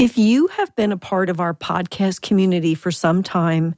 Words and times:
If 0.00 0.16
you 0.16 0.46
have 0.46 0.74
been 0.76 0.92
a 0.92 0.96
part 0.96 1.28
of 1.28 1.40
our 1.40 1.52
podcast 1.52 2.22
community 2.22 2.74
for 2.74 2.90
some 2.90 3.22
time, 3.22 3.74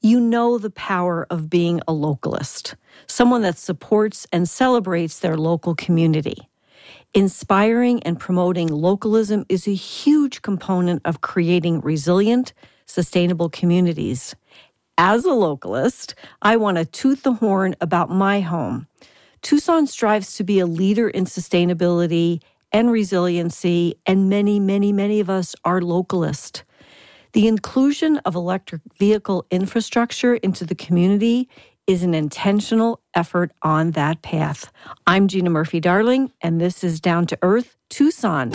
you 0.00 0.18
know 0.18 0.56
the 0.56 0.70
power 0.70 1.26
of 1.28 1.50
being 1.50 1.80
a 1.80 1.92
localist, 1.92 2.76
someone 3.08 3.42
that 3.42 3.58
supports 3.58 4.26
and 4.32 4.48
celebrates 4.48 5.18
their 5.18 5.36
local 5.36 5.74
community. 5.74 6.48
Inspiring 7.12 8.02
and 8.04 8.18
promoting 8.18 8.68
localism 8.68 9.44
is 9.50 9.68
a 9.68 9.74
huge 9.74 10.40
component 10.40 11.02
of 11.04 11.20
creating 11.20 11.82
resilient, 11.82 12.54
sustainable 12.86 13.50
communities. 13.50 14.34
As 14.96 15.26
a 15.26 15.28
localist, 15.28 16.14
I 16.40 16.56
want 16.56 16.78
to 16.78 16.86
toot 16.86 17.22
the 17.22 17.34
horn 17.34 17.76
about 17.82 18.08
my 18.08 18.40
home. 18.40 18.86
Tucson 19.42 19.86
strives 19.86 20.36
to 20.36 20.42
be 20.42 20.58
a 20.58 20.66
leader 20.66 21.10
in 21.10 21.26
sustainability 21.26 22.40
and 22.72 22.90
resiliency, 22.90 23.94
and 24.06 24.28
many, 24.28 24.60
many, 24.60 24.92
many 24.92 25.20
of 25.20 25.30
us 25.30 25.54
are 25.64 25.80
localist. 25.80 26.62
The 27.32 27.46
inclusion 27.46 28.18
of 28.18 28.34
electric 28.34 28.82
vehicle 28.98 29.46
infrastructure 29.50 30.34
into 30.36 30.64
the 30.64 30.74
community 30.74 31.48
is 31.86 32.02
an 32.02 32.14
intentional 32.14 33.00
effort 33.14 33.52
on 33.62 33.92
that 33.92 34.22
path. 34.22 34.70
I'm 35.06 35.28
Gina 35.28 35.50
Murphy 35.50 35.80
Darling, 35.80 36.32
and 36.40 36.60
this 36.60 36.84
is 36.84 37.00
Down 37.00 37.26
to 37.26 37.38
Earth 37.42 37.76
Tucson. 37.88 38.50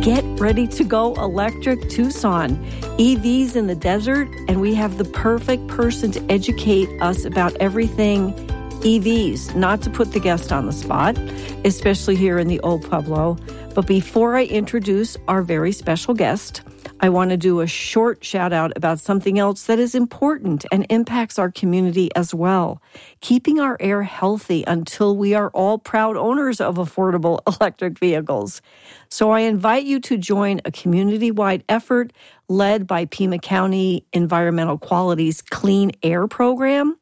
Get 0.00 0.24
ready 0.38 0.68
to 0.68 0.84
go 0.84 1.14
electric 1.14 1.88
Tucson. 1.90 2.64
EVs 2.98 3.56
in 3.56 3.66
the 3.66 3.74
desert, 3.74 4.28
and 4.48 4.60
we 4.60 4.72
have 4.74 4.98
the 4.98 5.04
perfect 5.04 5.66
person 5.66 6.12
to 6.12 6.24
educate 6.30 6.88
us 7.02 7.24
about 7.24 7.54
everything 7.56 8.32
EVs, 8.80 9.54
not 9.54 9.82
to 9.82 9.90
put 9.90 10.12
the 10.12 10.20
guest 10.20 10.52
on 10.52 10.66
the 10.66 10.72
spot, 10.72 11.18
especially 11.64 12.16
here 12.16 12.38
in 12.38 12.48
the 12.48 12.60
Old 12.60 12.82
Pueblo. 12.82 13.36
But 13.74 13.86
before 13.86 14.36
I 14.36 14.44
introduce 14.44 15.16
our 15.28 15.42
very 15.42 15.72
special 15.72 16.14
guest, 16.14 16.62
I 17.00 17.10
want 17.10 17.30
to 17.30 17.36
do 17.36 17.60
a 17.60 17.66
short 17.66 18.24
shout 18.24 18.54
out 18.54 18.72
about 18.74 19.00
something 19.00 19.38
else 19.38 19.64
that 19.64 19.78
is 19.78 19.94
important 19.94 20.64
and 20.72 20.86
impacts 20.88 21.38
our 21.38 21.50
community 21.50 22.08
as 22.16 22.34
well. 22.34 22.80
Keeping 23.20 23.60
our 23.60 23.76
air 23.80 24.02
healthy 24.02 24.64
until 24.66 25.14
we 25.14 25.34
are 25.34 25.50
all 25.50 25.78
proud 25.78 26.16
owners 26.16 26.58
of 26.58 26.76
affordable 26.76 27.40
electric 27.60 27.98
vehicles. 27.98 28.62
So 29.10 29.30
I 29.30 29.40
invite 29.40 29.84
you 29.84 30.00
to 30.00 30.16
join 30.16 30.62
a 30.64 30.70
community 30.70 31.30
wide 31.30 31.64
effort 31.68 32.14
led 32.48 32.86
by 32.86 33.04
Pima 33.04 33.38
County 33.38 34.06
Environmental 34.14 34.78
Quality's 34.78 35.42
Clean 35.42 35.92
Air 36.02 36.26
Program 36.26 36.96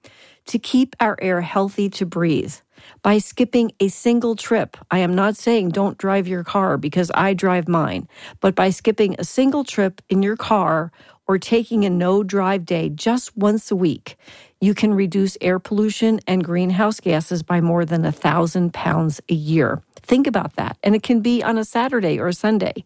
to 0.47 0.59
keep 0.59 0.95
our 1.00 1.17
air 1.20 1.41
healthy 1.41 1.89
to 1.91 2.06
breathe 2.06 2.55
by 3.03 3.19
skipping 3.19 3.73
a 3.81 3.89
single 3.89 4.37
trip. 4.37 4.77
I 4.91 4.98
am 4.98 5.14
not 5.14 5.37
saying 5.37 5.70
don't 5.70 5.98
drive 5.98 6.28
your 6.28 6.45
car 6.45 6.77
because 6.77 7.11
I 7.14 7.34
drive 7.34 7.69
mine, 7.69 8.09
but 8.41 8.55
by 8.55 8.70
skipping 8.70 9.17
a 9.19 9.25
single 9.25 9.65
trip 9.65 10.03
in 10.09 10.22
your 10.22 10.37
car 10.37 10.92
or 11.27 11.39
taking 11.39 11.84
a 11.84 11.91
no 11.91 12.22
drive 12.22 12.67
day 12.67 12.91
just 12.91 13.37
once 13.37 13.70
a 13.70 13.77
week, 13.77 14.17
you 14.61 14.75
can 14.75 14.95
reduce 14.95 15.37
air 15.41 15.59
pollution 15.59 16.20
and 16.27 16.45
greenhouse 16.45 17.00
gases 17.00 17.42
by 17.42 17.61
more 17.61 17.84
than 17.84 18.05
a 18.05 18.12
thousand 18.12 18.72
pounds 18.75 19.20
a 19.28 19.34
year. 19.34 19.83
Think 19.97 20.27
about 20.27 20.56
that. 20.56 20.77
And 20.83 20.95
it 20.95 21.03
can 21.03 21.20
be 21.20 21.42
on 21.42 21.56
a 21.56 21.65
Saturday 21.65 22.19
or 22.19 22.28
a 22.28 22.34
Sunday. 22.34 22.84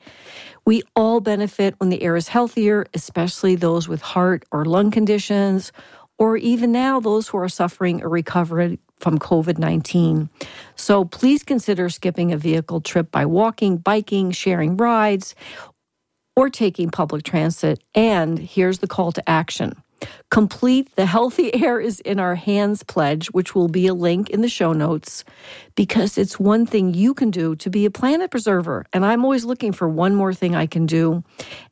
We 0.64 0.82
all 0.94 1.20
benefit 1.20 1.74
when 1.78 1.88
the 1.88 2.02
air 2.02 2.16
is 2.16 2.28
healthier, 2.28 2.86
especially 2.94 3.54
those 3.54 3.88
with 3.88 4.02
heart 4.02 4.44
or 4.52 4.64
lung 4.64 4.90
conditions 4.90 5.72
or 6.18 6.36
even 6.36 6.72
now 6.72 7.00
those 7.00 7.28
who 7.28 7.38
are 7.38 7.48
suffering 7.48 8.02
a 8.02 8.08
recovery 8.08 8.78
from 8.96 9.18
COVID 9.18 9.58
19. 9.58 10.28
So 10.76 11.04
please 11.04 11.42
consider 11.42 11.88
skipping 11.88 12.32
a 12.32 12.36
vehicle 12.36 12.80
trip 12.80 13.10
by 13.10 13.26
walking, 13.26 13.76
biking, 13.76 14.32
sharing 14.32 14.76
rides, 14.76 15.34
or 16.36 16.50
taking 16.50 16.90
public 16.90 17.24
transit. 17.24 17.82
And 17.94 18.38
here's 18.38 18.78
the 18.78 18.86
call 18.86 19.12
to 19.12 19.28
action. 19.28 19.82
Complete 20.30 20.94
the 20.94 21.06
Healthy 21.06 21.52
Air 21.64 21.80
is 21.80 22.00
in 22.00 22.20
Our 22.20 22.34
Hands 22.34 22.80
pledge, 22.84 23.28
which 23.28 23.54
will 23.54 23.68
be 23.68 23.86
a 23.86 23.94
link 23.94 24.30
in 24.30 24.42
the 24.42 24.48
show 24.48 24.72
notes, 24.72 25.24
because 25.74 26.18
it's 26.18 26.38
one 26.38 26.66
thing 26.66 26.94
you 26.94 27.14
can 27.14 27.30
do 27.30 27.56
to 27.56 27.70
be 27.70 27.84
a 27.84 27.90
planet 27.90 28.30
preserver. 28.30 28.86
And 28.92 29.04
I'm 29.04 29.24
always 29.24 29.44
looking 29.44 29.72
for 29.72 29.88
one 29.88 30.14
more 30.14 30.34
thing 30.34 30.54
I 30.54 30.66
can 30.66 30.86
do. 30.86 31.24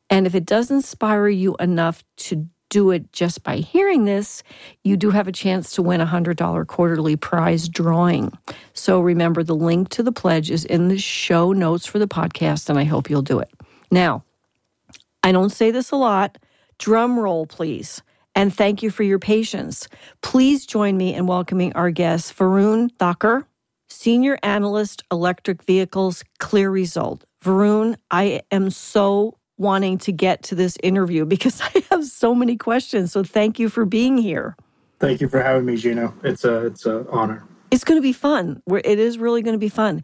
And 0.09 0.27
if 0.27 0.35
it 0.35 0.45
does 0.45 0.71
inspire 0.71 1.27
you 1.27 1.55
enough 1.59 2.03
to 2.17 2.47
do 2.69 2.91
it 2.91 3.11
just 3.13 3.43
by 3.43 3.57
hearing 3.57 4.05
this, 4.05 4.43
you 4.83 4.97
do 4.97 5.11
have 5.11 5.27
a 5.27 5.31
chance 5.31 5.71
to 5.71 5.81
win 5.81 6.01
a 6.01 6.05
$100 6.05 6.67
quarterly 6.67 7.15
prize 7.15 7.69
drawing. 7.69 8.31
So 8.73 8.99
remember, 8.99 9.43
the 9.43 9.55
link 9.55 9.89
to 9.89 10.03
the 10.03 10.11
pledge 10.11 10.51
is 10.51 10.65
in 10.65 10.87
the 10.87 10.97
show 10.97 11.53
notes 11.53 11.85
for 11.85 11.99
the 11.99 12.07
podcast, 12.07 12.69
and 12.69 12.77
I 12.77 12.83
hope 12.83 13.09
you'll 13.09 13.21
do 13.21 13.39
it. 13.39 13.49
Now, 13.91 14.23
I 15.23 15.31
don't 15.31 15.51
say 15.51 15.71
this 15.71 15.91
a 15.91 15.95
lot. 15.95 16.37
Drum 16.77 17.19
roll, 17.19 17.45
please. 17.45 18.01
And 18.35 18.53
thank 18.53 18.83
you 18.83 18.91
for 18.91 19.03
your 19.03 19.19
patience. 19.19 19.87
Please 20.21 20.65
join 20.65 20.95
me 20.95 21.15
in 21.15 21.25
welcoming 21.25 21.73
our 21.73 21.89
guest, 21.89 22.35
Varun 22.37 22.91
Thakkar, 22.97 23.45
Senior 23.89 24.37
Analyst, 24.43 25.03
Electric 25.11 25.63
Vehicles, 25.63 26.23
CLEAResult. 26.39 27.23
Varun, 27.43 27.95
I 28.11 28.41
am 28.51 28.69
so 28.69 29.36
wanting 29.57 29.97
to 29.99 30.11
get 30.11 30.43
to 30.43 30.55
this 30.55 30.77
interview 30.83 31.25
because 31.25 31.61
I 31.75 31.83
have 31.91 32.05
so 32.05 32.33
many 32.33 32.57
questions. 32.57 33.11
So 33.11 33.23
thank 33.23 33.59
you 33.59 33.69
for 33.69 33.85
being 33.85 34.17
here. 34.17 34.55
Thank 34.99 35.21
you 35.21 35.29
for 35.29 35.41
having 35.41 35.65
me, 35.65 35.77
Gina. 35.77 36.13
It's 36.23 36.43
a 36.43 36.67
it's 36.67 36.85
an 36.85 37.05
honor. 37.09 37.43
It's 37.69 37.83
going 37.83 37.97
to 37.97 38.01
be 38.01 38.13
fun. 38.13 38.61
It 38.67 38.99
is 38.99 39.17
really 39.17 39.41
going 39.41 39.53
to 39.53 39.59
be 39.59 39.69
fun. 39.69 40.03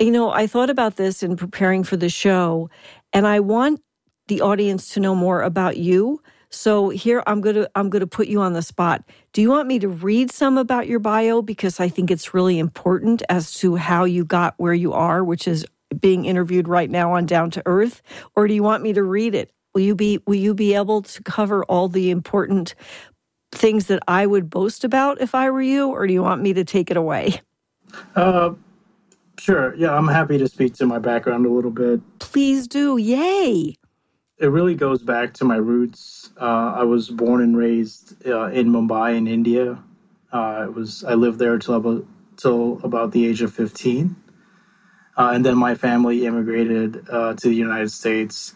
You 0.00 0.10
know, 0.10 0.30
I 0.30 0.46
thought 0.46 0.70
about 0.70 0.96
this 0.96 1.22
in 1.22 1.36
preparing 1.36 1.84
for 1.84 1.96
the 1.96 2.08
show, 2.08 2.70
and 3.12 3.26
I 3.26 3.38
want 3.40 3.80
the 4.28 4.40
audience 4.40 4.88
to 4.94 5.00
know 5.00 5.14
more 5.14 5.42
about 5.42 5.76
you. 5.76 6.22
So 6.50 6.90
here 6.90 7.22
I'm 7.26 7.40
going 7.40 7.56
to 7.56 7.70
I'm 7.74 7.88
going 7.88 8.00
to 8.00 8.06
put 8.06 8.28
you 8.28 8.40
on 8.40 8.52
the 8.52 8.62
spot. 8.62 9.02
Do 9.32 9.40
you 9.40 9.48
want 9.48 9.68
me 9.68 9.78
to 9.78 9.88
read 9.88 10.30
some 10.30 10.58
about 10.58 10.86
your 10.86 10.98
bio 10.98 11.40
because 11.40 11.80
I 11.80 11.88
think 11.88 12.10
it's 12.10 12.34
really 12.34 12.58
important 12.58 13.22
as 13.28 13.54
to 13.54 13.76
how 13.76 14.04
you 14.04 14.24
got 14.24 14.54
where 14.58 14.74
you 14.74 14.92
are, 14.92 15.24
which 15.24 15.48
is 15.48 15.64
being 16.00 16.24
interviewed 16.24 16.68
right 16.68 16.90
now 16.90 17.12
on 17.12 17.26
Down 17.26 17.50
to 17.52 17.62
Earth, 17.66 18.02
or 18.36 18.48
do 18.48 18.54
you 18.54 18.62
want 18.62 18.82
me 18.82 18.92
to 18.92 19.02
read 19.02 19.34
it? 19.34 19.50
Will 19.74 19.82
you 19.82 19.94
be 19.94 20.20
Will 20.26 20.36
you 20.36 20.54
be 20.54 20.74
able 20.74 21.02
to 21.02 21.22
cover 21.22 21.64
all 21.64 21.88
the 21.88 22.10
important 22.10 22.74
things 23.52 23.86
that 23.86 24.02
I 24.08 24.26
would 24.26 24.50
boast 24.50 24.84
about 24.84 25.20
if 25.20 25.34
I 25.34 25.50
were 25.50 25.62
you, 25.62 25.88
or 25.88 26.06
do 26.06 26.12
you 26.12 26.22
want 26.22 26.42
me 26.42 26.52
to 26.54 26.64
take 26.64 26.90
it 26.90 26.96
away? 26.96 27.40
Uh, 28.16 28.54
sure. 29.38 29.74
Yeah, 29.76 29.94
I'm 29.94 30.08
happy 30.08 30.38
to 30.38 30.48
speak 30.48 30.74
to 30.76 30.86
my 30.86 30.98
background 30.98 31.44
a 31.44 31.50
little 31.50 31.70
bit. 31.70 32.00
Please 32.18 32.66
do. 32.66 32.96
Yay! 32.96 33.76
It 34.38 34.46
really 34.46 34.74
goes 34.74 35.02
back 35.02 35.34
to 35.34 35.44
my 35.44 35.56
roots. 35.56 36.30
Uh, 36.40 36.72
I 36.74 36.82
was 36.84 37.10
born 37.10 37.42
and 37.42 37.56
raised 37.56 38.26
uh, 38.26 38.46
in 38.46 38.68
Mumbai, 38.68 39.16
in 39.16 39.26
India. 39.26 39.78
Uh, 40.32 40.66
it 40.68 40.74
was 40.74 41.04
I 41.04 41.14
lived 41.14 41.38
there 41.38 41.58
till 41.58 41.74
about 41.74 42.06
till 42.36 42.80
about 42.82 43.12
the 43.12 43.26
age 43.26 43.42
of 43.42 43.52
15. 43.52 44.16
Uh, 45.16 45.32
and 45.34 45.44
then 45.44 45.56
my 45.56 45.74
family 45.74 46.24
immigrated 46.24 47.06
uh, 47.10 47.34
to 47.34 47.48
the 47.48 47.54
United 47.54 47.90
States, 47.90 48.54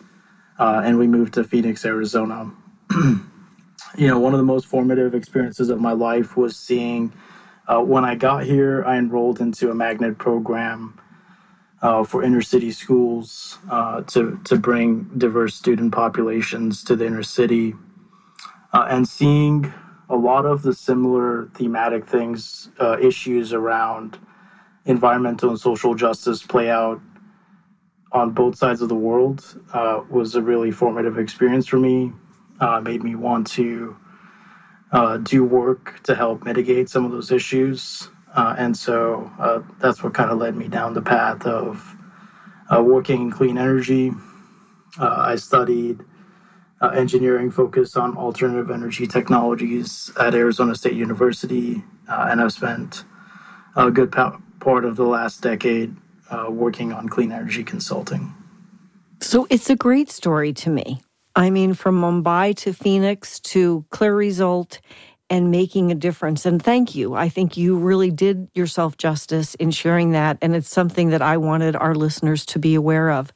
uh, 0.58 0.80
and 0.84 0.98
we 0.98 1.06
moved 1.06 1.34
to 1.34 1.44
Phoenix, 1.44 1.84
Arizona. 1.84 2.50
you 2.94 4.08
know, 4.08 4.18
one 4.18 4.32
of 4.32 4.38
the 4.38 4.44
most 4.44 4.66
formative 4.66 5.14
experiences 5.14 5.68
of 5.68 5.80
my 5.80 5.92
life 5.92 6.36
was 6.36 6.56
seeing. 6.56 7.12
Uh, 7.68 7.80
when 7.80 8.04
I 8.04 8.14
got 8.14 8.44
here, 8.44 8.84
I 8.84 8.96
enrolled 8.96 9.40
into 9.40 9.70
a 9.70 9.74
magnet 9.74 10.16
program 10.16 10.98
uh, 11.82 12.04
for 12.04 12.22
inner 12.22 12.40
city 12.40 12.70
schools 12.70 13.58
uh, 13.70 14.00
to 14.02 14.40
to 14.44 14.56
bring 14.56 15.10
diverse 15.18 15.54
student 15.54 15.92
populations 15.92 16.82
to 16.84 16.96
the 16.96 17.06
inner 17.06 17.22
city, 17.22 17.74
and 18.72 19.06
seeing 19.06 19.74
a 20.08 20.16
lot 20.16 20.46
of 20.46 20.62
the 20.62 20.72
similar 20.72 21.50
thematic 21.54 22.06
things, 22.06 22.70
issues 23.00 23.52
around 23.52 24.18
environmental 24.86 25.50
and 25.50 25.60
social 25.60 25.94
justice 25.94 26.42
play 26.42 26.70
out 26.70 27.00
on 28.12 28.30
both 28.30 28.56
sides 28.56 28.80
of 28.80 28.88
the 28.88 28.94
world 28.94 29.60
uh, 29.74 30.02
was 30.08 30.34
a 30.34 30.42
really 30.42 30.70
formative 30.70 31.18
experience 31.18 31.66
for 31.66 31.78
me. 31.78 32.12
Uh, 32.60 32.80
made 32.80 33.02
me 33.02 33.14
want 33.14 33.46
to 33.46 33.96
uh, 34.92 35.18
do 35.18 35.44
work 35.44 36.00
to 36.04 36.14
help 36.14 36.44
mitigate 36.44 36.88
some 36.88 37.04
of 37.04 37.10
those 37.10 37.30
issues. 37.30 38.08
Uh, 38.34 38.54
and 38.58 38.76
so 38.76 39.30
uh, 39.38 39.60
that's 39.80 40.02
what 40.02 40.14
kind 40.14 40.30
of 40.30 40.38
led 40.38 40.56
me 40.56 40.68
down 40.68 40.94
the 40.94 41.02
path 41.02 41.44
of 41.46 41.96
uh, 42.74 42.82
working 42.82 43.22
in 43.22 43.30
clean 43.30 43.58
energy. 43.58 44.12
I 44.98 45.36
studied 45.36 46.00
engineering 46.94 47.50
focused 47.50 47.98
on 47.98 48.16
alternative 48.16 48.70
energy 48.70 49.06
technologies 49.06 50.10
at 50.18 50.34
Arizona 50.34 50.74
State 50.74 50.94
University, 50.94 51.84
and 52.08 52.40
I've 52.40 52.52
spent 52.52 53.04
a 53.76 53.90
good 53.90 54.10
part 54.66 54.84
of 54.84 54.96
the 54.96 55.04
last 55.04 55.42
decade 55.42 55.94
uh, 56.28 56.46
working 56.50 56.92
on 56.92 57.08
clean 57.08 57.30
energy 57.30 57.62
consulting. 57.62 58.34
So 59.20 59.46
it's 59.48 59.70
a 59.70 59.76
great 59.76 60.10
story 60.10 60.52
to 60.54 60.70
me. 60.70 61.00
I 61.36 61.50
mean, 61.50 61.72
from 61.72 62.00
Mumbai 62.00 62.56
to 62.56 62.72
Phoenix 62.72 63.38
to 63.54 63.86
CLEAResult 63.90 64.80
and 65.30 65.52
making 65.52 65.92
a 65.92 65.94
difference. 65.94 66.44
And 66.44 66.60
thank 66.60 66.96
you. 66.96 67.14
I 67.14 67.28
think 67.28 67.56
you 67.56 67.76
really 67.76 68.10
did 68.10 68.48
yourself 68.54 68.96
justice 68.96 69.54
in 69.54 69.70
sharing 69.70 70.10
that. 70.10 70.36
And 70.42 70.56
it's 70.56 70.68
something 70.68 71.10
that 71.10 71.22
I 71.22 71.36
wanted 71.36 71.76
our 71.76 71.94
listeners 71.94 72.44
to 72.46 72.58
be 72.58 72.74
aware 72.74 73.12
of. 73.12 73.32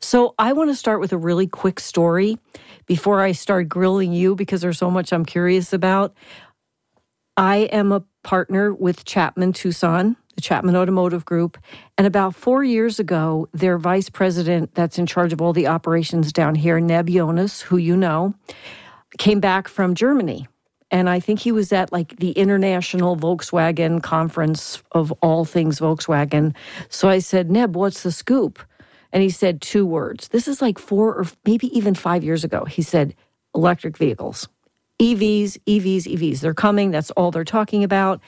So 0.00 0.34
I 0.38 0.52
want 0.52 0.68
to 0.68 0.76
start 0.76 1.00
with 1.00 1.14
a 1.14 1.18
really 1.18 1.46
quick 1.46 1.80
story 1.80 2.36
before 2.84 3.22
I 3.22 3.32
start 3.32 3.70
grilling 3.70 4.12
you 4.12 4.34
because 4.34 4.60
there's 4.60 4.78
so 4.78 4.90
much 4.90 5.14
I'm 5.14 5.24
curious 5.24 5.72
about. 5.72 6.14
I 7.38 7.68
am 7.72 7.90
a 7.90 8.04
partner 8.22 8.74
with 8.74 9.06
Chapman 9.06 9.54
Tucson, 9.54 10.16
the 10.34 10.40
Chapman 10.40 10.76
Automotive 10.76 11.24
Group. 11.24 11.58
And 11.98 12.06
about 12.06 12.34
four 12.34 12.64
years 12.64 12.98
ago, 12.98 13.48
their 13.52 13.78
vice 13.78 14.08
president, 14.08 14.74
that's 14.74 14.98
in 14.98 15.06
charge 15.06 15.32
of 15.32 15.40
all 15.40 15.52
the 15.52 15.66
operations 15.66 16.32
down 16.32 16.54
here, 16.54 16.80
Neb 16.80 17.08
Jonas, 17.08 17.60
who 17.60 17.76
you 17.76 17.96
know, 17.96 18.34
came 19.18 19.40
back 19.40 19.68
from 19.68 19.94
Germany 19.94 20.48
and 20.94 21.10
I 21.10 21.18
think 21.18 21.40
he 21.40 21.50
was 21.50 21.72
at 21.72 21.90
like 21.92 22.16
the 22.18 22.30
International 22.30 23.16
Volkswagen 23.16 24.00
Conference 24.00 24.80
of 24.92 25.10
all 25.22 25.44
things 25.44 25.80
Volkswagen. 25.80 26.54
So 26.88 27.08
I 27.08 27.18
said, 27.18 27.50
Neb, 27.50 27.74
what's 27.74 28.04
the 28.04 28.12
scoop? 28.12 28.60
And 29.12 29.20
he 29.20 29.28
said 29.28 29.60
two 29.60 29.86
words. 29.86 30.28
This 30.28 30.46
is 30.46 30.62
like 30.62 30.78
four 30.78 31.14
or 31.16 31.26
maybe 31.44 31.66
even 31.76 31.96
five 31.96 32.22
years 32.22 32.44
ago. 32.44 32.64
He 32.64 32.82
said, 32.82 33.16
electric 33.56 33.96
vehicles, 33.96 34.48
EVs, 35.00 35.58
EVs, 35.66 36.04
EVs. 36.04 36.38
They're 36.38 36.54
coming. 36.54 36.92
That's 36.92 37.10
all 37.12 37.32
they're 37.32 37.44
talking 37.44 37.82
about. 37.82 38.20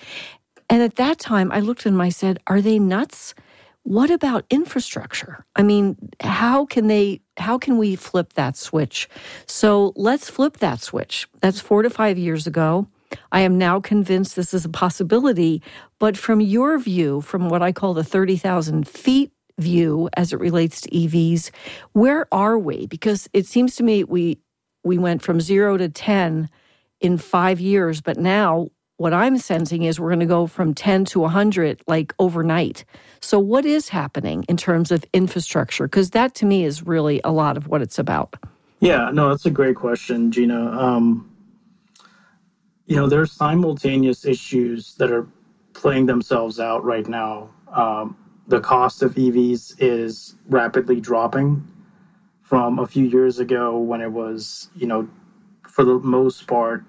And 0.68 0.82
at 0.82 0.96
that 0.96 1.18
time, 1.18 1.52
I 1.52 1.60
looked 1.60 1.86
at 1.86 1.92
him, 1.92 2.00
I 2.00 2.08
said, 2.08 2.38
Are 2.46 2.60
they 2.60 2.78
nuts? 2.78 3.34
What 3.82 4.10
about 4.10 4.44
infrastructure? 4.50 5.44
I 5.54 5.62
mean, 5.62 5.96
how 6.20 6.66
can 6.66 6.88
they 6.88 7.20
how 7.36 7.56
can 7.56 7.78
we 7.78 7.94
flip 7.94 8.32
that 8.32 8.56
switch? 8.56 9.08
So 9.46 9.92
let's 9.94 10.28
flip 10.28 10.56
that 10.56 10.80
switch. 10.80 11.28
That's 11.40 11.60
4 11.60 11.82
to 11.82 11.90
5 11.90 12.18
years 12.18 12.48
ago. 12.48 12.88
I 13.30 13.40
am 13.40 13.58
now 13.58 13.78
convinced 13.78 14.34
this 14.34 14.52
is 14.52 14.64
a 14.64 14.68
possibility, 14.68 15.62
but 16.00 16.16
from 16.16 16.40
your 16.40 16.78
view, 16.78 17.20
from 17.20 17.48
what 17.48 17.62
I 17.62 17.70
call 17.70 17.94
the 17.94 18.02
30,000 18.02 18.88
feet 18.88 19.30
view 19.58 20.08
as 20.16 20.32
it 20.32 20.40
relates 20.40 20.80
to 20.80 20.90
EVs, 20.90 21.50
where 21.92 22.26
are 22.32 22.58
we? 22.58 22.86
Because 22.86 23.28
it 23.32 23.46
seems 23.46 23.76
to 23.76 23.84
me 23.84 24.02
we 24.02 24.38
we 24.84 24.98
went 24.98 25.22
from 25.22 25.40
0 25.40 25.76
to 25.78 25.88
10 25.88 26.48
in 27.00 27.18
5 27.18 27.60
years, 27.60 28.00
but 28.00 28.16
now 28.16 28.68
what 28.96 29.12
I'm 29.12 29.36
sensing 29.38 29.82
is 29.82 30.00
we're 30.00 30.08
going 30.08 30.20
to 30.20 30.26
go 30.26 30.46
from 30.46 30.74
10 30.74 31.04
to 31.06 31.20
100 31.20 31.82
like 31.86 32.14
overnight. 32.18 32.84
So, 33.20 33.38
what 33.38 33.64
is 33.64 33.88
happening 33.88 34.44
in 34.48 34.56
terms 34.56 34.90
of 34.90 35.04
infrastructure? 35.12 35.86
Because 35.86 36.10
that 36.10 36.34
to 36.36 36.46
me 36.46 36.64
is 36.64 36.82
really 36.82 37.20
a 37.24 37.32
lot 37.32 37.56
of 37.56 37.68
what 37.68 37.82
it's 37.82 37.98
about. 37.98 38.36
Yeah, 38.80 39.10
no, 39.12 39.28
that's 39.30 39.46
a 39.46 39.50
great 39.50 39.76
question, 39.76 40.30
Gina. 40.30 40.70
Um, 40.70 41.30
you 42.86 42.96
know, 42.96 43.08
there's 43.08 43.32
simultaneous 43.32 44.24
issues 44.24 44.94
that 44.96 45.10
are 45.10 45.26
playing 45.72 46.06
themselves 46.06 46.60
out 46.60 46.84
right 46.84 47.06
now. 47.06 47.50
Um, 47.68 48.16
the 48.46 48.60
cost 48.60 49.02
of 49.02 49.14
EVs 49.14 49.76
is 49.78 50.36
rapidly 50.48 51.00
dropping 51.00 51.66
from 52.42 52.78
a 52.78 52.86
few 52.86 53.04
years 53.04 53.40
ago 53.40 53.76
when 53.76 54.00
it 54.00 54.12
was, 54.12 54.68
you 54.76 54.86
know, 54.86 55.08
for 55.68 55.84
the 55.84 55.98
most 55.98 56.46
part, 56.46 56.84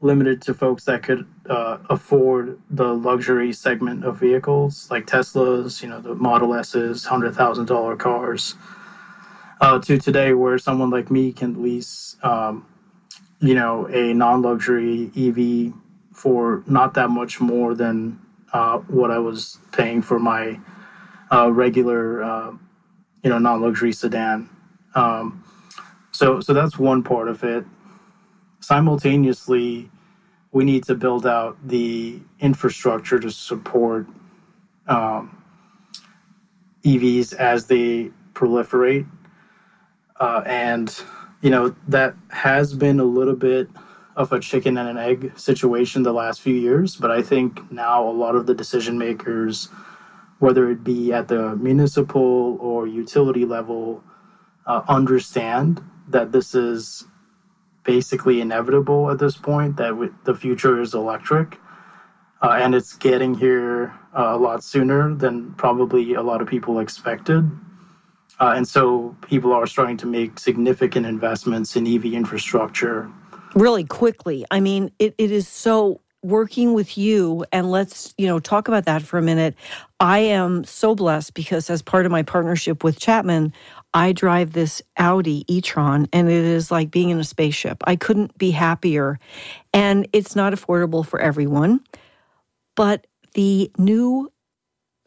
limited 0.00 0.42
to 0.42 0.54
folks 0.54 0.84
that 0.84 1.02
could 1.02 1.26
uh, 1.48 1.78
afford 1.88 2.60
the 2.70 2.94
luxury 2.94 3.52
segment 3.52 4.04
of 4.04 4.18
vehicles 4.18 4.90
like 4.90 5.06
Teslas, 5.06 5.82
you 5.82 5.88
know, 5.88 6.00
the 6.00 6.14
Model 6.14 6.54
S's, 6.54 7.04
hundred 7.04 7.34
thousand 7.34 7.66
dollar 7.66 7.96
cars, 7.96 8.54
uh, 9.60 9.78
to 9.80 9.98
today 9.98 10.34
where 10.34 10.58
someone 10.58 10.90
like 10.90 11.10
me 11.10 11.32
can 11.32 11.62
lease, 11.62 12.16
um, 12.22 12.66
you 13.40 13.54
know, 13.54 13.86
a 13.86 14.12
non-luxury 14.12 15.10
EV 15.16 15.72
for 16.12 16.62
not 16.66 16.94
that 16.94 17.10
much 17.10 17.40
more 17.40 17.74
than 17.74 18.18
uh, 18.52 18.78
what 18.78 19.10
I 19.10 19.18
was 19.18 19.58
paying 19.72 20.02
for 20.02 20.18
my 20.18 20.58
uh, 21.32 21.50
regular, 21.50 22.22
uh, 22.22 22.50
you 23.22 23.30
know, 23.30 23.38
non-luxury 23.38 23.92
sedan. 23.92 24.48
Um, 24.94 25.42
so, 26.12 26.40
so 26.40 26.54
that's 26.54 26.78
one 26.78 27.02
part 27.02 27.28
of 27.28 27.44
it 27.44 27.66
simultaneously, 28.66 29.88
we 30.50 30.64
need 30.64 30.82
to 30.82 30.96
build 30.96 31.24
out 31.24 31.56
the 31.64 32.18
infrastructure 32.40 33.20
to 33.20 33.30
support 33.30 34.08
um, 34.88 35.40
EVs 36.82 37.32
as 37.34 37.66
they 37.66 38.10
proliferate. 38.32 39.06
Uh, 40.18 40.42
and, 40.46 41.00
you 41.42 41.50
know, 41.50 41.76
that 41.86 42.14
has 42.30 42.74
been 42.74 42.98
a 42.98 43.04
little 43.04 43.36
bit 43.36 43.68
of 44.16 44.32
a 44.32 44.40
chicken 44.40 44.76
and 44.76 44.88
an 44.88 44.98
egg 44.98 45.38
situation 45.38 46.02
the 46.02 46.12
last 46.12 46.40
few 46.40 46.54
years. 46.54 46.96
But 46.96 47.12
I 47.12 47.22
think 47.22 47.70
now 47.70 48.08
a 48.08 48.10
lot 48.10 48.34
of 48.34 48.46
the 48.46 48.54
decision 48.54 48.98
makers, 48.98 49.68
whether 50.40 50.68
it 50.70 50.82
be 50.82 51.12
at 51.12 51.28
the 51.28 51.54
municipal 51.54 52.58
or 52.60 52.88
utility 52.88 53.44
level, 53.44 54.02
uh, 54.66 54.82
understand 54.88 55.84
that 56.08 56.32
this 56.32 56.52
is 56.52 57.04
basically 57.86 58.40
inevitable 58.40 59.10
at 59.10 59.18
this 59.18 59.36
point 59.36 59.76
that 59.76 60.12
the 60.24 60.34
future 60.34 60.80
is 60.80 60.92
electric. 60.92 61.58
Uh, 62.42 62.58
and 62.60 62.74
it's 62.74 62.94
getting 62.94 63.34
here 63.34 63.94
uh, 64.14 64.34
a 64.34 64.36
lot 64.36 64.62
sooner 64.62 65.14
than 65.14 65.54
probably 65.54 66.12
a 66.14 66.22
lot 66.22 66.42
of 66.42 66.48
people 66.48 66.80
expected. 66.80 67.50
Uh, 68.38 68.52
and 68.54 68.68
so 68.68 69.16
people 69.22 69.52
are 69.52 69.66
starting 69.66 69.96
to 69.96 70.06
make 70.06 70.38
significant 70.38 71.06
investments 71.06 71.76
in 71.76 71.86
EV 71.86 72.06
infrastructure. 72.06 73.10
Really 73.54 73.84
quickly. 73.84 74.44
I 74.50 74.60
mean, 74.60 74.90
it, 74.98 75.14
it 75.16 75.30
is 75.30 75.48
so 75.48 76.02
working 76.22 76.74
with 76.74 76.98
you 76.98 77.44
and 77.52 77.70
let's 77.70 78.12
you 78.18 78.26
know 78.26 78.40
talk 78.40 78.66
about 78.66 78.84
that 78.84 79.00
for 79.00 79.16
a 79.16 79.22
minute 79.22 79.54
i 80.00 80.18
am 80.18 80.64
so 80.64 80.92
blessed 80.92 81.34
because 81.34 81.70
as 81.70 81.82
part 81.82 82.04
of 82.04 82.10
my 82.10 82.22
partnership 82.22 82.82
with 82.82 82.98
chapman 82.98 83.52
I 83.94 84.12
drive 84.12 84.52
this 84.52 84.82
Audi 84.98 85.44
e-tron 85.48 86.06
and 86.12 86.28
it 86.28 86.44
is 86.44 86.70
like 86.70 86.90
being 86.90 87.10
in 87.10 87.18
a 87.18 87.24
spaceship. 87.24 87.82
I 87.86 87.96
couldn't 87.96 88.36
be 88.36 88.50
happier. 88.50 89.18
And 89.72 90.06
it's 90.12 90.36
not 90.36 90.52
affordable 90.52 91.04
for 91.06 91.18
everyone. 91.18 91.80
But 92.74 93.06
the 93.34 93.70
new 93.78 94.30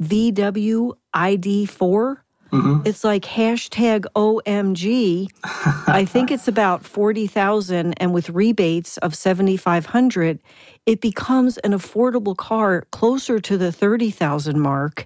VW 0.02 0.94
ID4 1.16 2.18
Mm-hmm. 2.52 2.88
It's 2.88 3.04
like 3.04 3.24
hashtag 3.24 4.06
OMG. 4.16 5.30
I 5.88 6.06
think 6.06 6.32
it's 6.32 6.48
about 6.48 6.84
40,000 6.84 7.94
and 7.94 8.14
with 8.14 8.30
rebates 8.30 8.98
of 8.98 9.16
7,500, 9.16 10.40
it 10.86 11.02
becomes 11.02 11.58
an 11.60 11.72
affordable 11.72 12.36
car 12.36 12.88
closer 12.92 13.40
to 13.40 13.58
the 13.58 13.72
30,000 13.72 14.60
mark 14.60 15.06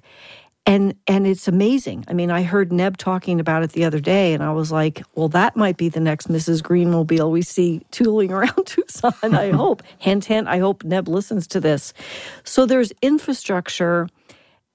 and 0.66 0.96
and 1.08 1.28
it's 1.28 1.48
amazing. 1.48 2.06
I 2.08 2.14
mean, 2.14 2.32
I 2.32 2.44
heard 2.44 2.72
Neb 2.72 2.98
talking 2.98 3.40
about 3.40 3.64
it 3.64 3.72
the 3.74 3.84
other 3.84 4.00
day, 4.00 4.34
and 4.34 4.42
I 4.42 4.52
was 4.52 4.72
like, 4.72 5.04
"Well, 5.16 5.28
that 5.30 5.58
might 5.58 5.76
be 5.78 5.90
the 5.90 6.00
next 6.00 6.30
Mrs. 6.30 6.62
Greenmobile 6.62 7.30
we 7.32 7.42
see 7.42 7.82
tooling 7.92 8.32
around 8.38 8.66
Tucson." 8.66 9.14
I 9.24 9.50
hope. 9.52 9.84
hint, 10.00 10.26
hint. 10.26 10.48
I 10.48 10.60
hope 10.60 10.84
Neb 10.84 11.08
listens 11.08 11.48
to 11.48 11.60
this. 11.60 11.94
So 12.44 12.66
there's 12.66 12.94
infrastructure, 13.02 14.08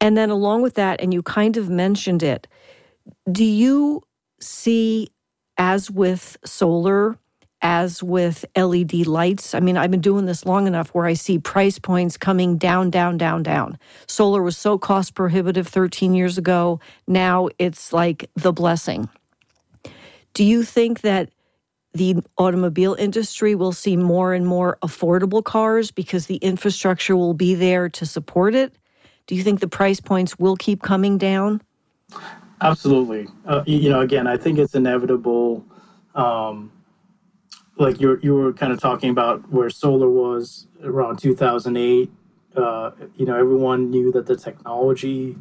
and 0.00 0.16
then 0.16 0.28
along 0.30 0.62
with 0.62 0.74
that, 0.74 1.00
and 1.00 1.14
you 1.14 1.22
kind 1.22 1.56
of 1.56 1.70
mentioned 1.70 2.22
it. 2.22 2.46
Do 3.32 3.44
you 3.44 4.02
see, 4.40 5.08
as 5.56 5.90
with 5.90 6.36
solar, 6.44 7.18
as 7.62 8.02
with 8.02 8.44
LED 8.56 9.06
lights. 9.06 9.54
I 9.54 9.60
mean, 9.60 9.76
I've 9.76 9.90
been 9.90 10.00
doing 10.00 10.26
this 10.26 10.46
long 10.46 10.66
enough 10.66 10.90
where 10.90 11.06
I 11.06 11.14
see 11.14 11.38
price 11.38 11.78
points 11.78 12.16
coming 12.16 12.56
down, 12.56 12.90
down, 12.90 13.18
down, 13.18 13.42
down. 13.42 13.78
Solar 14.06 14.42
was 14.42 14.56
so 14.56 14.78
cost 14.78 15.14
prohibitive 15.14 15.66
13 15.66 16.14
years 16.14 16.38
ago. 16.38 16.80
Now 17.06 17.48
it's 17.58 17.92
like 17.92 18.30
the 18.36 18.52
blessing. 18.52 19.08
Do 20.34 20.44
you 20.44 20.62
think 20.62 21.00
that 21.00 21.30
the 21.94 22.22
automobile 22.36 22.94
industry 22.94 23.54
will 23.54 23.72
see 23.72 23.96
more 23.96 24.32
and 24.34 24.46
more 24.46 24.78
affordable 24.82 25.42
cars 25.42 25.90
because 25.90 26.26
the 26.26 26.36
infrastructure 26.36 27.16
will 27.16 27.34
be 27.34 27.54
there 27.54 27.88
to 27.88 28.06
support 28.06 28.54
it? 28.54 28.74
Do 29.26 29.34
you 29.34 29.42
think 29.42 29.60
the 29.60 29.68
price 29.68 30.00
points 30.00 30.38
will 30.38 30.56
keep 30.56 30.82
coming 30.82 31.18
down? 31.18 31.60
Absolutely. 32.60 33.26
Uh, 33.46 33.62
you 33.66 33.90
know, 33.90 34.00
again, 34.00 34.26
I 34.26 34.36
think 34.36 34.58
it's 34.58 34.74
inevitable. 34.74 35.64
Um, 36.14 36.72
like 37.78 38.00
you 38.00 38.18
you 38.22 38.34
were 38.34 38.52
kind 38.52 38.72
of 38.72 38.80
talking 38.80 39.10
about 39.10 39.50
where 39.50 39.70
solar 39.70 40.10
was 40.10 40.66
around 40.84 41.18
2008 41.18 42.10
uh, 42.56 42.90
you 43.16 43.26
know 43.26 43.36
everyone 43.36 43.90
knew 43.90 44.12
that 44.12 44.26
the 44.26 44.36
technology 44.36 45.36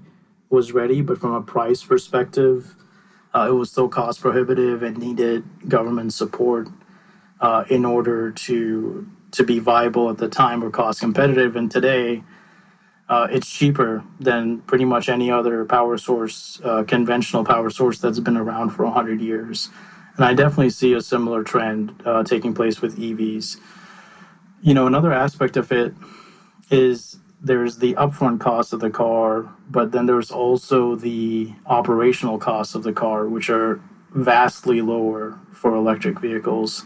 was 0.50 0.72
ready 0.72 1.02
but 1.02 1.18
from 1.18 1.34
a 1.34 1.42
price 1.42 1.84
perspective 1.84 2.76
uh, 3.36 3.48
it 3.50 3.54
was 3.54 3.72
still 3.72 3.90
cost 3.90 4.22
prohibitive 4.22 4.84
and 4.84 4.98
needed 4.98 5.44
government 5.68 6.14
support 6.14 6.68
uh, 7.42 7.64
in 7.70 7.86
order 7.86 8.32
to 8.32 9.08
to 9.32 9.44
be 9.44 9.60
viable 9.60 10.10
at 10.10 10.18
the 10.18 10.28
time 10.30 10.64
or 10.64 10.70
cost 10.70 11.02
competitive. 11.02 11.56
And 11.56 11.70
today 11.70 12.24
uh, 13.10 13.28
it's 13.30 13.50
cheaper 13.50 14.04
than 14.20 14.60
pretty 14.62 14.86
much 14.86 15.10
any 15.10 15.30
other 15.32 15.66
power 15.66 15.98
source 15.98 16.60
uh, 16.64 16.84
conventional 16.84 17.44
power 17.44 17.70
source 17.70 18.00
that's 18.00 18.20
been 18.20 18.38
around 18.38 18.72
for 18.72 18.86
100 18.86 19.22
years 19.22 19.70
and 20.18 20.26
I 20.26 20.34
definitely 20.34 20.72
see 20.72 20.94
a 20.94 21.02
similar 21.02 21.44
trend 21.44 22.02
uh, 22.06 22.24
taking 22.24 22.54
place 22.54 22.82
with 22.82 22.98
EVs. 22.98 23.58
you 24.62 24.74
know, 24.74 24.88
another 24.88 25.14
aspect 25.14 25.56
of 25.56 25.72
it 25.72 25.94
is 26.72 27.18
there's 27.42 27.78
the 27.78 27.94
upfront 27.94 28.40
cost 28.40 28.74
of 28.74 28.80
the 28.80 28.90
car, 28.90 29.48
but 29.70 29.92
then 29.92 30.08
there's 30.08 30.32
also 30.32 30.96
the 30.96 31.54
operational 31.68 32.40
costs 32.40 32.74
of 32.74 32.82
the 32.82 32.92
car, 32.92 33.28
which 33.28 33.50
are 33.50 33.80
vastly 34.12 34.82
lower 34.82 35.38
for 35.54 35.76
electric 35.76 36.20
vehicles. 36.20 36.84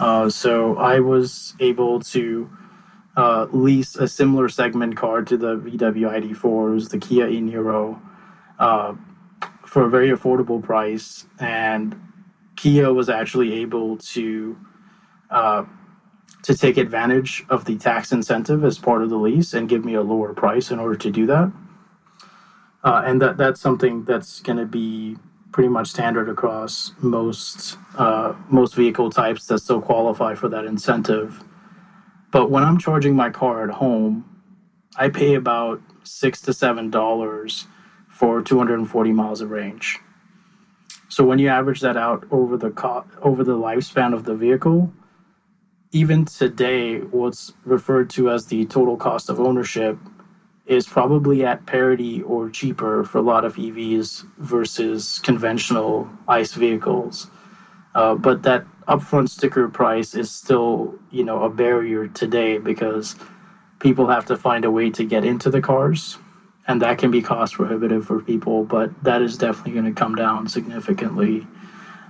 Uh, 0.00 0.28
so 0.28 0.76
I 0.76 0.98
was 0.98 1.54
able 1.60 2.00
to 2.00 2.50
uh, 3.16 3.46
lease 3.52 3.94
a 3.96 4.08
similar 4.08 4.48
segment 4.48 4.96
car 4.96 5.22
to 5.22 5.36
the 5.36 5.56
VW 5.56 6.34
ID4, 6.34 6.70
it 6.70 6.74
was 6.74 6.88
the 6.88 6.98
Kia 6.98 7.28
e-Niro, 7.28 7.98
uh, 8.58 8.94
for 9.64 9.84
a 9.84 9.88
very 9.88 10.10
affordable 10.10 10.62
price. 10.62 11.24
And 11.38 11.98
Kia 12.56 12.92
was 12.92 13.08
actually 13.08 13.52
able 13.54 13.98
to 13.98 14.58
uh, 15.30 15.64
to 16.42 16.56
take 16.56 16.76
advantage 16.76 17.44
of 17.48 17.64
the 17.64 17.76
tax 17.76 18.12
incentive 18.12 18.64
as 18.64 18.78
part 18.78 19.02
of 19.02 19.10
the 19.10 19.16
lease 19.16 19.52
and 19.52 19.68
give 19.68 19.84
me 19.84 19.94
a 19.94 20.02
lower 20.02 20.32
price 20.32 20.70
in 20.70 20.78
order 20.78 20.96
to 20.96 21.10
do 21.10 21.26
that. 21.26 21.52
Uh, 22.84 23.02
and 23.04 23.20
that 23.20 23.36
that's 23.36 23.60
something 23.60 24.04
that's 24.04 24.40
going 24.40 24.58
to 24.58 24.66
be 24.66 25.16
pretty 25.52 25.68
much 25.68 25.88
standard 25.88 26.28
across 26.28 26.92
most 27.00 27.78
uh, 27.96 28.34
most 28.48 28.74
vehicle 28.74 29.10
types 29.10 29.46
that 29.46 29.58
still 29.58 29.80
qualify 29.80 30.34
for 30.34 30.48
that 30.48 30.64
incentive. 30.64 31.42
But 32.30 32.50
when 32.50 32.62
I'm 32.62 32.78
charging 32.78 33.16
my 33.16 33.30
car 33.30 33.64
at 33.64 33.70
home, 33.70 34.24
I 34.96 35.08
pay 35.08 35.34
about 35.34 35.80
six 36.04 36.40
to 36.42 36.52
seven 36.52 36.90
dollars 36.90 37.66
for 38.08 38.40
240 38.40 39.12
miles 39.12 39.40
of 39.40 39.50
range. 39.50 39.98
So 41.16 41.24
when 41.24 41.38
you 41.38 41.48
average 41.48 41.80
that 41.80 41.96
out 41.96 42.26
over 42.30 42.58
the 42.58 42.68
co- 42.68 43.06
over 43.22 43.42
the 43.42 43.56
lifespan 43.56 44.12
of 44.12 44.24
the 44.24 44.34
vehicle, 44.34 44.92
even 45.90 46.26
today, 46.26 46.98
what's 46.98 47.54
referred 47.64 48.10
to 48.10 48.30
as 48.30 48.44
the 48.44 48.66
total 48.66 48.98
cost 48.98 49.30
of 49.30 49.40
ownership 49.40 49.96
is 50.66 50.86
probably 50.86 51.42
at 51.42 51.64
parity 51.64 52.20
or 52.20 52.50
cheaper 52.50 53.02
for 53.02 53.16
a 53.16 53.22
lot 53.22 53.46
of 53.46 53.56
EVs 53.56 54.26
versus 54.36 55.18
conventional 55.20 56.06
ICE 56.28 56.52
vehicles. 56.52 57.28
Uh, 57.94 58.14
but 58.14 58.42
that 58.42 58.66
upfront 58.86 59.30
sticker 59.30 59.70
price 59.70 60.14
is 60.14 60.30
still, 60.30 60.98
you 61.10 61.24
know, 61.24 61.44
a 61.44 61.48
barrier 61.48 62.08
today 62.08 62.58
because 62.58 63.16
people 63.78 64.06
have 64.08 64.26
to 64.26 64.36
find 64.36 64.66
a 64.66 64.70
way 64.70 64.90
to 64.90 65.02
get 65.02 65.24
into 65.24 65.48
the 65.48 65.62
cars, 65.62 66.18
and 66.68 66.82
that 66.82 66.98
can 66.98 67.10
be 67.10 67.22
cost 67.22 67.54
prohibitive 67.54 68.06
for 68.06 68.20
people. 68.20 68.64
But 68.64 69.02
that 69.04 69.22
is 69.22 69.38
definitely 69.38 69.72
going 69.72 69.94
to 69.94 69.98
come 69.98 70.14
down 70.14 70.48
significantly, 70.48 71.46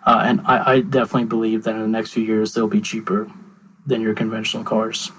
uh, 0.05 0.23
and 0.25 0.41
I, 0.47 0.75
I 0.75 0.81
definitely 0.81 1.27
believe 1.27 1.65
that 1.65 1.75
in 1.75 1.83
the 1.83 1.89
next 1.89 2.13
few 2.13 2.25
years 2.25 2.55
they'll 2.55 2.69
be 2.69 2.81
cheaper 2.81 3.31
than 3.87 4.01
your 4.01 4.15
conventional 4.15 4.65
cars. 4.65 5.11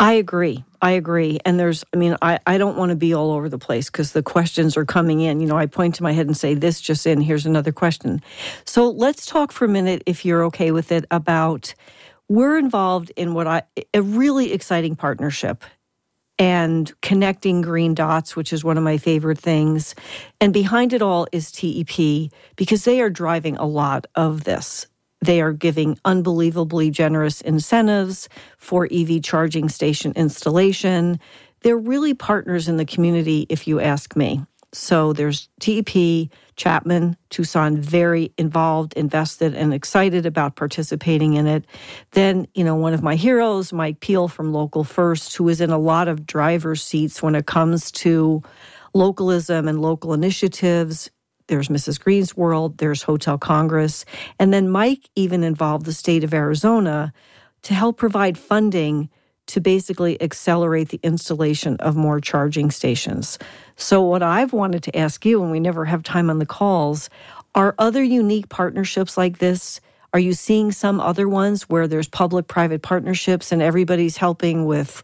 I 0.00 0.12
agree. 0.12 0.64
I 0.80 0.92
agree. 0.92 1.40
And 1.44 1.58
there's, 1.58 1.84
I 1.92 1.96
mean, 1.96 2.16
I, 2.22 2.38
I 2.46 2.56
don't 2.56 2.76
want 2.76 2.90
to 2.90 2.96
be 2.96 3.14
all 3.14 3.32
over 3.32 3.48
the 3.48 3.58
place 3.58 3.90
because 3.90 4.12
the 4.12 4.22
questions 4.22 4.76
are 4.76 4.84
coming 4.84 5.20
in. 5.20 5.40
You 5.40 5.48
know, 5.48 5.58
I 5.58 5.66
point 5.66 5.96
to 5.96 6.04
my 6.04 6.12
head 6.12 6.26
and 6.26 6.36
say, 6.36 6.54
this 6.54 6.80
just 6.80 7.04
in, 7.04 7.20
here's 7.20 7.46
another 7.46 7.72
question. 7.72 8.22
So 8.64 8.90
let's 8.90 9.26
talk 9.26 9.50
for 9.50 9.64
a 9.64 9.68
minute, 9.68 10.04
if 10.06 10.24
you're 10.24 10.44
okay 10.44 10.70
with 10.70 10.92
it, 10.92 11.04
about 11.10 11.74
we're 12.28 12.58
involved 12.58 13.10
in 13.16 13.34
what 13.34 13.48
I, 13.48 13.62
a 13.92 14.02
really 14.02 14.52
exciting 14.52 14.94
partnership 14.94 15.64
and 16.38 16.92
connecting 17.02 17.60
green 17.60 17.94
dots, 17.94 18.36
which 18.36 18.52
is 18.52 18.64
one 18.64 18.78
of 18.78 18.84
my 18.84 18.96
favorite 18.96 19.38
things. 19.38 19.94
And 20.40 20.52
behind 20.52 20.92
it 20.92 21.02
all 21.02 21.26
is 21.32 21.50
TEP 21.50 22.30
because 22.56 22.84
they 22.84 23.00
are 23.00 23.10
driving 23.10 23.56
a 23.56 23.66
lot 23.66 24.06
of 24.14 24.44
this. 24.44 24.86
They 25.20 25.40
are 25.40 25.52
giving 25.52 25.98
unbelievably 26.04 26.90
generous 26.90 27.40
incentives 27.40 28.28
for 28.56 28.88
EV 28.90 29.22
charging 29.22 29.68
station 29.68 30.12
installation. 30.14 31.18
They're 31.62 31.76
really 31.76 32.14
partners 32.14 32.68
in 32.68 32.76
the 32.76 32.84
community, 32.84 33.46
if 33.48 33.66
you 33.66 33.80
ask 33.80 34.14
me. 34.14 34.44
So 34.72 35.12
there's 35.12 35.48
TEP, 35.60 36.30
Chapman, 36.58 37.16
Tucson, 37.30 37.78
very 37.78 38.32
involved, 38.36 38.92
invested, 38.94 39.54
and 39.54 39.72
excited 39.72 40.26
about 40.26 40.56
participating 40.56 41.34
in 41.34 41.46
it. 41.46 41.64
Then, 42.10 42.46
you 42.54 42.64
know, 42.64 42.74
one 42.74 42.92
of 42.92 43.02
my 43.02 43.14
heroes, 43.14 43.72
Mike 43.72 44.00
Peel 44.00 44.28
from 44.28 44.52
Local 44.52 44.84
First, 44.84 45.34
who 45.36 45.48
is 45.48 45.60
in 45.60 45.70
a 45.70 45.78
lot 45.78 46.08
of 46.08 46.26
driver's 46.26 46.82
seats 46.82 47.22
when 47.22 47.34
it 47.34 47.46
comes 47.46 47.90
to 47.92 48.42
localism 48.92 49.68
and 49.68 49.80
local 49.80 50.12
initiatives, 50.12 51.10
there's 51.46 51.68
Mrs. 51.68 51.98
Green's 51.98 52.36
World, 52.36 52.78
there's 52.78 53.02
Hotel 53.02 53.38
Congress. 53.38 54.04
And 54.38 54.52
then 54.52 54.68
Mike 54.68 55.08
even 55.14 55.42
involved 55.42 55.86
the 55.86 55.94
state 55.94 56.24
of 56.24 56.34
Arizona 56.34 57.12
to 57.62 57.74
help 57.74 57.96
provide 57.96 58.36
funding 58.36 59.08
to 59.48 59.60
basically 59.60 60.20
accelerate 60.22 60.88
the 60.88 61.00
installation 61.02 61.76
of 61.76 61.96
more 61.96 62.20
charging 62.20 62.70
stations. 62.70 63.38
So, 63.76 64.02
what 64.02 64.22
I've 64.22 64.52
wanted 64.52 64.82
to 64.84 64.96
ask 64.96 65.26
you, 65.26 65.42
and 65.42 65.50
we 65.50 65.60
never 65.60 65.84
have 65.84 66.02
time 66.02 66.30
on 66.30 66.38
the 66.38 66.46
calls, 66.46 67.10
are 67.54 67.74
other 67.78 68.02
unique 68.02 68.48
partnerships 68.48 69.16
like 69.16 69.38
this? 69.38 69.80
Are 70.14 70.20
you 70.20 70.32
seeing 70.32 70.72
some 70.72 71.00
other 71.00 71.28
ones 71.28 71.68
where 71.68 71.86
there's 71.86 72.08
public 72.08 72.46
private 72.46 72.82
partnerships 72.82 73.52
and 73.52 73.60
everybody's 73.60 74.16
helping 74.16 74.64
with 74.64 75.02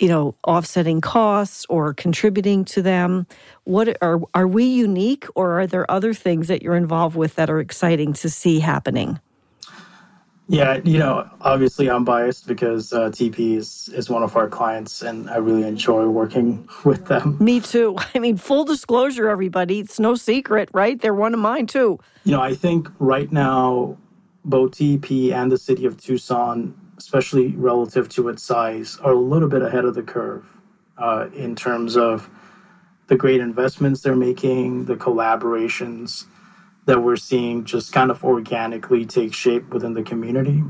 you 0.00 0.08
know, 0.08 0.34
offsetting 0.46 1.00
costs 1.00 1.64
or 1.68 1.94
contributing 1.94 2.64
to 2.66 2.82
them? 2.82 3.26
What 3.64 3.96
are 4.02 4.20
are 4.34 4.46
we 4.46 4.64
unique, 4.64 5.26
or 5.34 5.60
are 5.60 5.66
there 5.66 5.90
other 5.90 6.12
things 6.12 6.48
that 6.48 6.62
you're 6.62 6.76
involved 6.76 7.16
with 7.16 7.36
that 7.36 7.50
are 7.50 7.60
exciting 7.60 8.12
to 8.14 8.28
see 8.28 8.60
happening? 8.60 9.20
Yeah, 10.46 10.80
you 10.84 10.98
know, 10.98 11.28
obviously 11.40 11.88
I'm 11.88 12.04
biased 12.04 12.46
because 12.46 12.92
uh, 12.92 13.10
TEP 13.10 13.40
is, 13.40 13.88
is 13.94 14.10
one 14.10 14.22
of 14.22 14.36
our 14.36 14.46
clients 14.46 15.00
and 15.00 15.30
I 15.30 15.36
really 15.36 15.66
enjoy 15.66 16.06
working 16.08 16.68
with 16.84 17.06
them. 17.06 17.38
Me 17.40 17.60
too. 17.60 17.96
I 18.14 18.18
mean, 18.18 18.36
full 18.36 18.64
disclosure, 18.64 19.28
everybody, 19.28 19.80
it's 19.80 19.98
no 19.98 20.14
secret, 20.14 20.68
right? 20.72 21.00
They're 21.00 21.14
one 21.14 21.32
of 21.32 21.40
mine 21.40 21.66
too. 21.66 21.98
You 22.24 22.32
know, 22.32 22.42
I 22.42 22.54
think 22.54 22.88
right 22.98 23.30
now, 23.32 23.96
both 24.44 24.72
TEP 24.72 25.10
and 25.32 25.50
the 25.50 25.56
city 25.56 25.86
of 25.86 25.98
Tucson 25.98 26.74
especially 26.96 27.48
relative 27.56 28.08
to 28.10 28.28
its 28.28 28.42
size, 28.42 28.98
are 29.02 29.12
a 29.12 29.18
little 29.18 29.48
bit 29.48 29.62
ahead 29.62 29.84
of 29.84 29.94
the 29.94 30.02
curve 30.02 30.44
uh, 30.98 31.28
in 31.34 31.56
terms 31.56 31.96
of 31.96 32.28
the 33.08 33.16
great 33.16 33.40
investments 33.40 34.00
they're 34.00 34.16
making, 34.16 34.84
the 34.86 34.96
collaborations 34.96 36.26
that 36.86 37.00
we're 37.02 37.16
seeing 37.16 37.64
just 37.64 37.92
kind 37.92 38.10
of 38.10 38.24
organically 38.24 39.06
take 39.06 39.34
shape 39.34 39.72
within 39.72 39.94
the 39.94 40.02
community. 40.02 40.62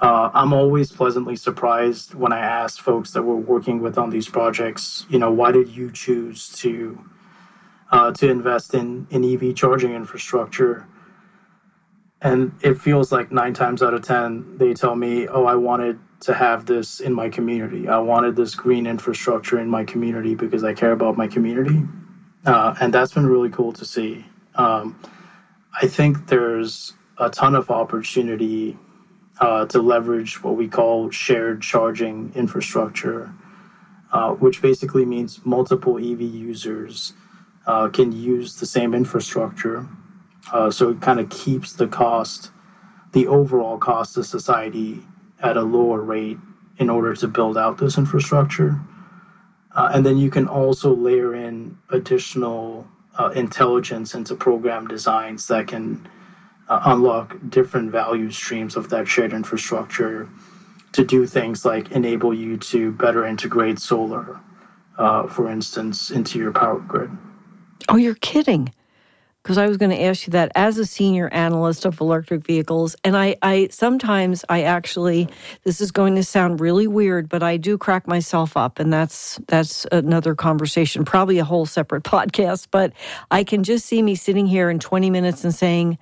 Uh, 0.00 0.30
I'm 0.32 0.52
always 0.52 0.92
pleasantly 0.92 1.36
surprised 1.36 2.14
when 2.14 2.32
I 2.32 2.38
ask 2.38 2.80
folks 2.80 3.12
that 3.12 3.22
we're 3.22 3.36
working 3.36 3.80
with 3.80 3.98
on 3.98 4.10
these 4.10 4.28
projects, 4.28 5.04
you 5.10 5.18
know, 5.18 5.32
why 5.32 5.52
did 5.52 5.68
you 5.68 5.90
choose 5.90 6.48
to 6.60 7.04
uh, 7.90 8.12
to 8.12 8.30
invest 8.30 8.74
in, 8.74 9.06
in 9.10 9.24
EV 9.24 9.54
charging 9.54 9.94
infrastructure? 9.94 10.86
and 12.20 12.52
it 12.62 12.74
feels 12.74 13.12
like 13.12 13.30
nine 13.30 13.54
times 13.54 13.82
out 13.82 13.94
of 13.94 14.02
ten 14.02 14.58
they 14.58 14.74
tell 14.74 14.96
me 14.96 15.28
oh 15.28 15.44
i 15.44 15.54
wanted 15.54 15.98
to 16.20 16.34
have 16.34 16.66
this 16.66 17.00
in 17.00 17.12
my 17.12 17.28
community 17.28 17.88
i 17.88 17.98
wanted 17.98 18.34
this 18.34 18.54
green 18.54 18.86
infrastructure 18.86 19.58
in 19.60 19.68
my 19.68 19.84
community 19.84 20.34
because 20.34 20.64
i 20.64 20.74
care 20.74 20.92
about 20.92 21.16
my 21.16 21.28
community 21.28 21.82
uh, 22.46 22.74
and 22.80 22.92
that's 22.92 23.12
been 23.12 23.26
really 23.26 23.50
cool 23.50 23.72
to 23.72 23.84
see 23.84 24.24
um, 24.56 24.98
i 25.82 25.86
think 25.86 26.26
there's 26.28 26.94
a 27.18 27.30
ton 27.30 27.54
of 27.54 27.70
opportunity 27.70 28.76
uh, 29.40 29.64
to 29.66 29.80
leverage 29.80 30.42
what 30.42 30.56
we 30.56 30.66
call 30.68 31.10
shared 31.10 31.62
charging 31.62 32.32
infrastructure 32.34 33.32
uh, 34.12 34.30
which 34.32 34.62
basically 34.62 35.04
means 35.04 35.44
multiple 35.44 35.98
ev 35.98 36.20
users 36.20 37.12
uh, 37.66 37.88
can 37.88 38.12
use 38.12 38.56
the 38.56 38.66
same 38.66 38.94
infrastructure 38.94 39.86
uh, 40.52 40.70
so 40.70 40.90
it 40.90 41.00
kind 41.00 41.20
of 41.20 41.28
keeps 41.28 41.72
the 41.74 41.86
cost, 41.86 42.50
the 43.12 43.26
overall 43.26 43.78
cost 43.78 44.16
of 44.16 44.26
society 44.26 45.02
at 45.42 45.56
a 45.56 45.62
lower 45.62 46.00
rate 46.00 46.38
in 46.78 46.88
order 46.88 47.14
to 47.14 47.28
build 47.28 47.58
out 47.58 47.78
this 47.78 47.98
infrastructure. 47.98 48.80
Uh, 49.74 49.90
and 49.92 50.06
then 50.06 50.16
you 50.16 50.30
can 50.30 50.48
also 50.48 50.94
layer 50.94 51.34
in 51.34 51.76
additional 51.90 52.86
uh, 53.18 53.30
intelligence 53.30 54.14
into 54.14 54.34
program 54.34 54.86
designs 54.86 55.48
that 55.48 55.66
can 55.66 56.08
uh, 56.68 56.80
unlock 56.86 57.36
different 57.48 57.90
value 57.90 58.30
streams 58.30 58.76
of 58.76 58.90
that 58.90 59.08
shared 59.08 59.32
infrastructure 59.32 60.28
to 60.92 61.04
do 61.04 61.26
things 61.26 61.64
like 61.64 61.90
enable 61.92 62.32
you 62.32 62.56
to 62.56 62.92
better 62.92 63.26
integrate 63.26 63.78
solar, 63.78 64.40
uh, 64.96 65.26
for 65.26 65.50
instance, 65.50 66.10
into 66.10 66.38
your 66.38 66.52
power 66.52 66.80
grid. 66.80 67.10
Oh, 67.88 67.96
you're 67.96 68.14
kidding 68.16 68.72
because 69.48 69.56
I 69.56 69.66
was 69.66 69.78
going 69.78 69.92
to 69.92 70.02
ask 70.02 70.26
you 70.26 70.32
that 70.32 70.52
as 70.54 70.76
a 70.76 70.84
senior 70.84 71.30
analyst 71.32 71.86
of 71.86 72.02
electric 72.02 72.44
vehicles. 72.44 72.94
And 73.02 73.16
I, 73.16 73.34
I 73.40 73.68
sometimes 73.70 74.44
I 74.50 74.64
actually, 74.64 75.26
this 75.64 75.80
is 75.80 75.90
going 75.90 76.16
to 76.16 76.22
sound 76.22 76.60
really 76.60 76.86
weird, 76.86 77.30
but 77.30 77.42
I 77.42 77.56
do 77.56 77.78
crack 77.78 78.06
myself 78.06 78.58
up. 78.58 78.78
And 78.78 78.92
that's, 78.92 79.40
that's 79.48 79.86
another 79.90 80.34
conversation, 80.34 81.06
probably 81.06 81.38
a 81.38 81.46
whole 81.46 81.64
separate 81.64 82.02
podcast. 82.04 82.68
But 82.70 82.92
I 83.30 83.42
can 83.42 83.62
just 83.62 83.86
see 83.86 84.02
me 84.02 84.16
sitting 84.16 84.46
here 84.46 84.68
in 84.68 84.80
20 84.80 85.08
minutes 85.08 85.44
and 85.44 85.54
saying, 85.54 85.96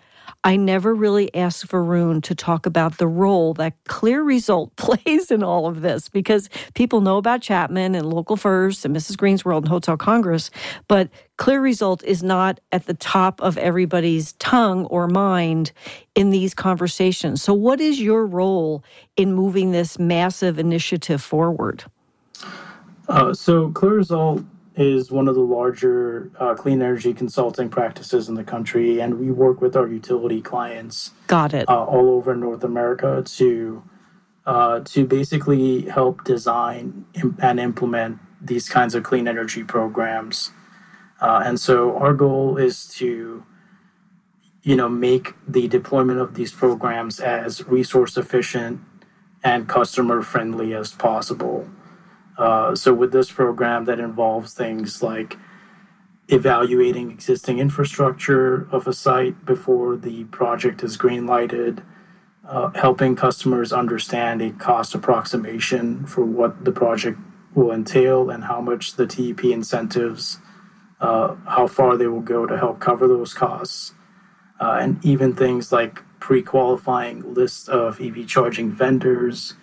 I 0.44 0.56
never 0.56 0.94
really 0.94 1.34
asked 1.34 1.66
Varun 1.68 2.22
to 2.24 2.34
talk 2.34 2.66
about 2.66 2.98
the 2.98 3.06
role 3.06 3.54
that 3.54 3.82
CLEAResult 3.84 4.70
plays 4.76 5.30
in 5.30 5.42
all 5.42 5.66
of 5.66 5.82
this 5.82 6.08
because 6.08 6.48
people 6.74 7.00
know 7.00 7.16
about 7.16 7.42
Chapman 7.42 7.94
and 7.94 8.08
Local 8.08 8.36
First 8.36 8.84
and 8.84 8.94
Mrs. 8.94 9.16
Green's 9.16 9.44
World 9.44 9.64
and 9.64 9.70
Hotel 9.70 9.96
Congress, 9.96 10.50
but 10.88 11.08
CLEAResult 11.38 12.02
is 12.04 12.22
not 12.22 12.60
at 12.72 12.86
the 12.86 12.94
top 12.94 13.40
of 13.40 13.58
everybody's 13.58 14.32
tongue 14.34 14.86
or 14.86 15.08
mind 15.08 15.72
in 16.14 16.30
these 16.30 16.54
conversations. 16.54 17.42
So, 17.42 17.52
what 17.52 17.80
is 17.80 18.00
your 18.00 18.26
role 18.26 18.84
in 19.16 19.34
moving 19.34 19.72
this 19.72 19.98
massive 19.98 20.58
initiative 20.58 21.22
forward? 21.22 21.84
Uh, 23.08 23.34
so, 23.34 23.70
CLEAResult 23.70 24.44
is 24.76 25.10
one 25.10 25.26
of 25.26 25.34
the 25.34 25.40
larger 25.40 26.30
uh, 26.38 26.54
clean 26.54 26.82
energy 26.82 27.14
consulting 27.14 27.68
practices 27.68 28.28
in 28.28 28.34
the 28.34 28.44
country, 28.44 29.00
and 29.00 29.18
we 29.18 29.30
work 29.30 29.60
with 29.60 29.74
our 29.74 29.88
utility 29.88 30.42
clients. 30.42 31.12
Got 31.26 31.54
it. 31.54 31.68
Uh, 31.68 31.84
all 31.84 32.10
over 32.10 32.36
North 32.36 32.62
America 32.62 33.22
to 33.24 33.82
uh, 34.44 34.80
to 34.80 35.06
basically 35.06 35.82
help 35.82 36.24
design 36.24 37.04
and 37.40 37.58
implement 37.58 38.18
these 38.40 38.68
kinds 38.68 38.94
of 38.94 39.02
clean 39.02 39.26
energy 39.26 39.64
programs. 39.64 40.52
Uh, 41.20 41.42
and 41.44 41.58
so 41.58 41.96
our 41.96 42.12
goal 42.12 42.58
is 42.58 42.86
to 42.86 43.44
you 44.62 44.76
know 44.76 44.88
make 44.88 45.32
the 45.48 45.68
deployment 45.68 46.20
of 46.20 46.34
these 46.34 46.52
programs 46.52 47.18
as 47.18 47.66
resource 47.66 48.16
efficient 48.16 48.80
and 49.42 49.68
customer 49.68 50.22
friendly 50.22 50.74
as 50.74 50.92
possible. 50.92 51.66
Uh, 52.38 52.74
so 52.74 52.92
with 52.92 53.12
this 53.12 53.30
program 53.30 53.84
that 53.86 53.98
involves 53.98 54.52
things 54.52 55.02
like 55.02 55.36
evaluating 56.28 57.10
existing 57.10 57.58
infrastructure 57.58 58.66
of 58.70 58.86
a 58.86 58.92
site 58.92 59.44
before 59.44 59.96
the 59.96 60.24
project 60.24 60.82
is 60.82 60.96
green 60.96 61.26
lighted, 61.26 61.82
uh, 62.48 62.70
helping 62.70 63.16
customers 63.16 63.72
understand 63.72 64.42
a 64.42 64.50
cost 64.52 64.94
approximation 64.94 66.04
for 66.06 66.24
what 66.24 66.64
the 66.64 66.72
project 66.72 67.18
will 67.54 67.72
entail 67.72 68.30
and 68.30 68.44
how 68.44 68.60
much 68.60 68.94
the 68.96 69.06
TEP 69.06 69.44
incentives, 69.44 70.38
uh, 71.00 71.34
how 71.46 71.66
far 71.66 71.96
they 71.96 72.06
will 72.06 72.20
go 72.20 72.44
to 72.46 72.56
help 72.58 72.80
cover 72.80 73.08
those 73.08 73.32
costs, 73.32 73.94
uh, 74.60 74.78
and 74.80 75.02
even 75.04 75.34
things 75.34 75.72
like 75.72 76.02
pre-qualifying 76.20 77.34
lists 77.34 77.68
of 77.68 78.00
EV 78.00 78.26
charging 78.26 78.70
vendors 78.70 79.54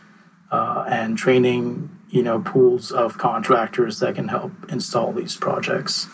uh, 0.52 0.86
and 0.88 1.18
training 1.18 1.90
you 2.14 2.24
know 2.24 2.40
pools 2.42 2.92
of 2.92 3.18
contractors 3.18 4.00
that 4.00 4.16
can 4.16 4.28
help 4.28 4.52
install 4.70 5.12
these 5.12 5.36
projects 5.36 6.08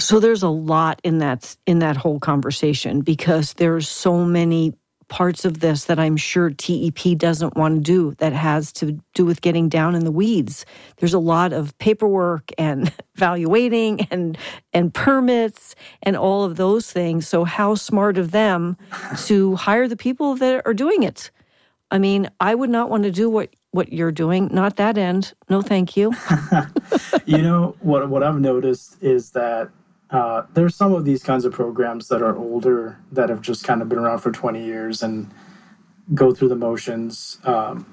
so 0.00 0.20
there's 0.20 0.42
a 0.42 0.48
lot 0.48 1.00
in 1.04 1.18
that 1.18 1.56
in 1.66 1.80
that 1.80 1.96
whole 1.96 2.20
conversation 2.20 3.00
because 3.00 3.54
there's 3.54 3.88
so 3.88 4.24
many 4.24 4.74
parts 5.08 5.44
of 5.44 5.60
this 5.60 5.84
that 5.86 5.98
I'm 5.98 6.16
sure 6.16 6.50
TEP 6.50 7.16
doesn't 7.16 7.56
want 7.56 7.76
to 7.76 7.80
do 7.80 8.14
that 8.18 8.32
has 8.32 8.72
to 8.74 9.00
do 9.14 9.24
with 9.24 9.40
getting 9.40 9.68
down 9.68 9.94
in 9.94 10.04
the 10.04 10.12
weeds. 10.12 10.66
There's 10.98 11.14
a 11.14 11.18
lot 11.18 11.52
of 11.52 11.76
paperwork 11.78 12.50
and 12.58 12.92
evaluating 13.16 14.06
and 14.10 14.38
and 14.72 14.92
permits 14.94 15.74
and 16.02 16.16
all 16.16 16.44
of 16.44 16.56
those 16.56 16.92
things. 16.92 17.26
So 17.26 17.44
how 17.44 17.74
smart 17.74 18.18
of 18.18 18.30
them 18.30 18.76
to 19.24 19.56
hire 19.56 19.88
the 19.88 19.96
people 19.96 20.36
that 20.36 20.62
are 20.66 20.74
doing 20.74 21.02
it. 21.02 21.30
I 21.90 21.98
mean, 21.98 22.28
I 22.38 22.54
would 22.54 22.70
not 22.70 22.90
want 22.90 23.04
to 23.04 23.10
do 23.10 23.30
what 23.30 23.48
what 23.70 23.92
you're 23.92 24.12
doing. 24.12 24.48
Not 24.52 24.76
that 24.76 24.98
end. 24.98 25.34
No, 25.48 25.62
thank 25.62 25.96
you. 25.96 26.14
you 27.26 27.38
know 27.38 27.76
what? 27.80 28.08
What 28.08 28.22
I've 28.22 28.40
noticed 28.40 29.02
is 29.02 29.30
that 29.32 29.70
uh, 30.10 30.42
there's 30.54 30.74
some 30.74 30.94
of 30.94 31.04
these 31.04 31.22
kinds 31.22 31.44
of 31.44 31.52
programs 31.52 32.08
that 32.08 32.22
are 32.22 32.36
older 32.36 32.98
that 33.12 33.28
have 33.28 33.42
just 33.42 33.64
kind 33.64 33.82
of 33.82 33.88
been 33.88 33.98
around 33.98 34.18
for 34.20 34.32
20 34.32 34.64
years 34.64 35.02
and 35.02 35.30
go 36.14 36.32
through 36.32 36.48
the 36.48 36.56
motions. 36.56 37.38
Um, 37.44 37.86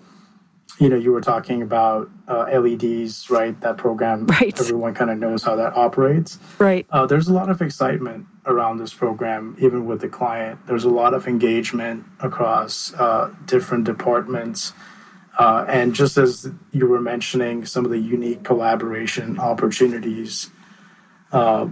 you 0.80 0.90
know, 0.90 0.98
you 0.98 1.12
were 1.12 1.22
talking 1.22 1.62
about 1.62 2.10
uh, 2.28 2.46
LEDs, 2.54 3.30
right? 3.30 3.60
That 3.62 3.78
program, 3.78 4.26
right. 4.28 4.58
everyone 4.60 4.94
kind 4.94 5.10
of 5.10 5.18
knows 5.18 5.44
how 5.44 5.56
that 5.56 5.76
operates. 5.76 6.38
Right. 6.60 6.86
Uh, 6.90 7.06
there's 7.06 7.28
a 7.28 7.34
lot 7.34 7.50
of 7.50 7.62
excitement 7.62 8.26
around 8.46 8.78
this 8.78 8.94
program, 8.94 9.56
even 9.60 9.86
with 9.86 10.02
the 10.02 10.10
client. 10.10 10.60
There's 10.68 10.84
a 10.84 10.90
lot 10.90 11.14
of 11.14 11.28
engagement 11.28 12.06
across 12.20 12.94
uh, 12.96 13.34
different 13.46 13.86
departments. 13.86 14.74
Uh, 15.38 15.66
and 15.68 15.94
just 15.94 16.18
as 16.18 16.50
you 16.72 16.88
were 16.88 17.02
mentioning, 17.02 17.66
some 17.66 17.84
of 17.84 17.92
the 17.92 18.00
unique 18.00 18.44
collaboration 18.44 19.38
opportunities, 19.40 20.50
uh, 21.32 21.68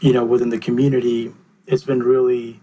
you 0.00 0.12
know, 0.12 0.24
within 0.24 0.48
the 0.48 0.58
community, 0.58 1.32
it's 1.66 1.84
been 1.84 2.02
really 2.02 2.60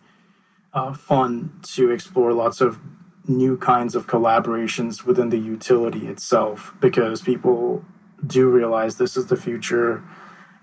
uh, 0.74 0.93
fun 0.93 1.52
to 1.62 1.91
explore 1.91 2.34
lots 2.34 2.62
of 2.62 2.80
new 3.28 3.56
kinds 3.58 3.96
of 3.96 4.08
collaborations 4.08 5.06
within 5.06 5.30
the 5.30 5.38
utility 5.38 6.08
itself 6.08 6.74
because 6.82 7.22
people 7.22 7.86
do 8.26 8.50
realize 8.50 8.98
this 8.98 9.15
is 9.15 9.28
the 9.28 9.38
future. 9.38 10.04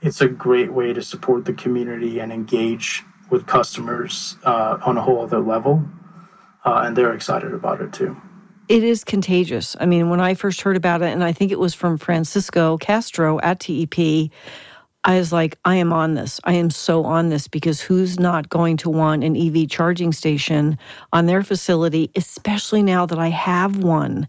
It's 0.03 0.21
a 0.21 0.29
great 0.29 0.73
way 0.73 0.93
to 0.93 1.03
support 1.03 1.45
the 1.45 1.53
community 1.53 2.19
and 2.19 2.33
engage 2.33 3.05
with 3.31 3.47
customers 3.47 4.37
uh, 4.45 4.79
on 4.85 4.97
a 4.97 5.03
whole 5.03 5.23
other 5.23 5.39
level, 5.39 5.85
uh, 6.65 6.83
and 6.85 6.97
they're 6.97 7.15
excited 7.15 7.55
about 7.55 7.81
it 7.81 7.93
too 7.93 8.21
it 8.71 8.85
is 8.85 9.03
contagious. 9.03 9.77
I 9.81 9.87
mean, 9.87 10.11
when 10.11 10.21
I 10.21 10.35
first 10.35 10.61
heard 10.61 10.77
about 10.77 11.03
it, 11.03 11.09
and 11.09 11.25
I 11.25 11.33
think 11.33 11.51
it 11.51 11.59
was 11.59 11.75
from 11.75 11.99
Francisco 11.99 12.79
Castro 12.79 13.41
at 13.41 13.59
TEP, 13.59 14.31
I 15.03 15.19
was 15.19 15.33
like, 15.33 15.59
I 15.65 15.75
am 15.75 15.93
on 15.93 16.15
this. 16.15 16.41
I 16.45 16.53
am 16.53 16.71
so 16.71 17.05
on 17.05 17.31
this 17.31 17.49
because 17.49 17.81
who's 17.81 18.21
not 18.21 18.49
going 18.49 18.77
to 18.77 18.89
want 18.89 19.25
an 19.25 19.37
EV 19.37 19.69
charging 19.69 20.13
station 20.13 20.79
on 21.13 21.27
their 21.27 21.43
facility, 21.43 22.13
especially 22.15 22.85
now 22.85 23.07
that 23.07 23.19
I 23.19 23.27
have 23.29 23.79
one? 23.79 24.29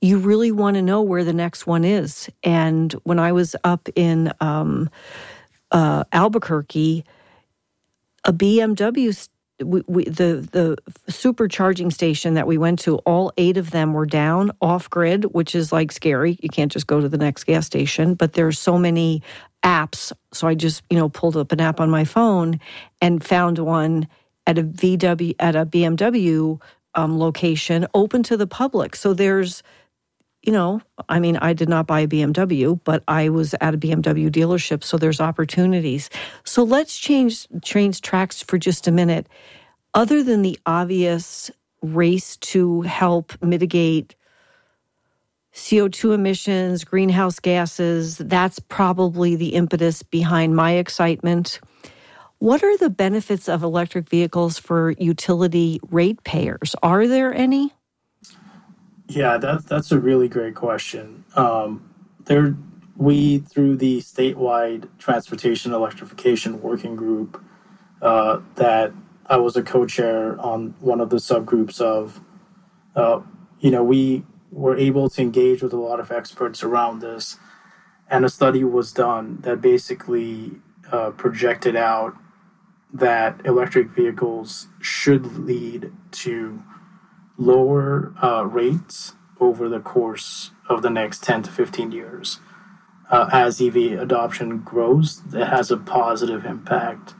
You 0.00 0.18
really 0.18 0.50
want 0.50 0.74
to 0.74 0.82
know 0.82 1.00
where 1.00 1.22
the 1.22 1.32
next 1.32 1.64
one 1.68 1.84
is. 1.84 2.28
And 2.42 2.92
when 3.04 3.20
I 3.20 3.30
was 3.30 3.54
up 3.62 3.88
in 3.94 4.32
um, 4.40 4.90
uh, 5.70 6.02
Albuquerque, 6.12 7.04
a 8.24 8.32
BMW 8.32 9.28
we, 9.62 9.82
we, 9.86 10.04
the 10.04 10.46
the 10.52 10.76
supercharging 11.10 11.92
station 11.92 12.34
that 12.34 12.46
we 12.46 12.58
went 12.58 12.78
to, 12.80 12.96
all 12.98 13.32
eight 13.36 13.56
of 13.56 13.70
them 13.70 13.92
were 13.94 14.06
down 14.06 14.50
off 14.60 14.90
grid, 14.90 15.24
which 15.34 15.54
is 15.54 15.72
like 15.72 15.92
scary. 15.92 16.38
You 16.42 16.48
can't 16.48 16.70
just 16.70 16.86
go 16.86 17.00
to 17.00 17.08
the 17.08 17.16
next 17.16 17.44
gas 17.44 17.66
station. 17.66 18.14
But 18.14 18.34
there's 18.34 18.58
so 18.58 18.78
many 18.78 19.22
apps, 19.62 20.12
so 20.32 20.46
I 20.46 20.54
just 20.54 20.82
you 20.90 20.98
know 20.98 21.08
pulled 21.08 21.36
up 21.36 21.52
an 21.52 21.60
app 21.60 21.80
on 21.80 21.90
my 21.90 22.04
phone 22.04 22.60
and 23.00 23.24
found 23.24 23.58
one 23.58 24.08
at 24.46 24.58
a 24.58 24.62
VW 24.62 25.34
at 25.38 25.56
a 25.56 25.64
BMW 25.64 26.60
um, 26.94 27.18
location 27.18 27.86
open 27.94 28.22
to 28.24 28.36
the 28.36 28.46
public. 28.46 28.96
So 28.96 29.14
there's 29.14 29.62
you 30.46 30.52
know, 30.52 30.80
I 31.08 31.18
mean, 31.18 31.36
I 31.38 31.52
did 31.52 31.68
not 31.68 31.88
buy 31.88 32.00
a 32.00 32.06
BMW, 32.06 32.80
but 32.84 33.02
I 33.08 33.28
was 33.28 33.54
at 33.60 33.74
a 33.74 33.78
BMW 33.78 34.30
dealership, 34.30 34.84
so 34.84 34.96
there's 34.96 35.20
opportunities. 35.20 36.08
So 36.44 36.62
let's 36.62 36.96
change 36.96 37.48
change 37.62 38.00
tracks 38.00 38.42
for 38.42 38.56
just 38.56 38.86
a 38.86 38.92
minute. 38.92 39.28
Other 39.94 40.22
than 40.22 40.42
the 40.42 40.56
obvious 40.64 41.50
race 41.82 42.36
to 42.36 42.82
help 42.82 43.32
mitigate 43.42 44.14
CO2 45.52 46.14
emissions, 46.14 46.84
greenhouse 46.84 47.40
gases, 47.40 48.18
that's 48.18 48.60
probably 48.60 49.34
the 49.34 49.54
impetus 49.54 50.04
behind 50.04 50.54
my 50.54 50.72
excitement. 50.72 51.60
What 52.38 52.62
are 52.62 52.76
the 52.76 52.90
benefits 52.90 53.48
of 53.48 53.64
electric 53.64 54.08
vehicles 54.08 54.58
for 54.58 54.92
utility 54.92 55.80
ratepayers? 55.90 56.76
Are 56.82 57.08
there 57.08 57.34
any? 57.34 57.72
Yeah, 59.08 59.38
that, 59.38 59.66
that's 59.66 59.92
a 59.92 59.98
really 59.98 60.28
great 60.28 60.54
question. 60.54 61.24
Um, 61.36 61.88
there, 62.24 62.56
we 62.96 63.38
through 63.38 63.76
the 63.76 64.00
statewide 64.00 64.88
transportation 64.98 65.72
electrification 65.72 66.60
working 66.60 66.96
group 66.96 67.42
uh, 68.02 68.40
that 68.56 68.92
I 69.26 69.36
was 69.36 69.56
a 69.56 69.62
co-chair 69.62 70.40
on 70.40 70.74
one 70.80 71.00
of 71.00 71.10
the 71.10 71.16
subgroups 71.16 71.80
of. 71.80 72.20
Uh, 72.94 73.20
you 73.60 73.70
know, 73.70 73.84
we 73.84 74.24
were 74.50 74.76
able 74.76 75.08
to 75.10 75.22
engage 75.22 75.62
with 75.62 75.72
a 75.72 75.76
lot 75.76 76.00
of 76.00 76.10
experts 76.10 76.62
around 76.62 77.00
this, 77.00 77.36
and 78.10 78.24
a 78.24 78.28
study 78.28 78.64
was 78.64 78.92
done 78.92 79.40
that 79.42 79.60
basically 79.60 80.52
uh, 80.90 81.10
projected 81.10 81.76
out 81.76 82.16
that 82.92 83.40
electric 83.44 83.88
vehicles 83.88 84.68
should 84.80 85.38
lead 85.38 85.92
to 86.12 86.62
lower 87.38 88.12
uh, 88.22 88.44
rates 88.44 89.14
over 89.40 89.68
the 89.68 89.80
course 89.80 90.50
of 90.68 90.82
the 90.82 90.90
next 90.90 91.22
10 91.24 91.44
to 91.44 91.50
15 91.50 91.92
years. 91.92 92.40
Uh, 93.10 93.28
as 93.32 93.60
EV 93.60 93.76
adoption 94.00 94.58
grows, 94.60 95.22
it 95.32 95.46
has 95.46 95.70
a 95.70 95.76
positive 95.76 96.44
impact 96.44 97.14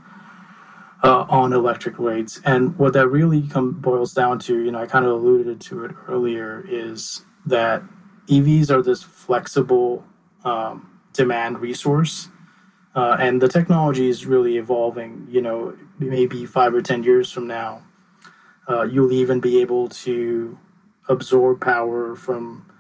uh, 1.05 1.27
on 1.29 1.53
electric 1.53 1.99
rates. 1.99 2.41
And 2.45 2.77
what 2.79 2.93
that 2.95 3.09
really 3.09 3.43
come, 3.43 3.73
boils 3.73 4.13
down 4.15 4.39
to, 4.41 4.59
you 4.59 4.73
know, 4.73 4.81
I 4.81 4.87
kind 4.87 5.05
of 5.05 5.13
alluded 5.13 5.61
to 5.63 5.85
it 5.85 5.93
earlier, 6.09 6.65
is 6.69 7.23
that 7.47 7.83
EVs 8.29 8.71
are 8.71 8.83
this 8.83 9.03
flexible 9.03 10.05
um, 10.45 11.01
demand 11.13 11.61
resource 11.61 12.29
Uh, 12.97 13.17
and 13.21 13.43
the 13.43 13.49
technology 13.49 14.09
is 14.09 14.25
really 14.27 14.57
evolving. 14.57 15.29
You 15.31 15.43
know, 15.43 15.77
maybe 15.99 16.47
five 16.47 16.75
or 16.75 16.83
10 16.83 17.05
years 17.05 17.31
from 17.31 17.47
now, 17.47 17.83
uh, 18.69 18.83
you'll 18.83 19.13
even 19.13 19.41
be 19.41 19.61
able 19.61 19.89
to 19.89 20.59
absorb 21.09 21.61
power 21.61 22.17
from 22.17 22.71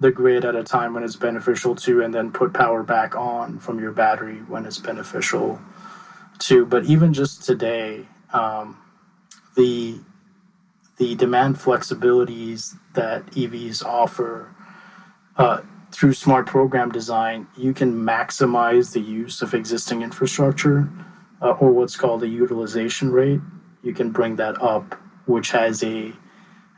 the 0.00 0.10
grid 0.10 0.44
at 0.44 0.56
a 0.56 0.64
time 0.64 0.94
when 0.94 1.02
it's 1.02 1.16
beneficial 1.16 1.74
to, 1.74 2.02
and 2.02 2.12
then 2.14 2.32
put 2.32 2.52
power 2.52 2.82
back 2.82 3.14
on 3.16 3.58
from 3.58 3.78
your 3.78 3.92
battery 3.92 4.38
when 4.48 4.66
it's 4.66 4.78
beneficial 4.78 5.60
to. 6.38 6.66
But 6.66 6.84
even 6.84 7.12
just 7.12 7.44
today, 7.44 8.06
um, 8.32 8.76
the 9.56 10.00
the 10.96 11.14
demand 11.16 11.56
flexibilities 11.56 12.76
that 12.94 13.26
EVs 13.32 13.84
offer 13.84 14.54
uh, 15.36 15.60
through 15.90 16.12
smart 16.12 16.46
program 16.46 16.90
design, 16.90 17.46
you 17.56 17.72
can 17.72 17.92
maximize 17.94 18.92
the 18.92 19.00
use 19.00 19.42
of 19.42 19.54
existing 19.54 20.02
infrastructure 20.02 20.88
uh, 21.42 21.50
or 21.52 21.72
what's 21.72 21.96
called 21.96 22.20
the 22.20 22.28
utilization 22.28 23.10
rate. 23.10 23.40
You 23.82 23.92
can 23.92 24.10
bring 24.10 24.36
that 24.36 24.60
up, 24.62 25.00
which 25.26 25.50
has 25.50 25.82
a 25.82 26.12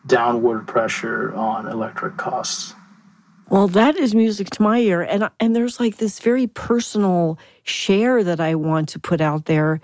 downward 0.07 0.67
pressure 0.67 1.35
on 1.35 1.67
electric 1.67 2.17
costs. 2.17 2.75
Well, 3.49 3.69
that 3.69 3.97
is 3.97 4.15
music 4.15 4.51
to 4.51 4.63
my 4.63 4.79
ear, 4.79 5.03
and 5.03 5.29
and 5.39 5.55
there's 5.55 5.79
like 5.79 5.99
this 5.99 6.19
very 6.19 6.47
personal 6.47 7.39
share 7.63 8.25
that 8.25 8.41
I 8.41 8.57
want 8.57 8.89
to 8.91 8.99
put 8.99 9.21
out 9.21 9.45
there. 9.45 9.81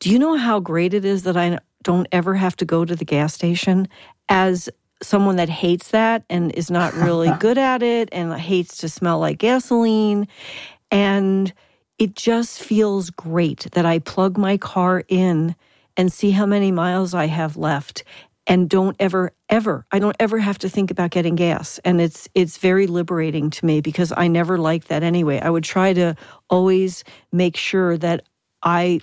Do 0.00 0.10
you 0.10 0.18
know 0.18 0.36
how 0.36 0.58
great 0.58 0.94
it 0.94 1.04
is 1.04 1.22
that 1.22 1.36
I 1.36 1.58
don't 1.82 2.08
ever 2.12 2.34
have 2.34 2.56
to 2.56 2.64
go 2.64 2.84
to 2.84 2.96
the 2.96 3.04
gas 3.04 3.34
station 3.34 3.88
as 4.28 4.68
someone 5.02 5.36
that 5.36 5.48
hates 5.48 5.90
that 5.90 6.24
and 6.30 6.52
is 6.52 6.70
not 6.70 6.94
really 6.94 7.30
good 7.40 7.58
at 7.58 7.82
it 7.82 8.08
and 8.12 8.32
hates 8.34 8.76
to 8.78 8.88
smell 8.88 9.18
like 9.18 9.38
gasoline 9.38 10.28
and 10.92 11.52
it 11.98 12.14
just 12.14 12.62
feels 12.62 13.10
great 13.10 13.66
that 13.72 13.86
I 13.86 13.98
plug 13.98 14.36
my 14.36 14.56
car 14.56 15.04
in 15.08 15.54
and 15.96 16.12
see 16.12 16.30
how 16.30 16.46
many 16.46 16.72
miles 16.72 17.14
I 17.14 17.26
have 17.26 17.56
left 17.56 18.04
and 18.46 18.68
don't 18.68 18.96
ever 18.98 19.32
ever 19.48 19.86
I 19.92 19.98
don't 19.98 20.16
ever 20.18 20.38
have 20.38 20.58
to 20.58 20.68
think 20.68 20.90
about 20.90 21.10
getting 21.10 21.36
gas 21.36 21.78
and 21.84 22.00
it's 22.00 22.28
it's 22.34 22.58
very 22.58 22.86
liberating 22.86 23.50
to 23.50 23.66
me 23.66 23.80
because 23.80 24.12
I 24.16 24.28
never 24.28 24.58
liked 24.58 24.88
that 24.88 25.02
anyway. 25.02 25.40
I 25.40 25.50
would 25.50 25.64
try 25.64 25.92
to 25.92 26.16
always 26.50 27.04
make 27.30 27.56
sure 27.56 27.96
that 27.98 28.26
I 28.62 29.00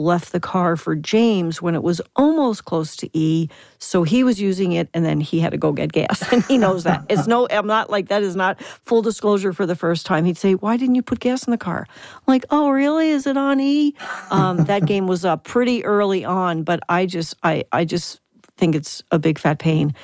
left 0.00 0.32
the 0.32 0.40
car 0.40 0.76
for 0.76 0.96
James 0.96 1.60
when 1.60 1.74
it 1.74 1.82
was 1.82 2.00
almost 2.16 2.64
close 2.64 2.96
to 2.96 3.10
E. 3.16 3.48
So 3.78 4.02
he 4.02 4.24
was 4.24 4.40
using 4.40 4.72
it 4.72 4.88
and 4.94 5.04
then 5.04 5.20
he 5.20 5.38
had 5.40 5.52
to 5.52 5.58
go 5.58 5.72
get 5.72 5.92
gas. 5.92 6.24
And 6.32 6.44
he 6.44 6.58
knows 6.58 6.84
that. 6.84 7.04
It's 7.08 7.26
no, 7.26 7.46
I'm 7.50 7.66
not 7.66 7.90
like 7.90 8.08
that 8.08 8.22
is 8.22 8.34
not 8.34 8.62
full 8.62 9.02
disclosure 9.02 9.52
for 9.52 9.66
the 9.66 9.76
first 9.76 10.06
time. 10.06 10.24
He'd 10.24 10.38
say, 10.38 10.54
Why 10.54 10.76
didn't 10.76 10.94
you 10.94 11.02
put 11.02 11.20
gas 11.20 11.46
in 11.46 11.50
the 11.50 11.58
car? 11.58 11.86
I'm 11.88 12.22
like, 12.26 12.44
Oh, 12.50 12.70
really? 12.70 13.10
Is 13.10 13.26
it 13.26 13.36
on 13.36 13.60
E? 13.60 13.94
Um, 14.30 14.64
that 14.64 14.86
game 14.86 15.06
was 15.06 15.24
up 15.24 15.44
pretty 15.44 15.84
early 15.84 16.24
on, 16.24 16.62
but 16.62 16.80
I 16.88 17.06
just, 17.06 17.34
I, 17.42 17.64
I 17.72 17.84
just 17.84 18.20
think 18.56 18.74
it's 18.74 19.02
a 19.10 19.18
big 19.18 19.38
fat 19.38 19.58
pain. 19.58 19.94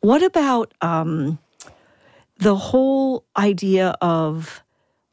What 0.00 0.22
about 0.22 0.74
um, 0.80 1.38
the 2.38 2.56
whole 2.56 3.24
idea 3.36 3.96
of 4.00 4.62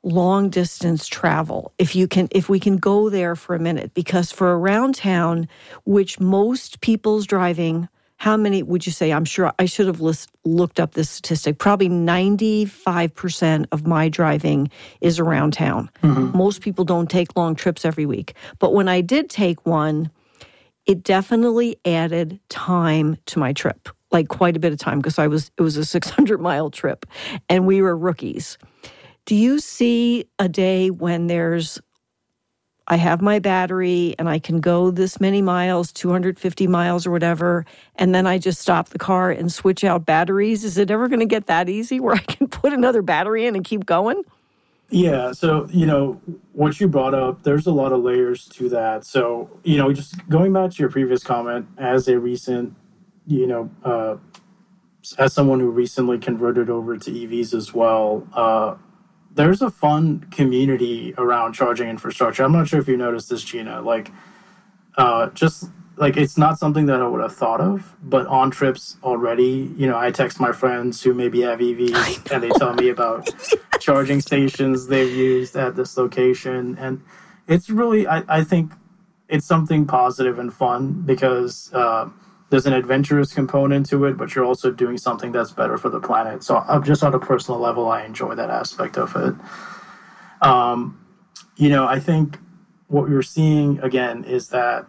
long 0.05 0.49
distance 0.49 1.07
travel 1.07 1.73
if 1.79 1.95
you 1.95 2.07
can 2.07 2.27
if 2.31 2.47
we 2.47 2.59
can 2.59 2.77
go 2.77 3.09
there 3.09 3.35
for 3.35 3.55
a 3.55 3.59
minute. 3.59 3.93
Because 3.93 4.31
for 4.31 4.57
around 4.57 4.95
town 4.95 5.47
which 5.83 6.19
most 6.19 6.79
people's 6.81 7.25
driving 7.25 7.89
how 8.17 8.37
many 8.37 8.63
would 8.63 8.85
you 8.85 8.93
say? 8.93 9.11
I'm 9.11 9.25
sure 9.25 9.51
i 9.59 9.65
should 9.65 9.87
have 9.87 9.99
list, 9.99 10.29
looked 10.45 10.79
up 10.79 10.93
this 10.93 11.09
statistic. 11.09 11.57
Probably 11.57 11.89
95% 11.89 13.65
of 13.73 13.85
my 13.85 14.07
driving 14.07 14.69
is 15.01 15.19
around 15.19 15.51
town. 15.51 15.89
Mm-hmm. 16.01 16.37
most 16.37 16.61
people 16.61 16.85
don't 16.85 17.09
take 17.09 17.35
long 17.35 17.55
trips 17.55 17.83
every 17.83 18.05
week. 18.05 18.33
But 18.59 18.73
when 18.73 18.87
i 18.87 19.01
did 19.01 19.29
take 19.29 19.65
one 19.65 20.11
it 20.85 21.03
definitely 21.03 21.77
added 21.83 22.39
time 22.49 23.17
to 23.25 23.39
my 23.39 23.53
trip 23.53 23.89
like 24.11 24.27
quite 24.27 24.55
a 24.55 24.59
bit 24.59 24.71
of 24.71 24.79
time 24.79 24.99
because 24.99 25.19
i 25.19 25.27
was 25.27 25.51
it 25.57 25.61
was 25.61 25.77
a 25.77 25.85
600 25.85 26.39
mile 26.39 26.69
trip 26.69 27.05
and 27.49 27.65
we 27.65 27.81
were 27.81 27.97
rookies 27.97 28.57
do 29.25 29.35
you 29.35 29.59
see 29.59 30.25
a 30.39 30.47
day 30.47 30.89
when 30.89 31.27
there's 31.27 31.79
I 32.87 32.97
have 32.97 33.19
my 33.19 33.39
battery 33.39 34.13
and 34.19 34.29
I 34.29 34.37
can 34.37 34.59
go 34.59 34.91
this 34.91 35.19
many 35.19 35.41
miles, 35.41 35.91
250 35.91 36.67
miles 36.67 37.07
or 37.07 37.11
whatever, 37.11 37.65
and 37.95 38.13
then 38.13 38.27
I 38.27 38.37
just 38.37 38.61
stop 38.61 38.89
the 38.89 38.99
car 38.99 39.31
and 39.31 39.51
switch 39.51 39.83
out 39.83 40.05
batteries? 40.05 40.63
Is 40.63 40.77
it 40.77 40.91
ever 40.91 41.07
going 41.07 41.19
to 41.19 41.25
get 41.25 41.47
that 41.47 41.67
easy 41.67 41.99
where 41.99 42.13
I 42.15 42.19
can 42.19 42.47
put 42.47 42.73
another 42.73 43.01
battery 43.01 43.47
in 43.47 43.55
and 43.55 43.65
keep 43.65 43.85
going? 43.85 44.23
Yeah, 44.91 45.31
so 45.31 45.67
you 45.71 45.87
know 45.87 46.21
what 46.53 46.79
you 46.79 46.87
brought 46.87 47.15
up, 47.15 47.41
there's 47.41 47.65
a 47.65 47.71
lot 47.71 47.91
of 47.91 48.03
layers 48.03 48.47
to 48.49 48.69
that. 48.69 49.03
So 49.03 49.49
you 49.63 49.77
know, 49.77 49.91
just 49.91 50.29
going 50.29 50.53
back 50.53 50.71
to 50.71 50.77
your 50.77 50.91
previous 50.91 51.23
comment, 51.23 51.67
as 51.79 52.07
a 52.07 52.19
recent, 52.19 52.75
you 53.25 53.47
know, 53.47 53.71
uh, 53.83 54.17
as 55.17 55.33
someone 55.33 55.59
who 55.59 55.71
recently 55.71 56.19
converted 56.19 56.69
over 56.69 56.97
to 56.97 57.11
EVs 57.11 57.55
as 57.55 57.73
well, 57.73 58.27
uh, 58.33 58.75
there's 59.35 59.61
a 59.61 59.69
fun 59.69 60.21
community 60.31 61.13
around 61.17 61.53
charging 61.53 61.89
infrastructure. 61.89 62.43
I'm 62.43 62.53
not 62.53 62.67
sure 62.67 62.79
if 62.79 62.87
you 62.87 62.97
noticed 62.97 63.29
this, 63.29 63.43
Gina. 63.43 63.81
Like, 63.81 64.11
uh, 64.97 65.29
just 65.31 65.69
like 65.97 66.17
it's 66.17 66.37
not 66.37 66.57
something 66.57 66.85
that 66.87 67.01
I 67.01 67.07
would 67.07 67.21
have 67.21 67.35
thought 67.35 67.61
of, 67.61 67.95
but 68.01 68.27
on 68.27 68.49
trips 68.51 68.97
already, 69.03 69.73
you 69.77 69.87
know, 69.87 69.97
I 69.97 70.11
text 70.11 70.39
my 70.39 70.51
friends 70.51 71.01
who 71.01 71.13
maybe 71.13 71.41
have 71.41 71.59
EVs 71.59 72.31
and 72.31 72.43
they 72.43 72.49
tell 72.49 72.73
me 72.73 72.89
about 72.89 73.29
charging 73.79 74.21
stations 74.21 74.87
they've 74.87 75.13
used 75.13 75.55
at 75.55 75.75
this 75.75 75.97
location. 75.97 76.77
And 76.79 77.01
it's 77.47 77.69
really, 77.69 78.07
I, 78.07 78.23
I 78.27 78.43
think 78.43 78.71
it's 79.27 79.45
something 79.45 79.85
positive 79.85 80.39
and 80.39 80.53
fun 80.53 81.01
because, 81.01 81.73
uh, 81.73 82.09
there's 82.55 82.65
an 82.65 82.71
adventurous 82.71 83.33
component 83.33 83.85
to 83.85 84.05
it, 84.05 84.15
but 84.15 84.33
you're 84.33 84.45
also 84.45 84.71
doing 84.71 84.97
something 84.97 85.33
that's 85.33 85.51
better 85.51 85.77
for 85.77 85.89
the 85.89 85.99
planet. 85.99 86.41
So, 86.41 86.55
uh, 86.55 86.79
just 86.79 87.03
on 87.03 87.13
a 87.13 87.19
personal 87.19 87.59
level, 87.59 87.89
I 87.89 88.05
enjoy 88.05 88.33
that 88.35 88.49
aspect 88.49 88.97
of 88.97 89.13
it. 89.17 89.35
Um, 90.41 90.97
you 91.57 91.67
know, 91.67 91.85
I 91.85 91.99
think 91.99 92.39
what 92.87 93.09
you're 93.09 93.23
seeing 93.23 93.79
again 93.79 94.23
is 94.23 94.47
that 94.49 94.87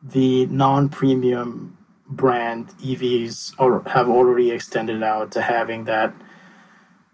the 0.00 0.46
non-premium 0.46 1.76
brand 2.06 2.68
EVs 2.78 3.54
are, 3.58 3.82
have 3.90 4.08
already 4.08 4.52
extended 4.52 5.02
out 5.02 5.32
to 5.32 5.42
having 5.42 5.86
that 5.86 6.14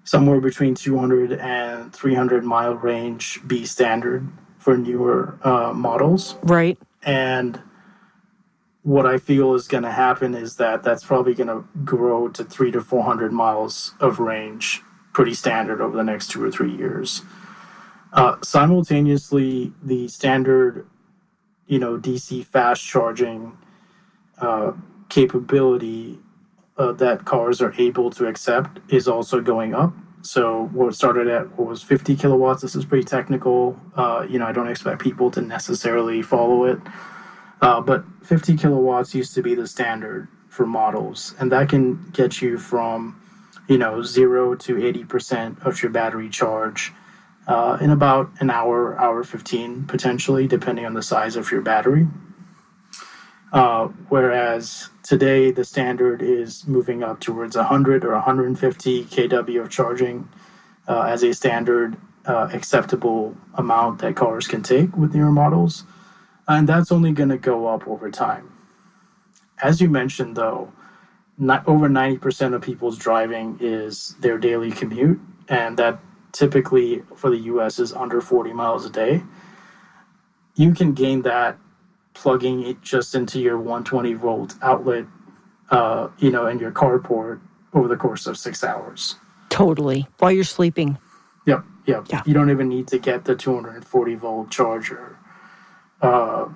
somewhere 0.04 0.38
between 0.42 0.74
200 0.74 1.32
and 1.32 1.94
300 1.94 2.44
mile 2.44 2.74
range 2.74 3.40
be 3.46 3.64
standard 3.64 4.28
for 4.58 4.76
newer 4.76 5.38
uh, 5.44 5.72
models. 5.72 6.36
Right. 6.42 6.78
And 7.04 7.58
what 8.82 9.06
I 9.06 9.18
feel 9.18 9.54
is 9.54 9.68
going 9.68 9.82
to 9.82 9.90
happen 9.90 10.34
is 10.34 10.56
that 10.56 10.82
that's 10.82 11.04
probably 11.04 11.34
going 11.34 11.48
to 11.48 11.64
grow 11.84 12.28
to 12.28 12.44
three 12.44 12.70
to 12.70 12.80
400 12.80 13.32
miles 13.32 13.94
of 14.00 14.18
range, 14.18 14.82
pretty 15.12 15.34
standard 15.34 15.80
over 15.80 15.96
the 15.96 16.04
next 16.04 16.30
two 16.30 16.42
or 16.42 16.50
three 16.50 16.74
years. 16.74 17.22
Uh, 18.12 18.36
simultaneously, 18.42 19.72
the 19.82 20.08
standard, 20.08 20.86
you 21.66 21.78
know, 21.78 21.98
DC 21.98 22.44
fast 22.46 22.84
charging 22.84 23.56
uh, 24.40 24.72
capability 25.08 26.18
uh, 26.78 26.92
that 26.92 27.24
cars 27.24 27.60
are 27.60 27.74
able 27.78 28.10
to 28.10 28.26
accept 28.26 28.78
is 28.92 29.08
also 29.08 29.40
going 29.40 29.74
up. 29.74 29.92
So 30.22 30.68
what 30.72 30.94
started 30.94 31.28
at 31.28 31.48
what 31.58 31.68
was 31.68 31.82
50 31.82 32.16
kilowatts. 32.16 32.62
This 32.62 32.74
is 32.74 32.84
pretty 32.84 33.04
technical. 33.04 33.78
Uh, 33.96 34.26
you 34.28 34.38
know, 34.38 34.46
I 34.46 34.52
don't 34.52 34.68
expect 34.68 35.02
people 35.02 35.30
to 35.32 35.40
necessarily 35.40 36.22
follow 36.22 36.64
it 36.64 36.78
uh, 37.60 37.80
but 37.80 38.04
50 38.22 38.56
kilowatts 38.56 39.14
used 39.14 39.34
to 39.34 39.42
be 39.42 39.54
the 39.54 39.66
standard 39.66 40.28
for 40.48 40.66
models, 40.66 41.34
and 41.38 41.52
that 41.52 41.68
can 41.68 42.10
get 42.10 42.40
you 42.40 42.58
from, 42.58 43.20
you 43.68 43.78
know, 43.78 44.02
zero 44.02 44.54
to 44.54 44.74
80% 44.74 45.64
of 45.64 45.82
your 45.82 45.90
battery 45.90 46.28
charge 46.28 46.92
uh, 47.46 47.78
in 47.80 47.90
about 47.90 48.30
an 48.40 48.50
hour, 48.50 48.98
hour 49.00 49.24
15 49.24 49.84
potentially, 49.84 50.46
depending 50.46 50.84
on 50.84 50.94
the 50.94 51.02
size 51.02 51.36
of 51.36 51.50
your 51.50 51.62
battery. 51.62 52.06
Uh, 53.52 53.86
whereas 54.10 54.90
today 55.02 55.50
the 55.50 55.64
standard 55.64 56.20
is 56.20 56.66
moving 56.66 57.02
up 57.02 57.18
towards 57.18 57.56
100 57.56 58.04
or 58.04 58.12
150 58.12 59.04
kW 59.04 59.62
of 59.62 59.70
charging 59.70 60.28
uh, 60.86 61.02
as 61.02 61.22
a 61.22 61.32
standard 61.32 61.96
uh, 62.26 62.48
acceptable 62.52 63.34
amount 63.54 64.00
that 64.00 64.14
cars 64.14 64.46
can 64.46 64.62
take 64.62 64.94
with 64.94 65.14
newer 65.14 65.32
models 65.32 65.84
and 66.48 66.68
that's 66.68 66.90
only 66.90 67.12
going 67.12 67.28
to 67.28 67.38
go 67.38 67.68
up 67.68 67.86
over 67.86 68.10
time. 68.10 68.50
As 69.62 69.80
you 69.80 69.88
mentioned, 69.88 70.36
though, 70.36 70.72
over 71.40 71.88
90% 71.88 72.54
of 72.54 72.62
people's 72.62 72.98
driving 72.98 73.58
is 73.60 74.16
their 74.20 74.38
daily 74.38 74.70
commute, 74.72 75.20
and 75.48 75.76
that 75.76 76.00
typically 76.32 77.02
for 77.16 77.30
the 77.30 77.38
US 77.38 77.78
is 77.78 77.92
under 77.92 78.20
40 78.20 78.52
miles 78.52 78.84
a 78.84 78.90
day. 78.90 79.22
You 80.56 80.72
can 80.74 80.92
gain 80.92 81.22
that 81.22 81.58
plugging 82.14 82.66
it 82.66 82.82
just 82.82 83.14
into 83.14 83.40
your 83.40 83.58
120 83.58 84.14
volt 84.14 84.54
outlet, 84.60 85.06
uh, 85.70 86.08
you 86.18 86.30
know, 86.30 86.46
in 86.46 86.58
your 86.58 86.72
carport 86.72 87.40
over 87.72 87.86
the 87.86 87.96
course 87.96 88.26
of 88.26 88.36
six 88.36 88.64
hours. 88.64 89.16
Totally. 89.50 90.06
While 90.18 90.32
you're 90.32 90.44
sleeping. 90.44 90.98
Yep, 91.46 91.64
yep. 91.86 92.06
Yeah. 92.10 92.22
You 92.26 92.34
don't 92.34 92.50
even 92.50 92.68
need 92.68 92.88
to 92.88 92.98
get 92.98 93.24
the 93.24 93.36
240 93.36 94.14
volt 94.16 94.50
charger, 94.50 95.18
uh, 96.02 96.48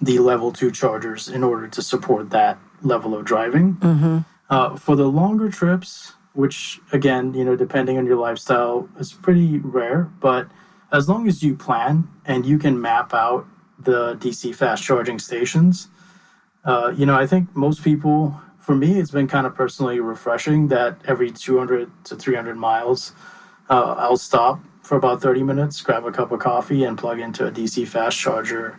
the 0.00 0.18
level 0.18 0.52
two 0.52 0.70
chargers, 0.70 1.28
in 1.28 1.42
order 1.42 1.68
to 1.68 1.82
support 1.82 2.30
that 2.30 2.58
level 2.82 3.14
of 3.14 3.24
driving. 3.24 3.74
Mm-hmm. 3.76 4.18
Uh, 4.50 4.76
for 4.76 4.96
the 4.96 5.06
longer 5.06 5.50
trips, 5.50 6.14
which 6.32 6.80
again, 6.92 7.34
you 7.34 7.44
know, 7.44 7.56
depending 7.56 7.98
on 7.98 8.06
your 8.06 8.16
lifestyle, 8.16 8.88
is 8.98 9.12
pretty 9.12 9.58
rare, 9.58 10.10
but 10.20 10.48
as 10.92 11.08
long 11.08 11.28
as 11.28 11.42
you 11.42 11.54
plan 11.54 12.08
and 12.24 12.46
you 12.46 12.58
can 12.58 12.80
map 12.80 13.12
out 13.12 13.46
the 13.78 14.14
DC 14.16 14.54
fast 14.54 14.82
charging 14.82 15.18
stations, 15.18 15.88
uh, 16.64 16.92
you 16.96 17.06
know, 17.06 17.14
I 17.14 17.26
think 17.26 17.54
most 17.54 17.82
people, 17.84 18.40
for 18.58 18.74
me, 18.74 18.98
it's 18.98 19.10
been 19.10 19.28
kind 19.28 19.46
of 19.46 19.54
personally 19.54 20.00
refreshing 20.00 20.68
that 20.68 20.98
every 21.06 21.30
200 21.30 21.90
to 22.04 22.16
300 22.16 22.56
miles, 22.56 23.12
uh, 23.68 23.94
I'll 23.98 24.16
stop 24.16 24.60
for 24.88 24.96
about 24.96 25.20
30 25.20 25.42
minutes, 25.42 25.82
grab 25.82 26.06
a 26.06 26.10
cup 26.10 26.32
of 26.32 26.40
coffee, 26.40 26.84
and 26.84 26.96
plug 26.96 27.20
into 27.20 27.46
a 27.46 27.50
DC 27.50 27.86
fast 27.86 28.18
charger 28.18 28.78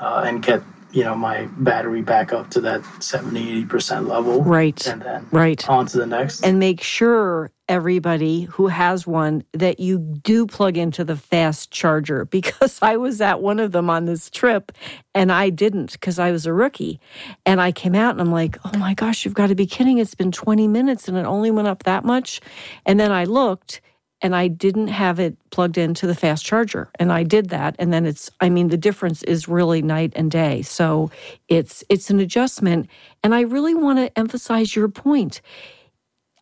uh, 0.00 0.24
and 0.26 0.42
get 0.42 0.60
you 0.90 1.04
know 1.04 1.14
my 1.14 1.46
battery 1.58 2.02
back 2.02 2.32
up 2.32 2.50
to 2.50 2.60
that 2.60 2.82
70 3.02 3.64
80% 3.66 4.08
level 4.08 4.42
right 4.44 4.86
and 4.86 5.02
then 5.02 5.26
right 5.32 5.68
on 5.68 5.84
to 5.86 5.98
the 5.98 6.06
next 6.06 6.42
and 6.42 6.60
make 6.60 6.80
sure 6.80 7.50
everybody 7.68 8.42
who 8.42 8.68
has 8.68 9.04
one 9.06 9.42
that 9.52 9.80
you 9.80 9.98
do 9.98 10.46
plug 10.46 10.76
into 10.76 11.02
the 11.04 11.16
fast 11.16 11.70
charger 11.72 12.24
because 12.30 12.78
I 12.80 12.96
was 12.96 13.20
at 13.20 13.42
one 13.42 13.58
of 13.58 13.72
them 13.72 13.90
on 13.90 14.04
this 14.04 14.30
trip 14.30 14.72
and 15.14 15.32
I 15.32 15.50
didn't 15.50 15.92
because 15.92 16.18
I 16.18 16.30
was 16.30 16.46
a 16.46 16.52
rookie. 16.52 17.00
And 17.44 17.60
I 17.60 17.72
came 17.72 17.94
out 17.94 18.12
and 18.12 18.20
I'm 18.20 18.30
like, 18.30 18.56
oh 18.64 18.78
my 18.78 18.94
gosh, 18.94 19.24
you've 19.24 19.34
got 19.34 19.48
to 19.48 19.54
be 19.54 19.66
kidding. 19.66 19.98
It's 19.98 20.14
been 20.14 20.30
20 20.30 20.68
minutes 20.68 21.08
and 21.08 21.16
it 21.16 21.26
only 21.26 21.50
went 21.50 21.66
up 21.68 21.82
that 21.82 22.04
much. 22.04 22.40
And 22.84 23.00
then 23.00 23.10
I 23.10 23.24
looked 23.24 23.80
and 24.22 24.34
I 24.34 24.48
didn't 24.48 24.88
have 24.88 25.20
it 25.20 25.36
plugged 25.50 25.76
into 25.76 26.06
the 26.06 26.14
fast 26.14 26.44
charger. 26.44 26.90
And 26.98 27.12
I 27.12 27.22
did 27.22 27.50
that. 27.50 27.76
And 27.78 27.92
then 27.92 28.06
it's, 28.06 28.30
I 28.40 28.48
mean, 28.48 28.68
the 28.68 28.76
difference 28.76 29.22
is 29.24 29.48
really 29.48 29.82
night 29.82 30.12
and 30.16 30.30
day. 30.30 30.62
So 30.62 31.10
it's 31.48 31.84
it's 31.88 32.10
an 32.10 32.20
adjustment. 32.20 32.88
And 33.22 33.34
I 33.34 33.42
really 33.42 33.74
want 33.74 33.98
to 33.98 34.18
emphasize 34.18 34.74
your 34.74 34.88
point. 34.88 35.42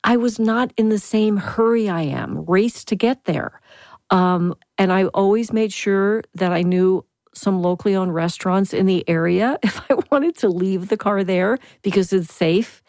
I 0.05 0.17
was 0.17 0.39
not 0.39 0.73
in 0.77 0.91
the 0.91 0.99
same 0.99 1.37
hurry 1.37 1.89
I 1.89 2.03
am, 2.03 2.45
race 2.45 2.85
to 2.85 2.97
get 2.97 3.25
there. 3.25 3.61
Um, 4.11 4.55
and 4.79 4.93
I 4.93 5.07
always 5.07 5.53
made 5.53 5.73
sure 5.73 6.23
that 6.35 6.53
I 6.53 6.63
knew 6.63 7.05
some 7.35 7.63
locally 7.63 7.97
owned 7.97 8.15
restaurants 8.15 8.73
in 8.73 8.87
the 8.87 9.09
area 9.09 9.59
if 9.63 9.81
I 9.91 9.97
wanted 10.13 10.37
to 10.37 10.49
leave 10.49 10.89
the 10.89 10.97
car 10.97 11.25
there 11.25 11.59
because 11.83 12.13
it's 12.13 12.33
safe 12.33 12.83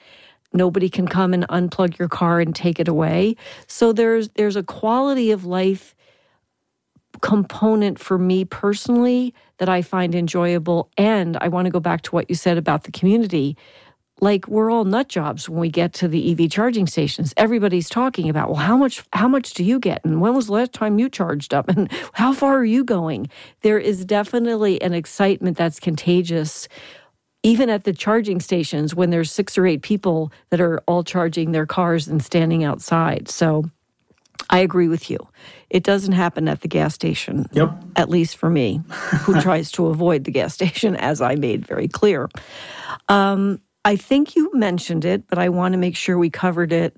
nobody 0.55 0.89
can 0.89 1.07
come 1.07 1.33
and 1.33 1.47
unplug 1.49 1.99
your 1.99 2.07
car 2.07 2.39
and 2.39 2.55
take 2.55 2.79
it 2.79 2.87
away. 2.87 3.35
So 3.67 3.93
there's 3.93 4.29
there's 4.29 4.55
a 4.55 4.63
quality 4.63 5.31
of 5.31 5.45
life 5.45 5.95
component 7.21 7.99
for 7.99 8.17
me 8.17 8.45
personally 8.45 9.33
that 9.57 9.69
I 9.69 9.81
find 9.81 10.15
enjoyable 10.15 10.89
and 10.97 11.37
I 11.37 11.47
want 11.47 11.65
to 11.65 11.71
go 11.71 11.79
back 11.79 12.01
to 12.03 12.11
what 12.11 12.29
you 12.29 12.35
said 12.35 12.57
about 12.57 12.83
the 12.83 12.91
community. 12.91 13.57
Like 14.21 14.47
we're 14.47 14.71
all 14.71 14.85
nut 14.85 15.09
jobs 15.09 15.49
when 15.49 15.59
we 15.59 15.69
get 15.69 15.93
to 15.93 16.07
the 16.07 16.31
EV 16.31 16.49
charging 16.49 16.87
stations. 16.87 17.33
Everybody's 17.35 17.89
talking 17.89 18.29
about, 18.29 18.47
well, 18.49 18.59
how 18.59 18.77
much 18.77 19.03
how 19.11 19.27
much 19.27 19.53
do 19.53 19.63
you 19.63 19.79
get? 19.79 20.03
And 20.05 20.21
when 20.21 20.33
was 20.33 20.47
the 20.47 20.53
last 20.53 20.71
time 20.71 20.99
you 20.99 21.09
charged 21.09 21.53
up? 21.53 21.69
And 21.75 21.91
how 22.13 22.31
far 22.31 22.57
are 22.57 22.65
you 22.65 22.83
going? 22.85 23.27
There 23.61 23.79
is 23.79 24.05
definitely 24.05 24.81
an 24.81 24.93
excitement 24.93 25.57
that's 25.57 25.79
contagious 25.79 26.69
even 27.45 27.69
at 27.69 27.83
the 27.83 27.93
charging 27.93 28.39
stations 28.39 28.95
when 28.95 29.11
there's 29.11 29.31
six 29.31 29.55
or 29.55 29.67
eight 29.67 29.83
people 29.83 30.31
that 30.49 30.59
are 30.59 30.79
all 30.87 31.03
charging 31.03 31.51
their 31.51 31.67
cars 31.67 32.07
and 32.07 32.23
standing 32.23 32.63
outside. 32.63 33.29
So 33.29 33.69
I 34.49 34.59
agree 34.59 34.87
with 34.87 35.11
you. 35.11 35.19
It 35.69 35.83
doesn't 35.83 36.13
happen 36.13 36.47
at 36.47 36.61
the 36.61 36.67
gas 36.67 36.95
station. 36.95 37.45
Yep. 37.53 37.71
At 37.97 38.09
least 38.09 38.37
for 38.37 38.49
me, 38.49 38.81
who 39.19 39.39
tries 39.41 39.71
to 39.73 39.87
avoid 39.87 40.23
the 40.23 40.31
gas 40.31 40.55
station, 40.55 40.95
as 40.95 41.21
I 41.21 41.35
made 41.35 41.67
very 41.67 41.87
clear. 41.87 42.29
Um, 43.09 43.61
I 43.83 43.95
think 43.95 44.35
you 44.35 44.49
mentioned 44.55 45.05
it, 45.05 45.27
but 45.27 45.37
I 45.37 45.49
want 45.49 45.73
to 45.73 45.77
make 45.77 45.95
sure 45.95 46.17
we 46.17 46.31
covered 46.31 46.73
it 46.73 46.97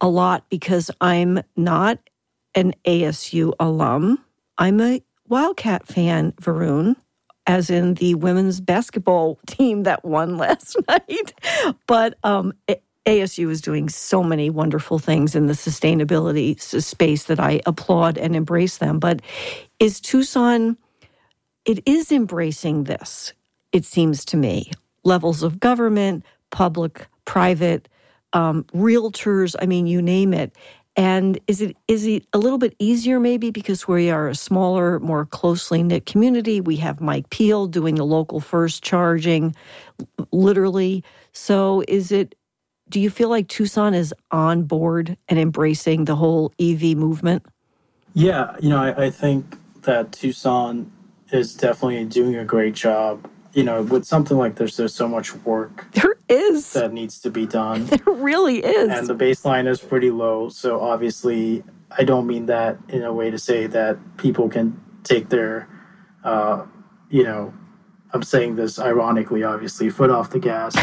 a 0.00 0.08
lot 0.08 0.44
because 0.50 0.90
I'm 1.00 1.40
not 1.56 2.00
an 2.56 2.74
ASU 2.84 3.52
alum. 3.60 4.18
I'm 4.58 4.80
a 4.80 5.00
Wildcat 5.28 5.86
fan, 5.86 6.32
Varun 6.32 6.96
as 7.46 7.70
in 7.70 7.94
the 7.94 8.14
women's 8.14 8.60
basketball 8.60 9.38
team 9.46 9.84
that 9.84 10.04
won 10.04 10.36
last 10.36 10.76
night. 10.88 11.34
But 11.86 12.18
um, 12.24 12.52
ASU 13.06 13.50
is 13.50 13.60
doing 13.60 13.88
so 13.88 14.22
many 14.22 14.50
wonderful 14.50 14.98
things 14.98 15.34
in 15.34 15.46
the 15.46 15.52
sustainability 15.52 16.58
space 16.60 17.24
that 17.24 17.40
I 17.40 17.60
applaud 17.66 18.16
and 18.18 18.34
embrace 18.34 18.78
them. 18.78 18.98
But 18.98 19.20
is 19.78 20.00
Tucson, 20.00 20.76
it 21.64 21.82
is 21.86 22.10
embracing 22.12 22.84
this, 22.84 23.32
it 23.72 23.84
seems 23.84 24.24
to 24.26 24.36
me. 24.36 24.70
Levels 25.04 25.42
of 25.42 25.60
government, 25.60 26.24
public, 26.50 27.06
private, 27.26 27.88
um, 28.32 28.64
realtors, 28.74 29.54
I 29.60 29.66
mean, 29.66 29.86
you 29.86 30.00
name 30.02 30.34
it. 30.34 30.54
And 30.96 31.40
is 31.48 31.60
it 31.60 31.76
is 31.88 32.06
it 32.06 32.26
a 32.32 32.38
little 32.38 32.58
bit 32.58 32.76
easier 32.78 33.18
maybe 33.18 33.50
because 33.50 33.88
we 33.88 34.10
are 34.10 34.28
a 34.28 34.34
smaller, 34.34 35.00
more 35.00 35.26
closely 35.26 35.82
knit 35.82 36.06
community? 36.06 36.60
We 36.60 36.76
have 36.76 37.00
Mike 37.00 37.30
Peel 37.30 37.66
doing 37.66 37.96
the 37.96 38.04
local 38.04 38.40
first 38.40 38.82
charging, 38.84 39.54
literally. 40.30 41.02
So 41.32 41.82
is 41.88 42.12
it? 42.12 42.34
Do 42.90 43.00
you 43.00 43.10
feel 43.10 43.28
like 43.28 43.48
Tucson 43.48 43.94
is 43.94 44.14
on 44.30 44.64
board 44.64 45.16
and 45.28 45.38
embracing 45.38 46.04
the 46.04 46.14
whole 46.14 46.52
EV 46.60 46.96
movement? 46.96 47.44
Yeah, 48.12 48.54
you 48.60 48.68
know, 48.68 48.78
I, 48.78 49.06
I 49.06 49.10
think 49.10 49.56
that 49.82 50.12
Tucson 50.12 50.92
is 51.32 51.54
definitely 51.54 52.04
doing 52.04 52.36
a 52.36 52.44
great 52.44 52.74
job 52.74 53.28
you 53.54 53.62
know, 53.62 53.82
with 53.82 54.04
something 54.04 54.36
like 54.36 54.56
this, 54.56 54.76
there's 54.76 54.94
so 54.94 55.08
much 55.08 55.34
work. 55.36 55.90
There 55.92 56.16
is. 56.28 56.72
That 56.72 56.92
needs 56.92 57.20
to 57.20 57.30
be 57.30 57.46
done. 57.46 57.86
There 58.04 58.14
really 58.14 58.64
is. 58.64 58.90
And 58.90 59.06
the 59.06 59.14
baseline 59.14 59.68
is 59.68 59.80
pretty 59.80 60.10
low. 60.10 60.48
So 60.48 60.80
obviously, 60.80 61.62
I 61.96 62.04
don't 62.04 62.26
mean 62.26 62.46
that 62.46 62.78
in 62.88 63.02
a 63.02 63.12
way 63.12 63.30
to 63.30 63.38
say 63.38 63.66
that 63.68 63.98
people 64.16 64.48
can 64.48 64.80
take 65.04 65.28
their, 65.28 65.68
uh, 66.24 66.64
you 67.10 67.22
know, 67.22 67.54
I'm 68.12 68.22
saying 68.22 68.56
this 68.56 68.78
ironically, 68.78 69.42
obviously, 69.44 69.90
foot 69.90 70.10
off 70.10 70.30
the 70.30 70.38
gas. 70.38 70.74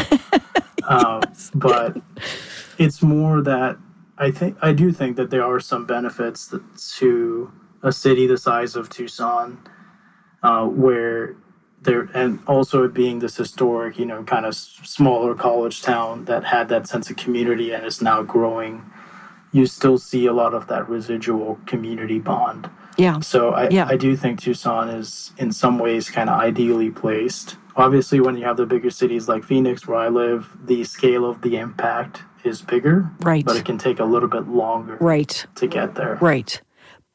uh, 0.84 1.20
but 1.54 2.00
it's 2.78 3.02
more 3.02 3.42
that 3.42 3.76
I 4.18 4.30
think 4.30 4.56
I 4.62 4.72
do 4.72 4.92
think 4.92 5.16
that 5.16 5.30
there 5.30 5.44
are 5.44 5.60
some 5.60 5.86
benefits 5.86 6.54
to 6.98 7.52
a 7.82 7.92
city 7.92 8.26
the 8.26 8.38
size 8.38 8.76
of 8.76 8.88
Tucson, 8.88 9.58
uh, 10.42 10.66
where 10.66 11.36
there 11.82 12.02
and 12.14 12.38
also 12.46 12.84
it 12.84 12.94
being 12.94 13.18
this 13.18 13.36
historic 13.36 13.98
you 13.98 14.06
know 14.06 14.22
kind 14.22 14.46
of 14.46 14.54
smaller 14.54 15.34
college 15.34 15.82
town 15.82 16.24
that 16.26 16.44
had 16.44 16.68
that 16.68 16.86
sense 16.86 17.10
of 17.10 17.16
community 17.16 17.72
and 17.72 17.84
is 17.84 18.00
now 18.00 18.22
growing 18.22 18.82
you 19.52 19.66
still 19.66 19.98
see 19.98 20.26
a 20.26 20.32
lot 20.32 20.54
of 20.54 20.66
that 20.68 20.88
residual 20.88 21.60
community 21.66 22.18
bond. 22.18 22.70
Yeah. 22.96 23.20
So 23.20 23.50
i, 23.50 23.68
yeah. 23.68 23.86
I 23.86 23.96
do 23.96 24.16
think 24.16 24.40
tucson 24.40 24.88
is 24.88 25.32
in 25.38 25.52
some 25.52 25.78
ways 25.78 26.08
kind 26.08 26.30
of 26.30 26.40
ideally 26.40 26.90
placed. 26.90 27.56
Obviously 27.76 28.20
when 28.20 28.36
you 28.36 28.44
have 28.44 28.56
the 28.56 28.66
bigger 28.66 28.90
cities 28.90 29.28
like 29.28 29.44
phoenix 29.44 29.86
where 29.86 29.98
i 29.98 30.08
live 30.08 30.50
the 30.66 30.84
scale 30.84 31.24
of 31.24 31.40
the 31.42 31.56
impact 31.56 32.22
is 32.44 32.60
bigger 32.60 33.10
right. 33.20 33.44
but 33.44 33.56
it 33.56 33.64
can 33.64 33.78
take 33.78 33.98
a 34.00 34.04
little 34.04 34.28
bit 34.28 34.48
longer 34.48 34.96
right. 35.00 35.46
to 35.54 35.66
get 35.66 35.94
there. 35.94 36.16
Right 36.16 36.60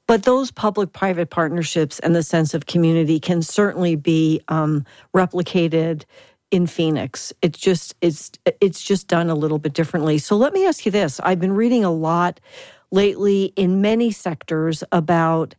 but 0.07 0.23
those 0.23 0.51
public 0.51 0.93
private 0.93 1.29
partnerships 1.29 1.99
and 1.99 2.15
the 2.15 2.23
sense 2.23 2.53
of 2.53 2.65
community 2.65 3.19
can 3.19 3.41
certainly 3.41 3.95
be 3.95 4.41
um, 4.47 4.85
replicated 5.13 6.03
in 6.49 6.65
Phoenix. 6.65 7.33
It's 7.41 7.59
just 7.59 7.93
it's 8.01 8.31
it's 8.61 8.81
just 8.81 9.07
done 9.07 9.29
a 9.29 9.35
little 9.35 9.59
bit 9.59 9.73
differently. 9.73 10.17
So 10.17 10.37
let 10.37 10.53
me 10.53 10.65
ask 10.65 10.85
you 10.85 10.91
this. 10.91 11.19
I've 11.19 11.39
been 11.39 11.53
reading 11.53 11.83
a 11.83 11.91
lot 11.91 12.39
lately 12.91 13.51
in 13.57 13.81
many 13.81 14.11
sectors 14.11 14.83
about 14.91 15.55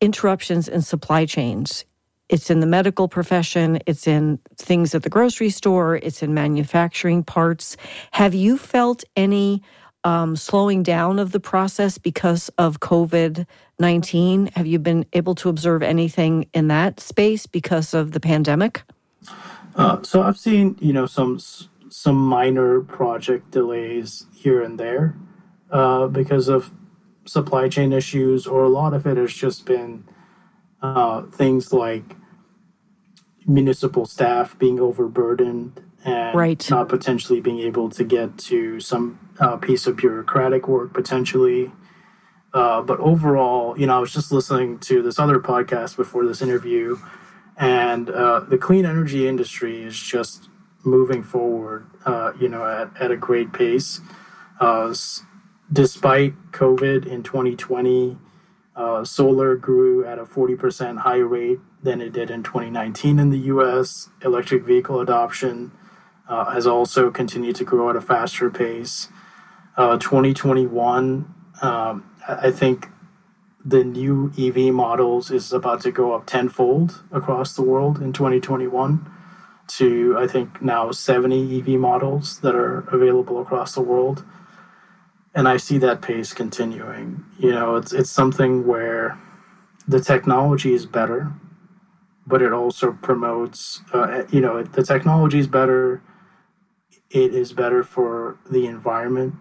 interruptions 0.00 0.68
in 0.68 0.80
supply 0.82 1.26
chains. 1.26 1.84
It's 2.30 2.48
in 2.48 2.60
the 2.60 2.66
medical 2.66 3.08
profession, 3.08 3.78
it's 3.86 4.06
in 4.06 4.38
things 4.56 4.94
at 4.94 5.02
the 5.02 5.10
grocery 5.10 5.50
store, 5.50 5.96
it's 5.96 6.22
in 6.22 6.32
manufacturing 6.32 7.22
parts. 7.22 7.76
Have 8.12 8.32
you 8.32 8.56
felt 8.56 9.04
any 9.16 9.62
um, 10.04 10.36
slowing 10.36 10.82
down 10.82 11.18
of 11.18 11.32
the 11.32 11.40
process 11.40 11.98
because 11.98 12.48
of 12.58 12.80
COVID 12.80 13.46
19? 13.78 14.46
Have 14.54 14.66
you 14.66 14.78
been 14.78 15.04
able 15.12 15.34
to 15.36 15.48
observe 15.48 15.82
anything 15.82 16.46
in 16.54 16.68
that 16.68 17.00
space 17.00 17.46
because 17.46 17.94
of 17.94 18.12
the 18.12 18.20
pandemic? 18.20 18.82
Uh, 19.74 20.02
so 20.02 20.22
I've 20.22 20.38
seen, 20.38 20.76
you 20.80 20.92
know, 20.92 21.06
some 21.06 21.38
some 21.90 22.16
minor 22.16 22.80
project 22.80 23.50
delays 23.50 24.26
here 24.34 24.62
and 24.62 24.78
there 24.78 25.14
uh, 25.70 26.06
because 26.06 26.48
of 26.48 26.70
supply 27.26 27.68
chain 27.68 27.92
issues, 27.92 28.46
or 28.46 28.64
a 28.64 28.68
lot 28.68 28.94
of 28.94 29.06
it 29.06 29.16
has 29.16 29.32
just 29.32 29.66
been 29.66 30.04
uh, 30.80 31.22
things 31.22 31.72
like 31.72 32.16
municipal 33.46 34.06
staff 34.06 34.58
being 34.58 34.78
overburdened 34.80 35.80
and 36.04 36.34
right. 36.36 36.68
not 36.70 36.88
potentially 36.88 37.40
being 37.40 37.60
able 37.60 37.88
to 37.90 38.04
get 38.04 38.36
to 38.38 38.80
some 38.80 39.18
uh, 39.40 39.56
piece 39.56 39.86
of 39.86 39.96
bureaucratic 39.96 40.68
work 40.68 40.92
potentially 40.92 41.70
Uh, 42.54 42.82
but 42.82 43.00
overall, 43.00 43.78
you 43.78 43.86
know, 43.86 43.96
I 43.96 43.98
was 43.98 44.12
just 44.12 44.30
listening 44.30 44.78
to 44.80 45.02
this 45.02 45.18
other 45.18 45.38
podcast 45.40 45.96
before 45.96 46.26
this 46.26 46.42
interview, 46.42 46.98
and 47.56 48.10
uh, 48.10 48.40
the 48.40 48.58
clean 48.58 48.84
energy 48.84 49.26
industry 49.26 49.82
is 49.82 49.98
just 49.98 50.50
moving 50.84 51.22
forward, 51.22 51.86
uh, 52.04 52.32
you 52.38 52.48
know, 52.48 52.64
at, 52.66 52.90
at 53.00 53.10
a 53.10 53.16
great 53.16 53.52
pace. 53.52 54.00
Uh, 54.60 54.94
despite 55.72 56.34
COVID 56.52 57.06
in 57.06 57.22
2020, 57.22 58.18
uh, 58.76 59.04
solar 59.04 59.56
grew 59.56 60.04
at 60.04 60.18
a 60.18 60.24
40% 60.24 60.98
higher 60.98 61.26
rate 61.26 61.60
than 61.82 62.00
it 62.00 62.12
did 62.12 62.30
in 62.30 62.42
2019 62.42 63.18
in 63.18 63.30
the 63.30 63.38
US. 63.54 64.10
Electric 64.22 64.64
vehicle 64.64 65.00
adoption 65.00 65.72
uh, 66.32 66.50
has 66.50 66.66
also 66.66 67.10
continued 67.10 67.56
to 67.56 67.64
grow 67.64 67.90
at 67.90 67.96
a 67.96 68.00
faster 68.00 68.50
pace. 68.50 69.08
2021, 69.76 71.34
um, 71.60 72.10
I 72.26 72.50
think 72.50 72.88
the 73.64 73.84
new 73.84 74.32
EV 74.38 74.72
models 74.72 75.30
is 75.30 75.52
about 75.52 75.82
to 75.82 75.90
go 75.92 76.14
up 76.14 76.26
tenfold 76.26 77.02
across 77.12 77.54
the 77.54 77.62
world 77.62 78.00
in 78.00 78.12
2021 78.12 79.10
to 79.68 80.16
I 80.18 80.26
think 80.26 80.60
now 80.60 80.90
70 80.90 81.58
EV 81.58 81.80
models 81.80 82.40
that 82.40 82.54
are 82.54 82.80
available 82.88 83.40
across 83.40 83.74
the 83.74 83.80
world. 83.80 84.24
And 85.34 85.48
I 85.48 85.56
see 85.56 85.78
that 85.78 86.02
pace 86.02 86.32
continuing. 86.32 87.24
You 87.38 87.52
know, 87.52 87.76
it's 87.76 87.92
it's 87.92 88.10
something 88.10 88.66
where 88.66 89.18
the 89.88 90.00
technology 90.00 90.74
is 90.74 90.84
better, 90.84 91.32
but 92.26 92.42
it 92.42 92.52
also 92.52 92.92
promotes. 92.92 93.80
Uh, 93.94 94.24
you 94.30 94.40
know, 94.40 94.62
the 94.62 94.82
technology 94.82 95.38
is 95.38 95.46
better. 95.46 96.02
It 97.12 97.34
is 97.34 97.52
better 97.52 97.82
for 97.84 98.38
the 98.50 98.66
environment 98.66 99.34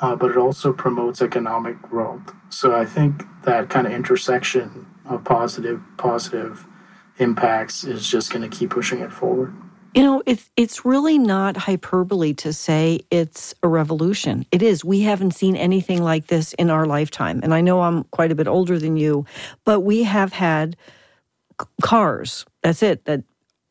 uh, 0.00 0.14
but 0.14 0.30
it 0.30 0.36
also 0.36 0.72
promotes 0.72 1.20
economic 1.20 1.80
growth. 1.82 2.32
So 2.50 2.74
I 2.74 2.84
think 2.84 3.24
that 3.44 3.68
kind 3.68 3.86
of 3.86 3.92
intersection 3.92 4.86
of 5.06 5.24
positive 5.24 5.80
positive 5.96 6.64
impacts 7.18 7.84
is 7.84 8.08
just 8.08 8.32
going 8.32 8.48
to 8.48 8.56
keep 8.56 8.70
pushing 8.70 9.00
it 9.00 9.12
forward. 9.12 9.54
You 9.94 10.04
know, 10.04 10.22
it's 10.26 10.50
it's 10.56 10.84
really 10.84 11.18
not 11.18 11.56
hyperbole 11.56 12.34
to 12.34 12.52
say 12.52 13.00
it's 13.10 13.54
a 13.62 13.68
revolution. 13.68 14.46
It 14.52 14.62
is. 14.62 14.84
We 14.84 15.00
haven't 15.00 15.32
seen 15.32 15.56
anything 15.56 16.02
like 16.02 16.28
this 16.28 16.52
in 16.54 16.70
our 16.70 16.86
lifetime. 16.86 17.40
And 17.42 17.52
I 17.52 17.60
know 17.60 17.80
I'm 17.80 18.04
quite 18.04 18.30
a 18.30 18.36
bit 18.36 18.46
older 18.46 18.78
than 18.78 18.96
you, 18.96 19.24
but 19.64 19.80
we 19.80 20.04
have 20.04 20.32
had 20.32 20.76
cars. 21.80 22.44
That's 22.62 22.82
it. 22.82 23.06
That 23.06 23.24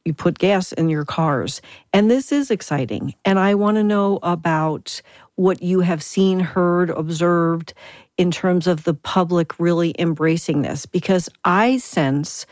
you 0.07 0.13
put 0.13 0.39
gas 0.39 0.71
in 0.71 0.89
your 0.89 1.05
cars. 1.05 1.61
And 1.93 2.09
this 2.09 2.31
is 2.31 2.49
exciting. 2.49 3.13
And 3.25 3.37
I 3.37 3.53
want 3.53 3.75
to 3.75 3.83
know 3.83 4.19
about 4.23 5.01
what 5.35 5.61
you 5.61 5.81
have 5.81 6.01
seen, 6.01 6.39
heard, 6.39 6.89
observed 6.89 7.73
in 8.17 8.31
terms 8.31 8.65
of 8.67 8.83
the 8.83 8.93
public 8.93 9.59
really 9.59 9.93
embracing 9.99 10.63
this? 10.63 10.85
Because 10.85 11.29
I 11.43 11.77
sense 11.77 12.45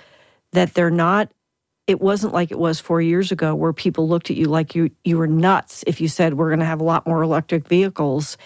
that 0.52 0.74
they're 0.74 0.92
not 0.92 1.32
it 1.88 2.02
wasn't 2.02 2.34
like 2.34 2.50
it 2.50 2.58
was 2.58 2.80
four 2.80 3.00
years 3.00 3.32
ago 3.32 3.54
where 3.54 3.72
people 3.72 4.08
looked 4.08 4.32
at 4.32 4.36
you 4.36 4.46
like 4.46 4.74
you 4.74 4.90
you 5.04 5.18
were 5.18 5.28
nuts 5.28 5.84
if 5.86 6.02
you 6.02 6.08
said 6.08 6.34
we're 6.34 6.50
going 6.50 6.60
to 6.60 6.66
have 6.66 6.82
a 6.82 6.84
lot 6.84 7.06
more 7.06 7.22
electric 7.22 7.68
vehicles. 7.68 8.38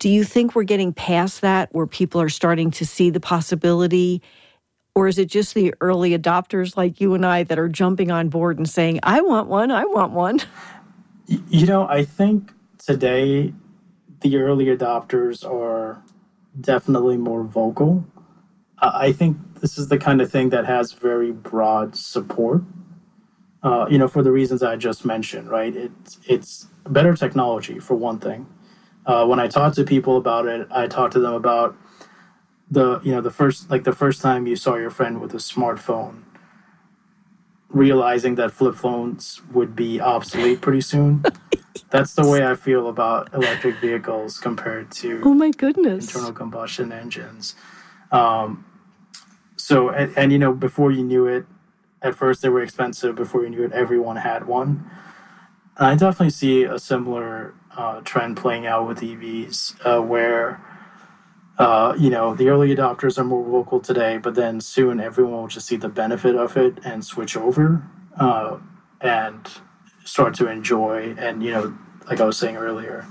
Do 0.00 0.08
you 0.08 0.24
think 0.24 0.54
we're 0.54 0.64
getting 0.64 0.92
past 0.92 1.42
that 1.42 1.72
where 1.72 1.86
people 1.86 2.20
are 2.20 2.28
starting 2.28 2.72
to 2.72 2.84
see 2.84 3.10
the 3.10 3.20
possibility? 3.20 4.20
Or 4.98 5.06
is 5.06 5.16
it 5.16 5.26
just 5.26 5.54
the 5.54 5.72
early 5.80 6.18
adopters 6.18 6.76
like 6.76 7.00
you 7.00 7.14
and 7.14 7.24
I 7.24 7.44
that 7.44 7.56
are 7.56 7.68
jumping 7.68 8.10
on 8.10 8.30
board 8.30 8.58
and 8.58 8.68
saying, 8.68 8.98
I 9.04 9.20
want 9.20 9.46
one, 9.46 9.70
I 9.70 9.84
want 9.84 10.10
one? 10.10 10.40
You 11.26 11.66
know, 11.66 11.86
I 11.86 12.04
think 12.04 12.52
today 12.78 13.52
the 14.22 14.38
early 14.38 14.64
adopters 14.64 15.44
are 15.48 16.02
definitely 16.60 17.16
more 17.16 17.44
vocal. 17.44 18.04
I 18.80 19.12
think 19.12 19.36
this 19.60 19.78
is 19.78 19.86
the 19.86 19.98
kind 19.98 20.20
of 20.20 20.32
thing 20.32 20.48
that 20.48 20.66
has 20.66 20.90
very 20.94 21.30
broad 21.30 21.94
support. 21.94 22.62
Uh, 23.62 23.86
you 23.88 23.98
know, 23.98 24.08
for 24.08 24.24
the 24.24 24.32
reasons 24.32 24.64
I 24.64 24.74
just 24.74 25.04
mentioned, 25.04 25.48
right? 25.48 25.76
It's 25.76 26.18
it's 26.26 26.66
better 26.88 27.14
technology 27.14 27.78
for 27.78 27.94
one 27.94 28.18
thing. 28.18 28.48
Uh, 29.06 29.26
when 29.26 29.38
I 29.38 29.46
talk 29.46 29.74
to 29.74 29.84
people 29.84 30.16
about 30.16 30.46
it, 30.46 30.66
I 30.72 30.88
talk 30.88 31.12
to 31.12 31.20
them 31.20 31.34
about 31.34 31.76
the 32.70 33.00
you 33.02 33.12
know 33.12 33.20
the 33.20 33.30
first 33.30 33.70
like 33.70 33.84
the 33.84 33.92
first 33.92 34.20
time 34.20 34.46
you 34.46 34.56
saw 34.56 34.76
your 34.76 34.90
friend 34.90 35.20
with 35.20 35.32
a 35.34 35.38
smartphone, 35.38 36.22
realizing 37.68 38.34
that 38.36 38.52
flip 38.52 38.74
phones 38.74 39.40
would 39.52 39.74
be 39.74 40.00
obsolete 40.00 40.60
pretty 40.60 40.80
soon. 40.80 41.24
That's 41.90 42.14
the 42.14 42.26
way 42.26 42.46
I 42.46 42.54
feel 42.54 42.88
about 42.88 43.32
electric 43.32 43.78
vehicles 43.80 44.38
compared 44.38 44.90
to 44.92 45.22
oh 45.24 45.34
my 45.34 45.50
goodness 45.50 46.06
internal 46.08 46.32
combustion 46.32 46.92
engines. 46.92 47.54
Um, 48.12 48.66
so 49.56 49.88
and, 49.90 50.16
and 50.16 50.32
you 50.32 50.38
know 50.38 50.52
before 50.52 50.92
you 50.92 51.04
knew 51.04 51.26
it, 51.26 51.46
at 52.02 52.14
first 52.14 52.42
they 52.42 52.48
were 52.48 52.62
expensive. 52.62 53.14
Before 53.14 53.42
you 53.42 53.50
knew 53.50 53.64
it, 53.64 53.72
everyone 53.72 54.16
had 54.16 54.46
one. 54.46 54.90
And 55.78 55.86
I 55.86 55.94
definitely 55.94 56.30
see 56.30 56.64
a 56.64 56.78
similar 56.78 57.54
uh, 57.76 58.00
trend 58.00 58.36
playing 58.36 58.66
out 58.66 58.86
with 58.86 58.98
EVs, 59.00 59.76
uh, 59.86 60.02
where 60.02 60.60
uh, 61.58 61.94
you 61.98 62.10
know 62.10 62.34
the 62.34 62.48
early 62.48 62.74
adopters 62.74 63.18
are 63.18 63.24
more 63.24 63.44
vocal 63.44 63.80
today, 63.80 64.18
but 64.18 64.34
then 64.34 64.60
soon 64.60 65.00
everyone 65.00 65.40
will 65.40 65.48
just 65.48 65.66
see 65.66 65.76
the 65.76 65.88
benefit 65.88 66.36
of 66.36 66.56
it 66.56 66.78
and 66.84 67.04
switch 67.04 67.36
over. 67.36 67.82
Uh, 68.18 68.58
and 69.00 69.48
start 70.04 70.34
to 70.34 70.48
enjoy 70.48 71.14
and 71.18 71.42
you 71.42 71.50
know 71.50 71.76
like 72.08 72.20
i 72.20 72.24
was 72.24 72.36
saying 72.36 72.56
earlier 72.56 73.06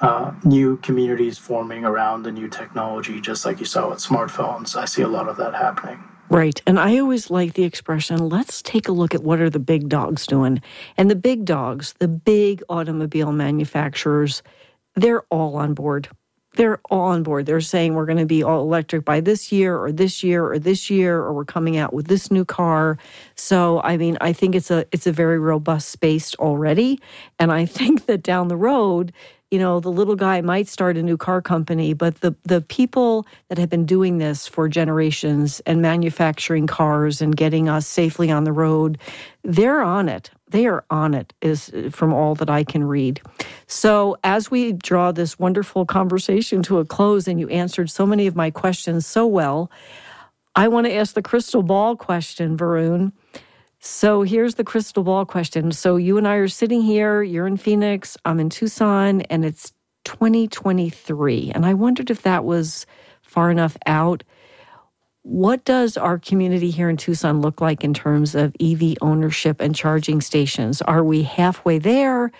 uh, 0.00 0.32
new 0.44 0.76
communities 0.78 1.38
forming 1.38 1.84
around 1.84 2.24
the 2.24 2.32
new 2.32 2.48
technology 2.48 3.20
just 3.20 3.44
like 3.44 3.60
you 3.60 3.66
saw 3.66 3.88
with 3.88 4.00
smartphones 4.00 4.76
i 4.76 4.84
see 4.84 5.02
a 5.02 5.08
lot 5.08 5.28
of 5.28 5.36
that 5.36 5.54
happening 5.54 6.02
Right. 6.30 6.60
And 6.66 6.80
I 6.80 6.98
always 6.98 7.30
like 7.30 7.52
the 7.52 7.64
expression, 7.64 8.30
let's 8.30 8.62
take 8.62 8.88
a 8.88 8.92
look 8.92 9.14
at 9.14 9.22
what 9.22 9.40
are 9.40 9.50
the 9.50 9.60
big 9.60 9.90
dogs 9.90 10.26
doing. 10.26 10.62
And 10.96 11.10
the 11.10 11.14
big 11.14 11.44
dogs, 11.44 11.92
the 11.98 12.08
big 12.08 12.62
automobile 12.70 13.30
manufacturers, 13.30 14.42
they're 14.96 15.24
all 15.24 15.56
on 15.56 15.74
board 15.74 16.08
they're 16.54 16.80
all 16.90 17.08
on 17.08 17.22
board. 17.22 17.46
They're 17.46 17.60
saying 17.60 17.94
we're 17.94 18.06
going 18.06 18.18
to 18.18 18.26
be 18.26 18.42
all 18.42 18.62
electric 18.62 19.04
by 19.04 19.20
this 19.20 19.52
year 19.52 19.76
or 19.76 19.92
this 19.92 20.22
year 20.22 20.44
or 20.50 20.58
this 20.58 20.90
year 20.90 21.18
or 21.18 21.32
we're 21.32 21.44
coming 21.44 21.76
out 21.76 21.92
with 21.92 22.06
this 22.06 22.30
new 22.30 22.44
car. 22.44 22.98
So 23.34 23.80
I 23.82 23.96
mean, 23.96 24.16
I 24.20 24.32
think 24.32 24.54
it's 24.54 24.70
a 24.70 24.86
it's 24.92 25.06
a 25.06 25.12
very 25.12 25.38
robust 25.38 25.88
space 25.90 26.34
already 26.36 27.00
and 27.38 27.52
I 27.52 27.66
think 27.78 28.06
that 28.06 28.22
down 28.22 28.48
the 28.48 28.56
road 28.56 29.12
you 29.54 29.60
know 29.60 29.78
the 29.78 29.90
little 30.00 30.16
guy 30.16 30.40
might 30.40 30.66
start 30.66 30.96
a 30.96 31.02
new 31.02 31.16
car 31.16 31.40
company 31.40 31.94
but 31.94 32.20
the 32.22 32.34
the 32.42 32.60
people 32.60 33.24
that 33.48 33.56
have 33.56 33.70
been 33.70 33.86
doing 33.86 34.18
this 34.18 34.48
for 34.48 34.68
generations 34.68 35.60
and 35.64 35.80
manufacturing 35.80 36.66
cars 36.66 37.22
and 37.22 37.36
getting 37.36 37.68
us 37.68 37.86
safely 37.86 38.32
on 38.32 38.42
the 38.42 38.52
road 38.52 38.98
they're 39.44 39.80
on 39.80 40.08
it 40.08 40.30
they 40.54 40.66
are 40.66 40.84
on 40.88 41.14
it 41.14 41.32
is 41.40 41.72
from 41.90 42.12
all 42.14 42.36
that 42.36 42.48
I 42.48 42.62
can 42.62 42.84
read. 42.84 43.20
So 43.66 44.16
as 44.22 44.52
we 44.52 44.72
draw 44.72 45.10
this 45.10 45.36
wonderful 45.36 45.84
conversation 45.84 46.62
to 46.64 46.78
a 46.78 46.84
close 46.84 47.26
and 47.26 47.40
you 47.40 47.48
answered 47.48 47.90
so 47.90 48.06
many 48.06 48.28
of 48.28 48.36
my 48.36 48.52
questions 48.52 49.04
so 49.04 49.26
well, 49.26 49.68
I 50.54 50.68
want 50.68 50.86
to 50.86 50.94
ask 50.94 51.14
the 51.14 51.22
crystal 51.22 51.64
ball 51.64 51.96
question, 51.96 52.56
Varun. 52.56 53.10
So 53.86 54.22
here's 54.22 54.54
the 54.54 54.64
crystal 54.64 55.02
ball 55.02 55.26
question. 55.26 55.70
So 55.70 55.96
you 55.96 56.16
and 56.16 56.26
I 56.26 56.36
are 56.36 56.48
sitting 56.48 56.80
here, 56.80 57.22
you're 57.22 57.46
in 57.46 57.58
Phoenix, 57.58 58.16
I'm 58.24 58.40
in 58.40 58.48
Tucson, 58.48 59.20
and 59.22 59.44
it's 59.44 59.74
2023. 60.04 61.52
And 61.54 61.66
I 61.66 61.74
wondered 61.74 62.08
if 62.08 62.22
that 62.22 62.46
was 62.46 62.86
far 63.20 63.50
enough 63.50 63.76
out. 63.84 64.24
What 65.20 65.66
does 65.66 65.98
our 65.98 66.18
community 66.18 66.70
here 66.70 66.88
in 66.88 66.96
Tucson 66.96 67.42
look 67.42 67.60
like 67.60 67.84
in 67.84 67.92
terms 67.92 68.34
of 68.34 68.56
EV 68.58 68.96
ownership 69.02 69.60
and 69.60 69.74
charging 69.74 70.22
stations? 70.22 70.80
Are 70.80 71.04
we 71.04 71.22
halfway 71.22 71.78
there? 71.78 72.32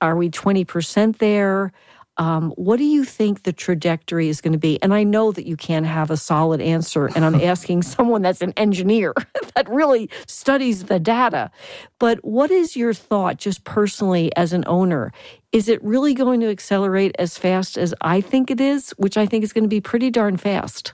Are 0.00 0.16
we 0.16 0.30
20% 0.30 1.18
there? 1.18 1.72
Um, 2.16 2.50
what 2.52 2.76
do 2.76 2.84
you 2.84 3.04
think 3.04 3.42
the 3.42 3.52
trajectory 3.52 4.28
is 4.28 4.40
going 4.40 4.52
to 4.52 4.58
be? 4.58 4.80
And 4.82 4.94
I 4.94 5.02
know 5.02 5.32
that 5.32 5.46
you 5.46 5.56
can't 5.56 5.86
have 5.86 6.10
a 6.10 6.16
solid 6.16 6.60
answer, 6.60 7.06
and 7.14 7.24
I'm 7.24 7.34
asking 7.40 7.82
someone 7.82 8.22
that's 8.22 8.40
an 8.40 8.52
engineer 8.56 9.14
that 9.54 9.68
really 9.68 10.08
studies 10.26 10.84
the 10.84 11.00
data. 11.00 11.50
But 11.98 12.24
what 12.24 12.50
is 12.50 12.76
your 12.76 12.94
thought, 12.94 13.38
just 13.38 13.64
personally 13.64 14.34
as 14.36 14.52
an 14.52 14.64
owner? 14.66 15.12
Is 15.52 15.68
it 15.68 15.82
really 15.82 16.14
going 16.14 16.40
to 16.40 16.50
accelerate 16.50 17.14
as 17.18 17.38
fast 17.38 17.76
as 17.76 17.94
I 18.00 18.20
think 18.20 18.50
it 18.50 18.60
is, 18.60 18.90
which 18.92 19.16
I 19.16 19.26
think 19.26 19.44
is 19.44 19.52
going 19.52 19.64
to 19.64 19.68
be 19.68 19.80
pretty 19.80 20.10
darn 20.10 20.36
fast? 20.36 20.92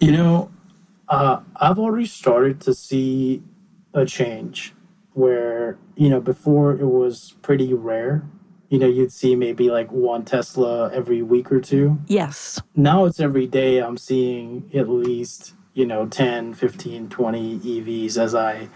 You 0.00 0.12
know, 0.12 0.50
uh, 1.08 1.40
I've 1.56 1.78
already 1.78 2.06
started 2.06 2.60
to 2.62 2.74
see 2.74 3.42
a 3.94 4.04
change 4.04 4.72
where, 5.14 5.76
you 5.96 6.08
know, 6.08 6.20
before 6.20 6.72
it 6.72 6.86
was 6.86 7.34
pretty 7.42 7.74
rare. 7.74 8.22
You 8.68 8.78
know, 8.78 8.86
you'd 8.86 9.12
see 9.12 9.34
maybe 9.34 9.70
like 9.70 9.90
one 9.90 10.24
Tesla 10.24 10.92
every 10.92 11.22
week 11.22 11.50
or 11.50 11.60
two. 11.60 11.98
Yes. 12.06 12.60
Now 12.76 13.06
it's 13.06 13.18
every 13.18 13.46
day 13.46 13.78
I'm 13.78 13.96
seeing 13.96 14.70
at 14.74 14.88
least, 14.88 15.54
you 15.72 15.86
know, 15.86 16.06
10, 16.06 16.54
15, 16.54 17.08
20 17.08 17.58
EVs 17.60 18.18
as 18.18 18.34
I, 18.34 18.68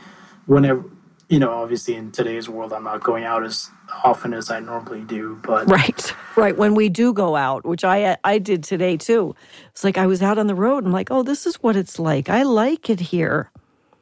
whenever, 0.46 0.84
you 1.28 1.38
know, 1.38 1.50
obviously 1.50 1.94
in 1.94 2.10
today's 2.10 2.48
world, 2.48 2.72
I'm 2.72 2.84
not 2.84 3.02
going 3.02 3.24
out 3.24 3.44
as 3.44 3.70
often 4.04 4.34
as 4.34 4.50
I 4.50 4.60
normally 4.60 5.02
do. 5.02 5.40
But 5.42 5.66
right, 5.66 6.14
right. 6.36 6.56
When 6.56 6.74
we 6.74 6.88
do 6.88 7.12
go 7.12 7.36
out, 7.36 7.64
which 7.64 7.84
I 7.84 8.16
I 8.24 8.38
did 8.38 8.62
today 8.62 8.96
too, 8.96 9.34
it's 9.70 9.84
like 9.84 9.98
I 9.98 10.06
was 10.06 10.22
out 10.22 10.38
on 10.38 10.46
the 10.46 10.54
road 10.54 10.84
and 10.84 10.92
like, 10.92 11.10
oh, 11.10 11.22
this 11.22 11.46
is 11.46 11.56
what 11.56 11.76
it's 11.76 11.98
like. 11.98 12.28
I 12.28 12.42
like 12.42 12.90
it 12.90 13.00
here. 13.00 13.50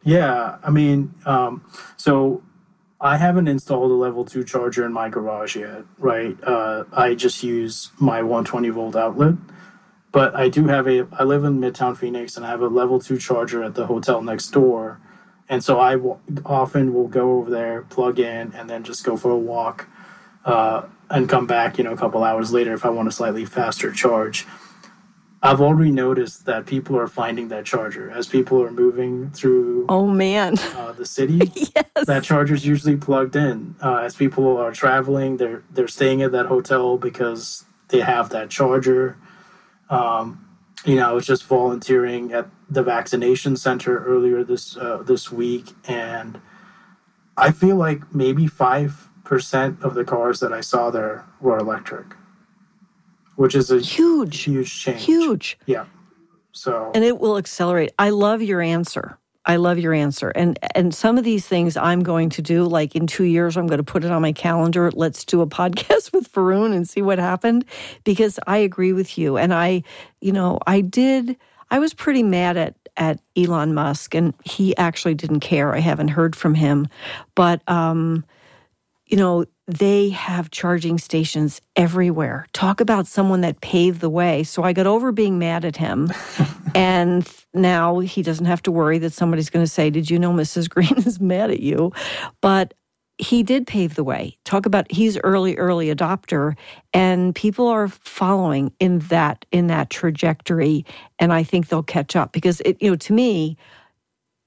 Yeah, 0.02 0.58
I 0.64 0.70
mean, 0.70 1.14
um, 1.26 1.64
so 1.96 2.42
I 3.00 3.16
haven't 3.16 3.48
installed 3.48 3.90
a 3.90 3.94
level 3.94 4.24
two 4.26 4.44
charger 4.44 4.84
in 4.84 4.92
my 4.92 5.08
garage 5.08 5.56
yet, 5.56 5.84
right? 5.98 6.36
Uh, 6.44 6.84
I 6.92 7.14
just 7.14 7.42
use 7.42 7.90
my 7.98 8.22
120 8.22 8.68
volt 8.68 8.94
outlet, 8.94 9.34
but 10.12 10.34
I 10.36 10.50
do 10.50 10.66
have 10.66 10.86
a. 10.86 11.06
I 11.12 11.24
live 11.24 11.44
in 11.44 11.58
Midtown 11.60 11.96
Phoenix, 11.96 12.36
and 12.36 12.44
I 12.44 12.50
have 12.50 12.60
a 12.60 12.68
level 12.68 13.00
two 13.00 13.16
charger 13.16 13.62
at 13.62 13.74
the 13.74 13.86
hotel 13.86 14.20
next 14.20 14.48
door, 14.48 15.00
and 15.48 15.64
so 15.64 15.80
I 15.80 15.92
w- 15.92 16.18
often 16.44 16.92
will 16.92 17.08
go 17.08 17.38
over 17.38 17.50
there, 17.50 17.82
plug 17.82 18.18
in, 18.18 18.52
and 18.52 18.68
then 18.68 18.84
just 18.84 19.02
go 19.02 19.16
for 19.16 19.30
a 19.30 19.38
walk, 19.38 19.88
uh, 20.44 20.82
and 21.08 21.26
come 21.26 21.46
back. 21.46 21.78
You 21.78 21.84
know, 21.84 21.92
a 21.92 21.96
couple 21.96 22.22
hours 22.22 22.52
later 22.52 22.74
if 22.74 22.84
I 22.84 22.90
want 22.90 23.08
a 23.08 23.12
slightly 23.12 23.46
faster 23.46 23.92
charge. 23.92 24.46
I've 25.42 25.60
already 25.62 25.90
noticed 25.90 26.44
that 26.44 26.66
people 26.66 26.98
are 26.98 27.08
finding 27.08 27.48
that 27.48 27.64
charger 27.64 28.10
as 28.10 28.26
people 28.26 28.62
are 28.62 28.70
moving 28.70 29.30
through. 29.30 29.86
Oh 29.88 30.06
man, 30.06 30.58
uh, 30.58 30.92
the 30.92 31.06
city. 31.06 31.40
yes, 31.54 32.06
that 32.06 32.24
charger 32.24 32.54
is 32.54 32.66
usually 32.66 32.96
plugged 32.96 33.36
in. 33.36 33.74
Uh, 33.82 33.96
as 33.96 34.14
people 34.14 34.58
are 34.58 34.72
traveling, 34.72 35.38
they're 35.38 35.62
they're 35.70 35.88
staying 35.88 36.20
at 36.20 36.32
that 36.32 36.46
hotel 36.46 36.98
because 36.98 37.64
they 37.88 38.00
have 38.00 38.28
that 38.30 38.50
charger. 38.50 39.16
Um, 39.88 40.46
you 40.84 40.96
know, 40.96 41.08
I 41.08 41.12
was 41.12 41.26
just 41.26 41.44
volunteering 41.44 42.32
at 42.32 42.48
the 42.68 42.82
vaccination 42.82 43.56
center 43.56 44.04
earlier 44.04 44.44
this 44.44 44.76
uh, 44.76 45.02
this 45.02 45.32
week, 45.32 45.70
and 45.88 46.38
I 47.38 47.50
feel 47.50 47.76
like 47.76 48.14
maybe 48.14 48.46
five 48.46 49.08
percent 49.24 49.80
of 49.82 49.94
the 49.94 50.04
cars 50.04 50.40
that 50.40 50.52
I 50.52 50.60
saw 50.60 50.90
there 50.90 51.24
were 51.40 51.56
electric 51.56 52.08
which 53.36 53.54
is 53.54 53.70
a 53.70 53.78
huge, 53.78 54.42
huge 54.42 54.82
change. 54.82 55.04
Huge. 55.04 55.58
Yeah. 55.66 55.86
So 56.52 56.90
and 56.94 57.04
it 57.04 57.18
will 57.20 57.38
accelerate. 57.38 57.92
I 57.98 58.10
love 58.10 58.42
your 58.42 58.60
answer. 58.60 59.18
I 59.46 59.56
love 59.56 59.78
your 59.78 59.94
answer. 59.94 60.30
And 60.30 60.58
and 60.74 60.94
some 60.94 61.16
of 61.16 61.24
these 61.24 61.46
things 61.46 61.76
I'm 61.76 62.02
going 62.02 62.28
to 62.30 62.42
do 62.42 62.64
like 62.64 62.94
in 62.94 63.06
2 63.06 63.24
years 63.24 63.56
I'm 63.56 63.66
going 63.66 63.78
to 63.78 63.84
put 63.84 64.04
it 64.04 64.10
on 64.10 64.22
my 64.22 64.32
calendar. 64.32 64.90
Let's 64.90 65.24
do 65.24 65.40
a 65.40 65.46
podcast 65.60 66.12
with 66.12 66.30
Varun 66.32 66.74
and 66.74 66.88
see 66.88 67.02
what 67.02 67.18
happened 67.18 67.64
because 68.04 68.38
I 68.46 68.58
agree 68.58 68.92
with 68.92 69.16
you 69.16 69.36
and 69.36 69.54
I 69.54 69.82
you 70.20 70.32
know, 70.32 70.58
I 70.66 70.80
did 70.82 71.36
I 71.70 71.78
was 71.78 71.94
pretty 71.94 72.22
mad 72.22 72.56
at 72.56 72.74
at 72.96 73.20
Elon 73.36 73.72
Musk 73.72 74.14
and 74.14 74.34
he 74.44 74.76
actually 74.76 75.14
didn't 75.14 75.40
care. 75.40 75.74
I 75.74 75.78
haven't 75.78 76.08
heard 76.08 76.36
from 76.36 76.54
him. 76.54 76.88
But 77.34 77.62
um 77.68 78.24
you 79.10 79.16
know, 79.16 79.44
they 79.66 80.10
have 80.10 80.50
charging 80.50 80.96
stations 80.96 81.60
everywhere. 81.74 82.46
Talk 82.52 82.80
about 82.80 83.08
someone 83.08 83.40
that 83.40 83.60
paved 83.60 84.00
the 84.00 84.08
way. 84.08 84.44
So 84.44 84.62
I 84.62 84.72
got 84.72 84.86
over 84.86 85.10
being 85.10 85.38
mad 85.38 85.64
at 85.64 85.76
him. 85.76 86.12
and 86.74 87.28
now 87.52 87.98
he 87.98 88.22
doesn't 88.22 88.46
have 88.46 88.62
to 88.62 88.70
worry 88.70 88.98
that 88.98 89.12
somebody's 89.12 89.50
going 89.50 89.64
to 89.64 89.70
say, 89.70 89.90
Did 89.90 90.08
you 90.08 90.18
know 90.18 90.32
Mrs. 90.32 90.70
Green 90.70 90.96
is 90.98 91.20
mad 91.20 91.50
at 91.50 91.60
you? 91.60 91.92
But 92.40 92.74
he 93.18 93.42
did 93.42 93.66
pave 93.66 93.96
the 93.96 94.04
way. 94.04 94.38
Talk 94.44 94.64
about 94.64 94.90
he's 94.90 95.18
early, 95.18 95.56
early 95.56 95.94
adopter, 95.94 96.56
and 96.94 97.34
people 97.34 97.66
are 97.66 97.88
following 97.88 98.72
in 98.80 99.00
that 99.00 99.44
in 99.50 99.66
that 99.66 99.90
trajectory. 99.90 100.86
And 101.18 101.32
I 101.32 101.42
think 101.42 101.68
they'll 101.68 101.82
catch 101.82 102.16
up 102.16 102.32
because 102.32 102.62
it, 102.64 102.80
you 102.80 102.90
know, 102.90 102.96
to 102.96 103.12
me, 103.12 103.58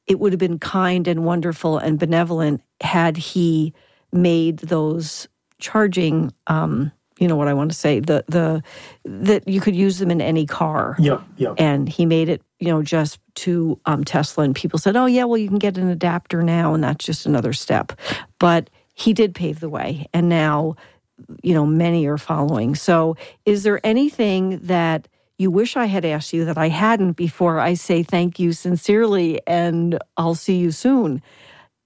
it 0.07 0.19
would 0.19 0.31
have 0.31 0.39
been 0.39 0.57
kind 0.57 1.07
and 1.07 1.23
wonderful 1.23 1.77
and 1.77 1.99
benevolent 1.99 2.63
had 2.81 3.15
he 3.15 3.73
made 4.13 4.59
those 4.59 5.27
charging 5.59 6.31
um, 6.47 6.91
you 7.19 7.27
know 7.27 7.35
what 7.35 7.47
I 7.47 7.53
want 7.53 7.71
to 7.71 7.77
say 7.77 7.99
the 7.99 8.23
the 8.27 8.63
that 9.05 9.47
you 9.47 9.61
could 9.61 9.75
use 9.75 9.99
them 9.99 10.11
in 10.11 10.21
any 10.21 10.45
car. 10.45 10.95
Yeah, 10.99 11.21
yeah. 11.37 11.53
And 11.57 11.87
he 11.87 12.05
made 12.05 12.29
it, 12.29 12.41
you 12.59 12.67
know, 12.67 12.81
just 12.81 13.19
to 13.35 13.79
um, 13.85 14.03
Tesla, 14.03 14.43
and 14.43 14.55
people 14.55 14.79
said, 14.79 14.95
"Oh 14.95 15.05
yeah, 15.05 15.23
well 15.23 15.37
you 15.37 15.47
can 15.47 15.59
get 15.59 15.77
an 15.77 15.89
adapter 15.89 16.43
now, 16.43 16.73
and 16.73 16.83
that's 16.83 17.05
just 17.05 17.25
another 17.25 17.53
step." 17.53 17.93
But 18.39 18.69
he 18.93 19.13
did 19.13 19.35
pave 19.35 19.59
the 19.59 19.69
way, 19.69 20.07
and 20.13 20.27
now, 20.27 20.75
you 21.41 21.53
know, 21.53 21.65
many 21.65 22.05
are 22.07 22.17
following. 22.17 22.75
So, 22.75 23.15
is 23.45 23.63
there 23.63 23.79
anything 23.85 24.59
that 24.59 25.07
you 25.37 25.49
wish 25.51 25.77
I 25.77 25.85
had 25.85 26.05
asked 26.05 26.33
you 26.33 26.45
that 26.45 26.57
I 26.57 26.69
hadn't 26.69 27.13
before 27.13 27.59
I 27.59 27.75
say 27.75 28.03
thank 28.03 28.39
you 28.39 28.53
sincerely, 28.53 29.39
and 29.47 29.99
I'll 30.17 30.35
see 30.35 30.57
you 30.57 30.71
soon? 30.71 31.21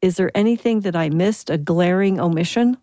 Is 0.02 0.18
there 0.18 0.32
anything 0.36 0.82
that 0.82 0.96
I 0.96 1.10
missed, 1.10 1.50
a 1.50 1.58
glaring 1.58 2.20
omission? 2.20 2.78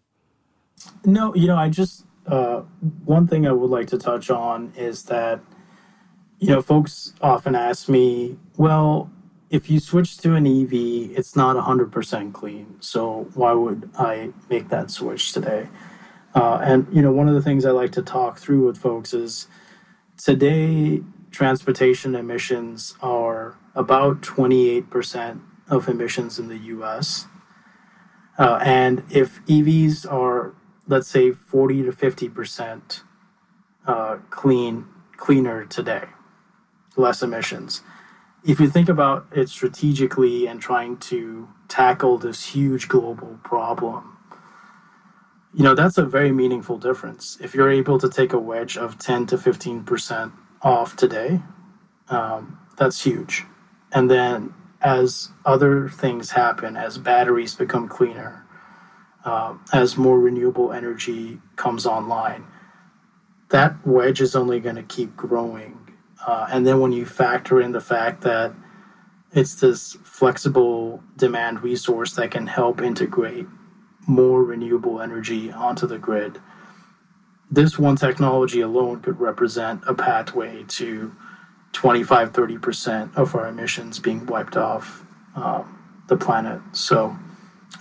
No, 1.04 1.34
you 1.34 1.46
know, 1.46 1.56
I 1.56 1.68
just, 1.68 2.04
uh, 2.26 2.62
one 3.04 3.28
thing 3.28 3.46
I 3.46 3.52
would 3.52 3.70
like 3.70 3.86
to 3.88 3.98
touch 3.98 4.30
on 4.30 4.72
is 4.76 5.04
that, 5.04 5.40
you 6.40 6.48
know, 6.48 6.60
folks 6.60 7.14
often 7.20 7.54
ask 7.54 7.88
me, 7.88 8.36
well, 8.56 9.10
if 9.50 9.70
you 9.70 9.78
switch 9.78 10.16
to 10.18 10.34
an 10.34 10.46
EV, 10.46 11.16
it's 11.16 11.36
not 11.36 11.54
100% 11.54 12.32
clean. 12.32 12.76
So 12.80 13.28
why 13.34 13.52
would 13.52 13.90
I 13.96 14.30
make 14.50 14.68
that 14.70 14.90
switch 14.90 15.32
today? 15.32 15.68
Uh, 16.34 16.58
and, 16.62 16.88
you 16.92 17.00
know, 17.00 17.12
one 17.12 17.28
of 17.28 17.34
the 17.34 17.42
things 17.42 17.64
I 17.64 17.70
like 17.70 17.92
to 17.92 18.02
talk 18.02 18.38
through 18.38 18.66
with 18.66 18.76
folks 18.76 19.14
is 19.14 19.46
today, 20.16 21.02
transportation 21.30 22.16
emissions 22.16 22.96
are 23.00 23.56
about 23.76 24.22
28% 24.22 25.40
of 25.68 25.88
emissions 25.88 26.38
in 26.38 26.48
the 26.48 26.58
US. 26.58 27.26
Uh, 28.38 28.58
and 28.62 29.04
if 29.10 29.44
EVs 29.46 30.10
are, 30.10 30.54
let's 30.86 31.08
say, 31.08 31.30
40 31.30 31.84
to 31.84 31.92
50% 31.92 33.00
uh, 33.86 34.18
clean, 34.30 34.86
cleaner 35.16 35.64
today, 35.64 36.04
less 36.96 37.22
emissions. 37.22 37.82
If 38.44 38.60
you 38.60 38.68
think 38.68 38.88
about 38.88 39.26
it 39.32 39.48
strategically 39.48 40.46
and 40.46 40.60
trying 40.60 40.98
to 40.98 41.48
tackle 41.68 42.18
this 42.18 42.48
huge 42.48 42.88
global 42.88 43.38
problem, 43.42 44.18
you 45.54 45.62
know, 45.62 45.74
that's 45.74 45.96
a 45.96 46.04
very 46.04 46.32
meaningful 46.32 46.78
difference. 46.78 47.38
If 47.40 47.54
you're 47.54 47.70
able 47.70 47.98
to 47.98 48.08
take 48.08 48.32
a 48.32 48.38
wedge 48.38 48.76
of 48.76 48.98
10 48.98 49.26
to 49.26 49.36
15% 49.36 50.32
off 50.62 50.96
today, 50.96 51.40
um, 52.08 52.58
that's 52.76 53.04
huge. 53.04 53.44
And 53.92 54.10
then 54.10 54.52
as 54.84 55.30
other 55.46 55.88
things 55.88 56.30
happen, 56.30 56.76
as 56.76 56.98
batteries 56.98 57.54
become 57.54 57.88
cleaner, 57.88 58.44
uh, 59.24 59.54
as 59.72 59.96
more 59.96 60.20
renewable 60.20 60.72
energy 60.72 61.40
comes 61.56 61.86
online, 61.86 62.44
that 63.48 63.74
wedge 63.86 64.20
is 64.20 64.36
only 64.36 64.60
going 64.60 64.76
to 64.76 64.82
keep 64.82 65.16
growing. 65.16 65.78
Uh, 66.26 66.46
and 66.52 66.66
then 66.66 66.80
when 66.80 66.92
you 66.92 67.06
factor 67.06 67.60
in 67.60 67.72
the 67.72 67.80
fact 67.80 68.20
that 68.20 68.52
it's 69.32 69.54
this 69.56 69.94
flexible 70.04 71.02
demand 71.16 71.62
resource 71.62 72.12
that 72.12 72.30
can 72.30 72.46
help 72.46 72.80
integrate 72.80 73.46
more 74.06 74.44
renewable 74.44 75.00
energy 75.00 75.50
onto 75.50 75.86
the 75.86 75.98
grid, 75.98 76.38
this 77.50 77.78
one 77.78 77.96
technology 77.96 78.60
alone 78.60 79.00
could 79.00 79.18
represent 79.18 79.82
a 79.86 79.94
pathway 79.94 80.62
to 80.64 81.14
25, 81.74 82.32
30% 82.32 83.16
of 83.16 83.34
our 83.34 83.48
emissions 83.48 83.98
being 83.98 84.24
wiped 84.26 84.56
off 84.56 85.04
um, 85.36 85.78
the 86.08 86.16
planet. 86.16 86.62
So 86.72 87.14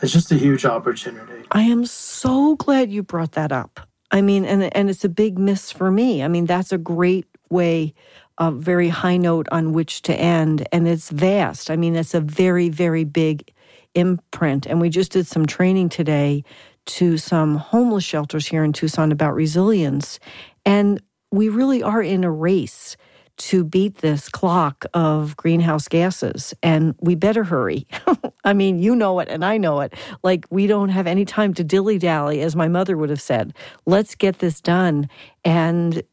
it's 0.02 0.12
just 0.12 0.32
a 0.32 0.36
huge 0.36 0.66
opportunity. 0.66 1.46
I 1.52 1.62
am 1.62 1.86
so 1.86 2.56
glad 2.56 2.92
you 2.92 3.04
brought 3.04 3.34
that 3.34 3.52
up. 3.52 3.80
I 4.12 4.22
mean, 4.22 4.46
and, 4.46 4.76
and 4.76 4.90
it's 4.90 5.06
a 5.06 5.10
big 5.10 5.40
miss 5.40 5.72
for 5.72 5.90
me. 5.92 6.24
I 6.24 6.28
mean, 6.28 6.46
that's 6.46 6.72
a 6.72 6.78
great 6.78 7.26
way, 7.50 7.94
a 8.38 8.52
very 8.52 8.90
high 8.90 9.18
note 9.18 9.48
on 9.52 9.74
which 9.74 10.02
to 10.04 10.14
end. 10.14 10.68
And 10.72 10.88
it's 10.88 11.10
vast. 11.10 11.72
I 11.72 11.76
mean, 11.76 11.96
it's 11.96 12.14
a 12.14 12.22
very, 12.22 12.70
very 12.70 13.04
big 13.04 13.52
imprint. 13.96 14.66
And 14.66 14.82
we 14.82 14.90
just 14.90 15.12
did 15.12 15.28
some 15.28 15.46
training 15.46 15.90
today 15.90 16.44
to 16.86 17.18
some 17.18 17.56
homeless 17.56 18.04
shelters 18.04 18.46
here 18.46 18.64
in 18.64 18.74
Tucson 18.74 19.12
about 19.12 19.36
resilience. 19.36 20.20
And 20.66 21.02
we 21.32 21.50
really 21.50 21.82
are 21.82 22.02
in 22.02 22.24
a 22.24 22.32
race 22.32 22.98
to 23.38 23.64
beat 23.64 23.98
this 23.98 24.30
clock 24.30 24.86
of 24.94 25.36
greenhouse 25.38 25.88
gases, 25.88 26.54
and 26.62 26.96
we 27.00 27.16
better 27.16 27.44
hurry. 27.44 27.88
I 28.44 28.54
mean, 28.54 28.80
you 28.80 28.96
know 28.96 29.20
it, 29.20 29.28
and 29.30 29.44
I 29.44 29.58
know 29.58 29.82
it. 29.82 29.94
Like, 30.24 30.46
we 30.50 30.68
don't 30.68 30.90
have 30.90 31.08
any 31.08 31.26
time 31.26 31.54
to 31.56 31.64
dilly 31.64 31.98
dally, 31.98 32.42
as 32.42 32.56
my 32.56 32.68
mother 32.68 32.98
would 32.98 33.10
have 33.10 33.22
said. 33.22 33.54
Let's 33.86 34.16
get 34.16 34.40
this 34.40 34.62
done. 34.62 35.10
And 35.44 36.04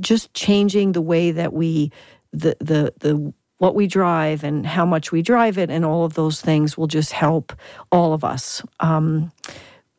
just 0.00 0.32
changing 0.34 0.92
the 0.92 1.02
way 1.02 1.32
that 1.32 1.52
we, 1.52 1.90
the, 2.32 2.56
the, 2.60 2.94
the, 3.00 3.32
what 3.58 3.74
we 3.74 3.86
drive 3.86 4.44
and 4.44 4.66
how 4.66 4.84
much 4.84 5.12
we 5.12 5.22
drive 5.22 5.58
it 5.58 5.70
and 5.70 5.84
all 5.84 6.04
of 6.04 6.14
those 6.14 6.40
things 6.40 6.76
will 6.76 6.86
just 6.86 7.12
help 7.12 7.52
all 7.90 8.12
of 8.12 8.24
us. 8.24 8.62
Um, 8.80 9.32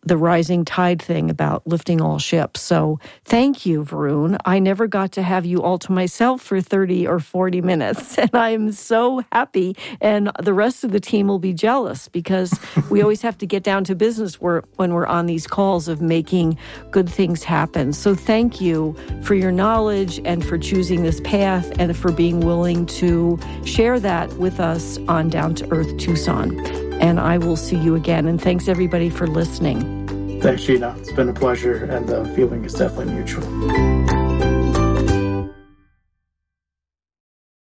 the 0.05 0.17
rising 0.17 0.65
tide 0.65 1.01
thing 1.01 1.29
about 1.29 1.65
lifting 1.65 2.01
all 2.01 2.19
ships. 2.19 2.61
So 2.61 2.99
thank 3.25 3.65
you, 3.65 3.83
Varun. 3.83 4.37
I 4.45 4.59
never 4.59 4.87
got 4.87 5.11
to 5.13 5.23
have 5.23 5.45
you 5.45 5.61
all 5.61 5.77
to 5.79 5.91
myself 5.91 6.41
for 6.41 6.61
30 6.61 7.07
or 7.07 7.19
40 7.19 7.61
minutes. 7.61 8.17
And 8.23 8.33
I'm 8.35 8.71
so 8.71 9.21
happy. 9.33 9.75
And 9.99 10.31
the 10.41 10.53
rest 10.53 10.85
of 10.85 10.91
the 10.91 10.99
team 11.01 11.27
will 11.27 11.39
be 11.39 11.51
jealous 11.51 12.07
because 12.07 12.57
we 12.89 13.01
always 13.01 13.21
have 13.21 13.37
to 13.39 13.45
get 13.45 13.63
down 13.63 13.83
to 13.83 13.95
business 13.95 14.39
when 14.39 14.93
we're 14.93 15.05
on 15.05 15.25
these 15.25 15.45
calls 15.45 15.89
of 15.89 16.01
making 16.01 16.57
good 16.89 17.09
things 17.09 17.43
happen. 17.43 17.91
So 17.91 18.15
thank 18.15 18.61
you 18.61 18.95
for 19.23 19.35
your 19.35 19.51
knowledge 19.51 20.21
and 20.23 20.45
for 20.45 20.57
choosing 20.57 21.03
this 21.03 21.19
path 21.21 21.69
and 21.79 21.97
for 21.97 22.13
being 22.13 22.39
willing 22.39 22.85
to 22.85 23.37
share 23.65 23.99
that 23.99 24.31
with 24.37 24.61
us 24.61 24.97
on 25.09 25.29
Down 25.29 25.53
to 25.55 25.69
Earth 25.69 25.97
Tucson 25.97 26.92
and 27.01 27.19
I 27.19 27.37
will 27.37 27.55
see 27.55 27.77
you 27.77 27.95
again. 27.95 28.27
And 28.27 28.41
thanks 28.41 28.67
everybody 28.67 29.09
for 29.09 29.27
listening. 29.27 30.39
Thanks, 30.41 30.63
Gina. 30.63 30.95
It's 30.99 31.11
been 31.11 31.29
a 31.29 31.33
pleasure, 31.33 31.85
and 31.85 32.07
the 32.07 32.25
feeling 32.35 32.65
is 32.65 32.73
definitely 32.73 33.13
mutual. 33.13 34.22